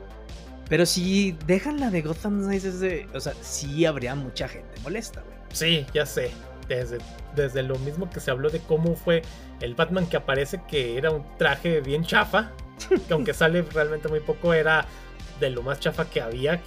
Pero 0.69 0.87
si 0.87 1.37
dejan 1.47 1.81
la 1.81 1.91
de 1.91 2.03
Gotham 2.03 2.45
Knights, 2.45 2.83
o 3.13 3.21
sea, 3.21 3.35
sí 3.41 3.85
habría 3.87 4.15
mucha 4.15 4.47
gente 4.49 4.81
molesta, 4.83 5.21
güey. 5.21 5.37
Sí, 5.53 5.85
ya 5.93 6.07
sé 6.07 6.31
desde, 6.71 6.99
desde 7.35 7.63
lo 7.63 7.77
mismo 7.81 8.09
que 8.09 8.21
se 8.21 8.31
habló 8.31 8.49
de 8.49 8.61
cómo 8.61 8.95
fue 8.95 9.23
el 9.61 9.75
Batman 9.75 10.07
que 10.07 10.17
aparece, 10.17 10.61
que 10.69 10.97
era 10.97 11.11
un 11.11 11.25
traje 11.37 11.81
bien 11.81 12.05
chafa, 12.05 12.53
que 13.09 13.13
aunque 13.13 13.35
sale 13.35 13.63
realmente 13.63 14.09
muy 14.09 14.21
poco, 14.21 14.55
era 14.55 14.87
de 15.41 15.51
lo 15.51 15.63
más 15.63 15.81
chafa 15.81 16.09
que 16.09 16.21
había. 16.21 16.61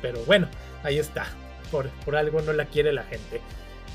Pero 0.00 0.24
bueno, 0.24 0.48
ahí 0.82 0.98
está. 0.98 1.26
Por, 1.70 1.88
por 2.04 2.16
algo 2.16 2.40
no 2.42 2.52
la 2.52 2.66
quiere 2.66 2.92
la 2.92 3.02
gente. 3.04 3.40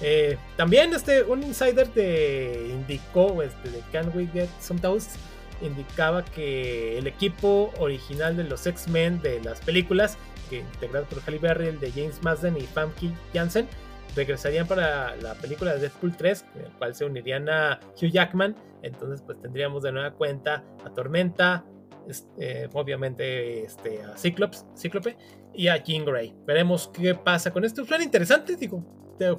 Eh, 0.02 0.38
también 0.56 0.94
este, 0.94 1.24
un 1.24 1.44
insider 1.44 1.92
de 1.94 2.70
indicó, 2.72 3.42
este, 3.42 3.70
de 3.70 3.82
Can 3.92 4.12
We 4.16 4.28
Get 4.28 4.50
Some 4.60 4.80
Toast, 4.80 5.16
indicaba 5.62 6.24
que 6.24 6.98
el 6.98 7.08
equipo 7.08 7.72
original 7.80 8.38
de 8.38 8.44
los 8.44 8.68
X-Men 8.68 9.22
de 9.22 9.42
las 9.42 9.60
películas, 9.62 10.18
que 10.50 10.60
integrado 10.60 11.06
por 11.06 11.22
Halle 11.22 11.40
Berry, 11.40 11.68
el 11.68 11.80
de 11.80 11.92
James 11.92 12.22
Marsden 12.22 12.58
y 12.58 12.62
Famke 12.62 13.12
Janssen, 13.34 13.68
regresarían 14.16 14.68
para 14.68 15.16
la 15.18 15.36
película 15.36 15.74
de 15.74 15.82
Deadpool 15.82 16.16
3, 16.16 16.46
en 16.56 16.66
el 16.66 16.72
cual 16.74 16.96
se 16.96 17.06
unirían 17.06 17.50
a 17.50 17.80
Hugh 17.96 18.12
Jackman. 18.12 18.56
Entonces, 18.84 19.22
pues 19.22 19.42
tendríamos 19.42 19.84
de 19.84 19.92
nueva 19.92 20.12
cuenta 20.12 20.64
a 20.86 20.90
Tormenta, 20.94 21.66
este, 22.08 22.70
obviamente 22.74 23.64
este, 23.64 24.02
a 24.04 24.18
Cyclops, 24.18 24.66
Cíclope 24.78 25.18
y 25.54 25.68
a 25.68 25.84
Jean 25.84 26.06
Grey. 26.06 26.34
Veremos 26.46 26.90
qué 26.94 27.16
pasa 27.16 27.52
con 27.52 27.66
esto. 27.66 27.86
Plan 27.86 28.02
interesante, 28.02 28.56
digo, 28.56 28.84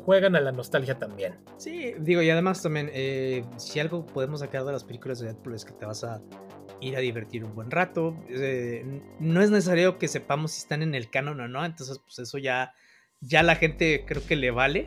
juegan 0.04 0.36
a 0.36 0.40
la 0.40 0.52
nostalgia 0.52 0.98
también. 0.98 1.34
Sí, 1.56 1.94
digo, 2.00 2.22
y 2.22 2.30
además 2.30 2.62
también, 2.62 2.90
eh, 2.92 3.44
si 3.56 3.80
algo 3.80 4.04
podemos 4.06 4.40
sacar 4.40 4.64
de 4.64 4.72
las 4.72 4.84
películas 4.84 5.20
de 5.20 5.26
Deadpool 5.26 5.54
es 5.54 5.64
que 5.64 5.72
te 5.72 5.86
vas 5.86 6.04
a 6.04 6.20
ir 6.80 6.96
a 6.96 7.00
divertir 7.00 7.44
un 7.44 7.54
buen 7.54 7.70
rato. 7.70 8.16
No 9.20 9.42
es 9.42 9.50
necesario 9.50 9.98
que 9.98 10.08
sepamos 10.08 10.52
si 10.52 10.60
están 10.60 10.82
en 10.82 10.94
el 10.94 11.10
canon 11.10 11.40
o 11.40 11.48
no, 11.48 11.64
entonces 11.64 11.98
pues 11.98 12.18
eso 12.18 12.38
ya, 12.38 12.72
ya 13.20 13.42
la 13.42 13.56
gente 13.56 14.04
creo 14.06 14.24
que 14.24 14.36
le 14.36 14.50
vale. 14.50 14.86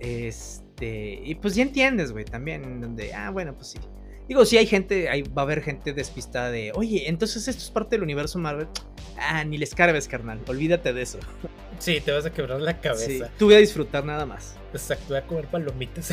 Este, 0.00 1.20
y 1.24 1.34
pues 1.36 1.54
ya 1.54 1.62
entiendes, 1.62 2.12
güey, 2.12 2.24
también, 2.24 2.80
donde, 2.80 3.12
ah, 3.14 3.30
bueno, 3.30 3.54
pues 3.54 3.68
sí. 3.68 3.78
Digo, 4.28 4.44
si 4.44 4.58
hay 4.58 4.66
gente, 4.66 5.08
ahí 5.08 5.22
va 5.22 5.42
a 5.42 5.44
haber 5.46 5.62
gente 5.62 5.94
despistada 5.94 6.50
de, 6.50 6.70
oye, 6.74 7.08
entonces 7.08 7.48
esto 7.48 7.62
es 7.62 7.70
parte 7.70 7.96
del 7.96 8.02
universo 8.02 8.38
Marvel. 8.38 8.68
Ah, 9.18 9.42
ni 9.42 9.56
les 9.56 9.74
cargues, 9.74 10.06
carnal, 10.06 10.40
olvídate 10.46 10.92
de 10.92 11.02
eso. 11.02 11.18
Sí, 11.78 12.00
te 12.00 12.12
vas 12.12 12.26
a 12.26 12.32
quebrar 12.32 12.60
la 12.60 12.80
cabeza. 12.80 13.06
Sí, 13.06 13.22
tú 13.38 13.46
voy 13.46 13.54
a 13.54 13.58
disfrutar 13.58 14.04
nada 14.04 14.26
más. 14.26 14.56
Exacto, 14.72 15.06
voy 15.08 15.18
a 15.18 15.26
comer 15.26 15.46
palomitas. 15.46 16.10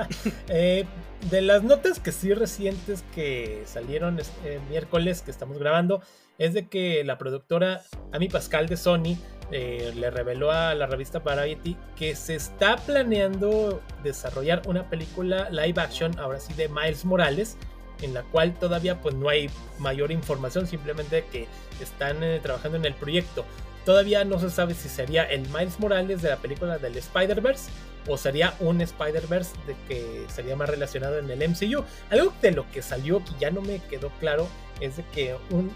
eh, 0.48 0.84
de 1.30 1.42
las 1.42 1.62
notas 1.62 1.98
que 1.98 2.12
sí 2.12 2.32
recientes 2.34 3.04
que 3.14 3.62
salieron 3.66 4.18
este 4.20 4.60
miércoles 4.68 5.22
que 5.22 5.30
estamos 5.30 5.58
grabando, 5.58 6.02
es 6.38 6.54
de 6.54 6.68
que 6.68 7.02
la 7.04 7.18
productora 7.18 7.82
Amy 8.12 8.28
Pascal 8.28 8.68
de 8.68 8.76
Sony 8.76 9.16
eh, 9.50 9.92
le 9.96 10.10
reveló 10.10 10.52
a 10.52 10.74
la 10.74 10.86
revista 10.86 11.20
Variety 11.20 11.76
que 11.96 12.14
se 12.14 12.34
está 12.34 12.76
planeando 12.76 13.82
desarrollar 14.04 14.62
una 14.66 14.88
película 14.88 15.48
live 15.50 15.80
action, 15.80 16.18
ahora 16.18 16.38
sí, 16.38 16.52
de 16.54 16.68
Miles 16.68 17.04
Morales, 17.04 17.56
en 18.02 18.14
la 18.14 18.22
cual 18.22 18.54
todavía 18.54 19.00
pues 19.00 19.14
no 19.14 19.28
hay 19.28 19.50
mayor 19.78 20.12
información, 20.12 20.66
simplemente 20.66 21.24
que 21.32 21.48
están 21.80 22.22
eh, 22.22 22.40
trabajando 22.42 22.76
en 22.76 22.84
el 22.84 22.94
proyecto. 22.94 23.44
Todavía 23.88 24.22
no 24.22 24.38
se 24.38 24.50
sabe 24.50 24.74
si 24.74 24.86
sería 24.86 25.24
el 25.24 25.48
Miles 25.48 25.80
Morales 25.80 26.20
de 26.20 26.28
la 26.28 26.36
película 26.36 26.76
del 26.76 26.98
Spider-Verse 26.98 27.70
o 28.06 28.18
sería 28.18 28.52
un 28.60 28.82
Spider-Verse 28.82 29.56
de 29.66 29.74
que 29.88 30.26
sería 30.28 30.56
más 30.56 30.68
relacionado 30.68 31.18
en 31.18 31.30
el 31.30 31.48
MCU. 31.48 31.82
Algo 32.10 32.34
de 32.42 32.50
lo 32.50 32.70
que 32.70 32.82
salió 32.82 33.24
que 33.24 33.30
ya 33.40 33.50
no 33.50 33.62
me 33.62 33.78
quedó 33.78 34.10
claro 34.20 34.46
es 34.82 34.98
de 34.98 35.04
que 35.04 35.34
un 35.48 35.72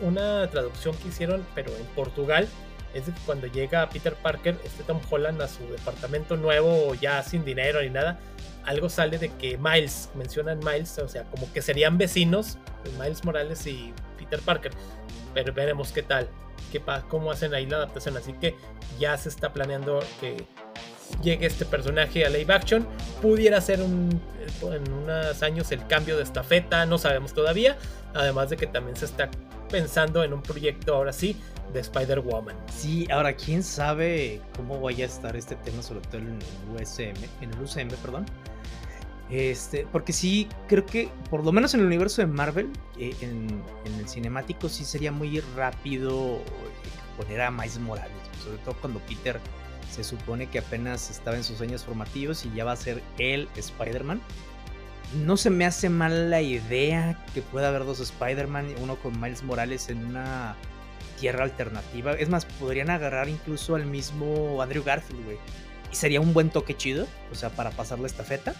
una 0.00 0.48
traducción 0.48 0.96
que 0.96 1.08
hicieron, 1.08 1.44
pero 1.54 1.76
en 1.76 1.84
Portugal, 1.94 2.48
es 2.94 3.04
de 3.04 3.12
que 3.12 3.20
cuando 3.26 3.46
llega 3.46 3.90
Peter 3.90 4.14
Parker, 4.14 4.56
este 4.64 4.82
Tom 4.82 5.00
Holland 5.10 5.42
a 5.42 5.46
su 5.46 5.70
departamento 5.70 6.38
nuevo, 6.38 6.94
ya 6.94 7.22
sin 7.22 7.44
dinero 7.44 7.82
ni 7.82 7.90
nada, 7.90 8.18
algo 8.64 8.88
sale 8.88 9.18
de 9.18 9.28
que 9.28 9.58
Miles, 9.58 10.08
mencionan 10.14 10.60
Miles, 10.60 10.98
o 10.98 11.08
sea, 11.08 11.24
como 11.24 11.52
que 11.52 11.60
serían 11.60 11.98
vecinos, 11.98 12.56
Miles 12.98 13.22
Morales 13.22 13.66
y 13.66 13.92
Peter 14.16 14.40
Parker. 14.40 14.72
Pero 15.34 15.52
veremos 15.52 15.92
qué 15.92 16.02
tal 16.02 16.26
cómo 17.08 17.30
hacen 17.30 17.54
ahí 17.54 17.66
la 17.66 17.76
adaptación. 17.76 18.16
Así 18.16 18.32
que 18.34 18.56
ya 18.98 19.16
se 19.16 19.28
está 19.28 19.52
planeando 19.52 20.00
que 20.20 20.44
llegue 21.22 21.46
este 21.46 21.64
personaje 21.64 22.24
a 22.24 22.28
live 22.28 22.52
action. 22.52 22.86
Pudiera 23.20 23.60
ser 23.60 23.80
un, 23.82 24.20
en 24.62 24.92
unos 24.92 25.42
años 25.42 25.70
el 25.72 25.86
cambio 25.86 26.16
de 26.16 26.22
estafeta, 26.22 26.86
no 26.86 26.98
sabemos 26.98 27.32
todavía. 27.32 27.76
Además 28.14 28.50
de 28.50 28.56
que 28.56 28.66
también 28.66 28.96
se 28.96 29.06
está 29.06 29.30
pensando 29.70 30.22
en 30.22 30.32
un 30.32 30.42
proyecto 30.42 30.94
ahora 30.94 31.12
sí 31.12 31.36
de 31.72 31.80
Spider-Woman. 31.80 32.56
Sí, 32.72 33.08
ahora 33.10 33.34
quién 33.34 33.62
sabe 33.62 34.40
cómo 34.56 34.80
vaya 34.80 35.04
a 35.04 35.08
estar 35.08 35.34
este 35.36 35.56
tema, 35.56 35.82
sobre 35.82 36.00
todo 36.02 36.18
en 36.18 36.38
el 36.38 36.82
USM, 36.82 37.16
en 37.40 37.50
el 37.52 37.60
UCM, 37.60 37.88
perdón. 38.02 38.26
Este, 39.30 39.86
porque 39.90 40.12
sí, 40.12 40.48
creo 40.68 40.84
que 40.84 41.08
por 41.30 41.44
lo 41.44 41.52
menos 41.52 41.74
en 41.74 41.80
el 41.80 41.86
universo 41.86 42.20
de 42.20 42.26
Marvel, 42.26 42.70
eh, 42.98 43.14
en, 43.20 43.62
el 43.98 44.08
cinemático, 44.08 44.68
sí 44.68 44.84
sería 44.84 45.12
muy 45.12 45.40
rápido 45.56 46.36
eh, 46.36 46.42
poner 47.16 47.40
a 47.40 47.50
Miles 47.50 47.78
Morales, 47.78 48.12
sobre 48.42 48.58
todo 48.58 48.74
cuando 48.80 49.00
Peter 49.00 49.40
se 49.90 50.04
supone 50.04 50.48
que 50.48 50.58
apenas 50.58 51.10
estaba 51.10 51.36
en 51.36 51.44
sus 51.44 51.60
años 51.60 51.84
formativos 51.84 52.44
y 52.44 52.52
ya 52.54 52.64
va 52.64 52.72
a 52.72 52.76
ser 52.76 53.02
el 53.18 53.48
Spider-Man. 53.56 54.20
No 55.24 55.36
se 55.36 55.50
me 55.50 55.64
hace 55.64 55.88
mal 55.88 56.30
la 56.30 56.42
idea 56.42 57.24
que 57.32 57.42
pueda 57.42 57.68
haber 57.68 57.84
dos 57.84 58.00
Spider-Man, 58.00 58.74
uno 58.82 58.96
con 58.96 59.20
Miles 59.20 59.42
Morales 59.42 59.88
en 59.88 60.04
una 60.04 60.56
tierra 61.20 61.44
alternativa. 61.44 62.12
Es 62.12 62.28
más, 62.28 62.44
podrían 62.44 62.90
agarrar 62.90 63.28
incluso 63.28 63.76
al 63.76 63.86
mismo 63.86 64.60
Andrew 64.60 64.82
Garfield, 64.82 65.24
güey. 65.24 65.38
Y 65.92 65.96
sería 65.96 66.20
un 66.20 66.34
buen 66.34 66.50
toque 66.50 66.76
chido, 66.76 67.06
o 67.30 67.34
sea, 67.36 67.50
para 67.50 67.70
pasar 67.70 68.00
la 68.00 68.06
estafeta. 68.06 68.54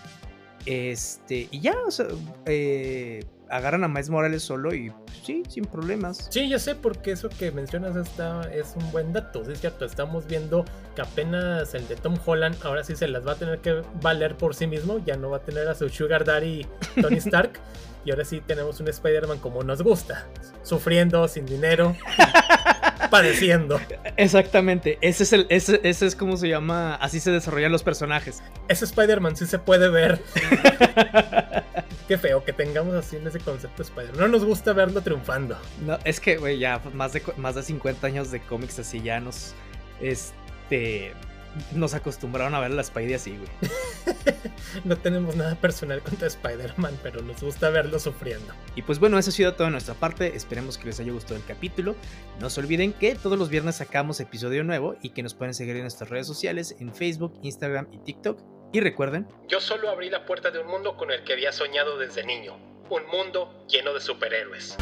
Este, 0.67 1.49
y 1.51 1.61
ya, 1.61 1.77
o 1.87 1.91
sea, 1.91 2.07
eh, 2.47 3.25
agarran 3.51 3.85
a 3.85 3.89
Miles 3.89 4.11
Morales 4.11 4.43
solo 4.43 4.75
y 4.75 4.91
pues, 4.91 5.19
sí, 5.25 5.43
sin 5.49 5.65
problemas. 5.65 6.27
Sí, 6.31 6.49
ya 6.49 6.59
sé, 6.59 6.75
porque 6.75 7.13
eso 7.13 7.29
que 7.29 7.53
mencionas 7.53 7.97
está, 7.97 8.43
es 8.53 8.75
un 8.77 8.91
buen 8.91 9.13
dato. 9.13 9.43
Es 9.51 9.61
cierto, 9.61 9.85
estamos 9.85 10.27
viendo 10.27 10.65
que 10.97 11.03
apenas 11.03 11.75
el 11.75 11.87
de 11.87 11.97
Tom 11.97 12.17
Holland 12.25 12.57
ahora 12.65 12.83
sí 12.85 12.97
se 12.97 13.09
las 13.09 13.27
va 13.27 13.33
a 13.33 13.37
tener 13.37 13.59
que 13.61 13.83
valer 14.01 14.37
por 14.37 14.55
sí 14.55 14.67
mismo. 14.67 15.03
Ya 15.05 15.17
no 15.17 15.31
va 15.31 15.39
a 15.39 15.41
tener 15.41 15.69
a 15.69 15.75
su 15.75 15.89
Sugar 15.89 16.25
Daddy 16.25 16.67
Tony 17.01 17.17
Stark. 17.17 17.61
y 18.05 18.11
ahora 18.11 18.25
sí 18.25 18.41
tenemos 18.41 18.81
un 18.81 18.89
Spider-Man 18.89 19.39
como 19.39 19.63
nos 19.63 19.83
gusta, 19.83 20.27
sufriendo, 20.63 21.29
sin 21.29 21.47
dinero. 21.47 21.95
padeciendo. 23.11 23.81
Exactamente, 24.17 24.99
ese 25.01 25.23
es 25.25 25.33
el, 25.33 25.47
ese, 25.49 25.81
es 25.83 26.17
como 26.17 26.37
se 26.37 26.49
llama, 26.49 26.95
así 26.97 27.21
se 27.21 27.31
desarrollan 27.31 27.73
los 27.73 27.83
personajes. 27.83 28.43
Ese 28.69 28.85
Spider-Man 28.85 29.37
sí 29.37 29.47
se 29.47 29.59
puede 29.59 29.89
ver. 29.89 30.23
Qué 32.09 32.19
feo 32.19 32.45
que 32.45 32.53
tengamos 32.53 32.95
así 32.95 33.17
en 33.17 33.27
ese 33.27 33.41
concepto 33.41 33.83
de 33.83 33.89
Spider-Man. 33.89 34.21
No 34.21 34.29
nos 34.29 34.45
gusta 34.45 34.73
verlo 34.73 35.01
triunfando. 35.01 35.57
No, 35.87 35.99
es 36.05 36.21
que, 36.21 36.37
güey, 36.37 36.59
ya 36.59 36.81
más 36.93 37.13
de, 37.15 37.23
más 37.37 37.55
de 37.55 37.63
50 37.63 38.07
años 38.07 38.31
de 38.31 38.41
cómics 38.41 38.79
así 38.79 39.01
ya 39.01 39.21
nos, 39.21 39.55
este, 40.01 41.13
nos 41.73 41.95
acostumbraron 41.95 42.55
a 42.55 42.61
ver 42.61 42.73
a 42.73 42.75
la 42.75 42.85
Spidey 42.85 43.15
así, 43.15 43.37
güey. 43.37 43.49
no 44.85 44.97
tenemos 44.97 45.37
nada 45.37 45.55
personal 45.57 46.01
contra 46.03 46.27
Spider-Man, 46.27 46.99
pero 47.03 47.23
nos 47.23 47.43
gusta 47.43 47.71
verlo 47.71 47.99
sufriendo. 47.99 48.53
Y 48.75 48.83
pues 48.83 48.99
bueno, 48.99 49.19
eso 49.19 49.31
ha 49.31 49.33
sido 49.33 49.55
todo 49.55 49.67
de 49.67 49.73
nuestra 49.73 49.95
parte. 49.95 50.35
Esperemos 50.37 50.79
que 50.79 50.87
les 50.87 51.01
haya 51.01 51.13
gustado 51.13 51.37
el 51.37 51.45
capítulo. 51.45 51.97
No 52.41 52.51
se 52.51 52.61
olviden 52.61 52.93
que 52.93 53.15
todos 53.15 53.39
los 53.39 53.49
viernes 53.49 53.77
sacamos 53.77 54.21
episodio 54.21 54.65
nuevo 54.65 54.97
y 55.03 55.11
que 55.11 55.23
nos 55.23 55.35
pueden 55.35 55.55
seguir 55.55 55.77
en 55.77 55.83
nuestras 55.83 56.11
redes 56.11 56.27
sociales, 56.27 56.77
en 56.81 56.95
Facebook, 56.95 57.39
Instagram 57.43 57.89
y 57.93 57.99
TikTok. 57.99 58.41
Y 58.73 58.81
recuerden, 58.81 59.29
yo 59.49 59.61
solo 59.61 59.89
abrí 59.89 60.11
la 60.11 60.27
puerta 60.27 60.51
de 60.51 60.59
un 60.59 60.67
mundo 60.67 60.97
con 60.97 61.13
el 61.13 61.23
que 61.23 61.33
había 61.33 61.53
soñado 61.53 61.97
desde 61.97 62.25
niño. 62.25 62.57
Un 62.91 63.07
mundo 63.07 63.65
lleno 63.69 63.95
de 63.95 64.01
superhéroes. 64.01 64.77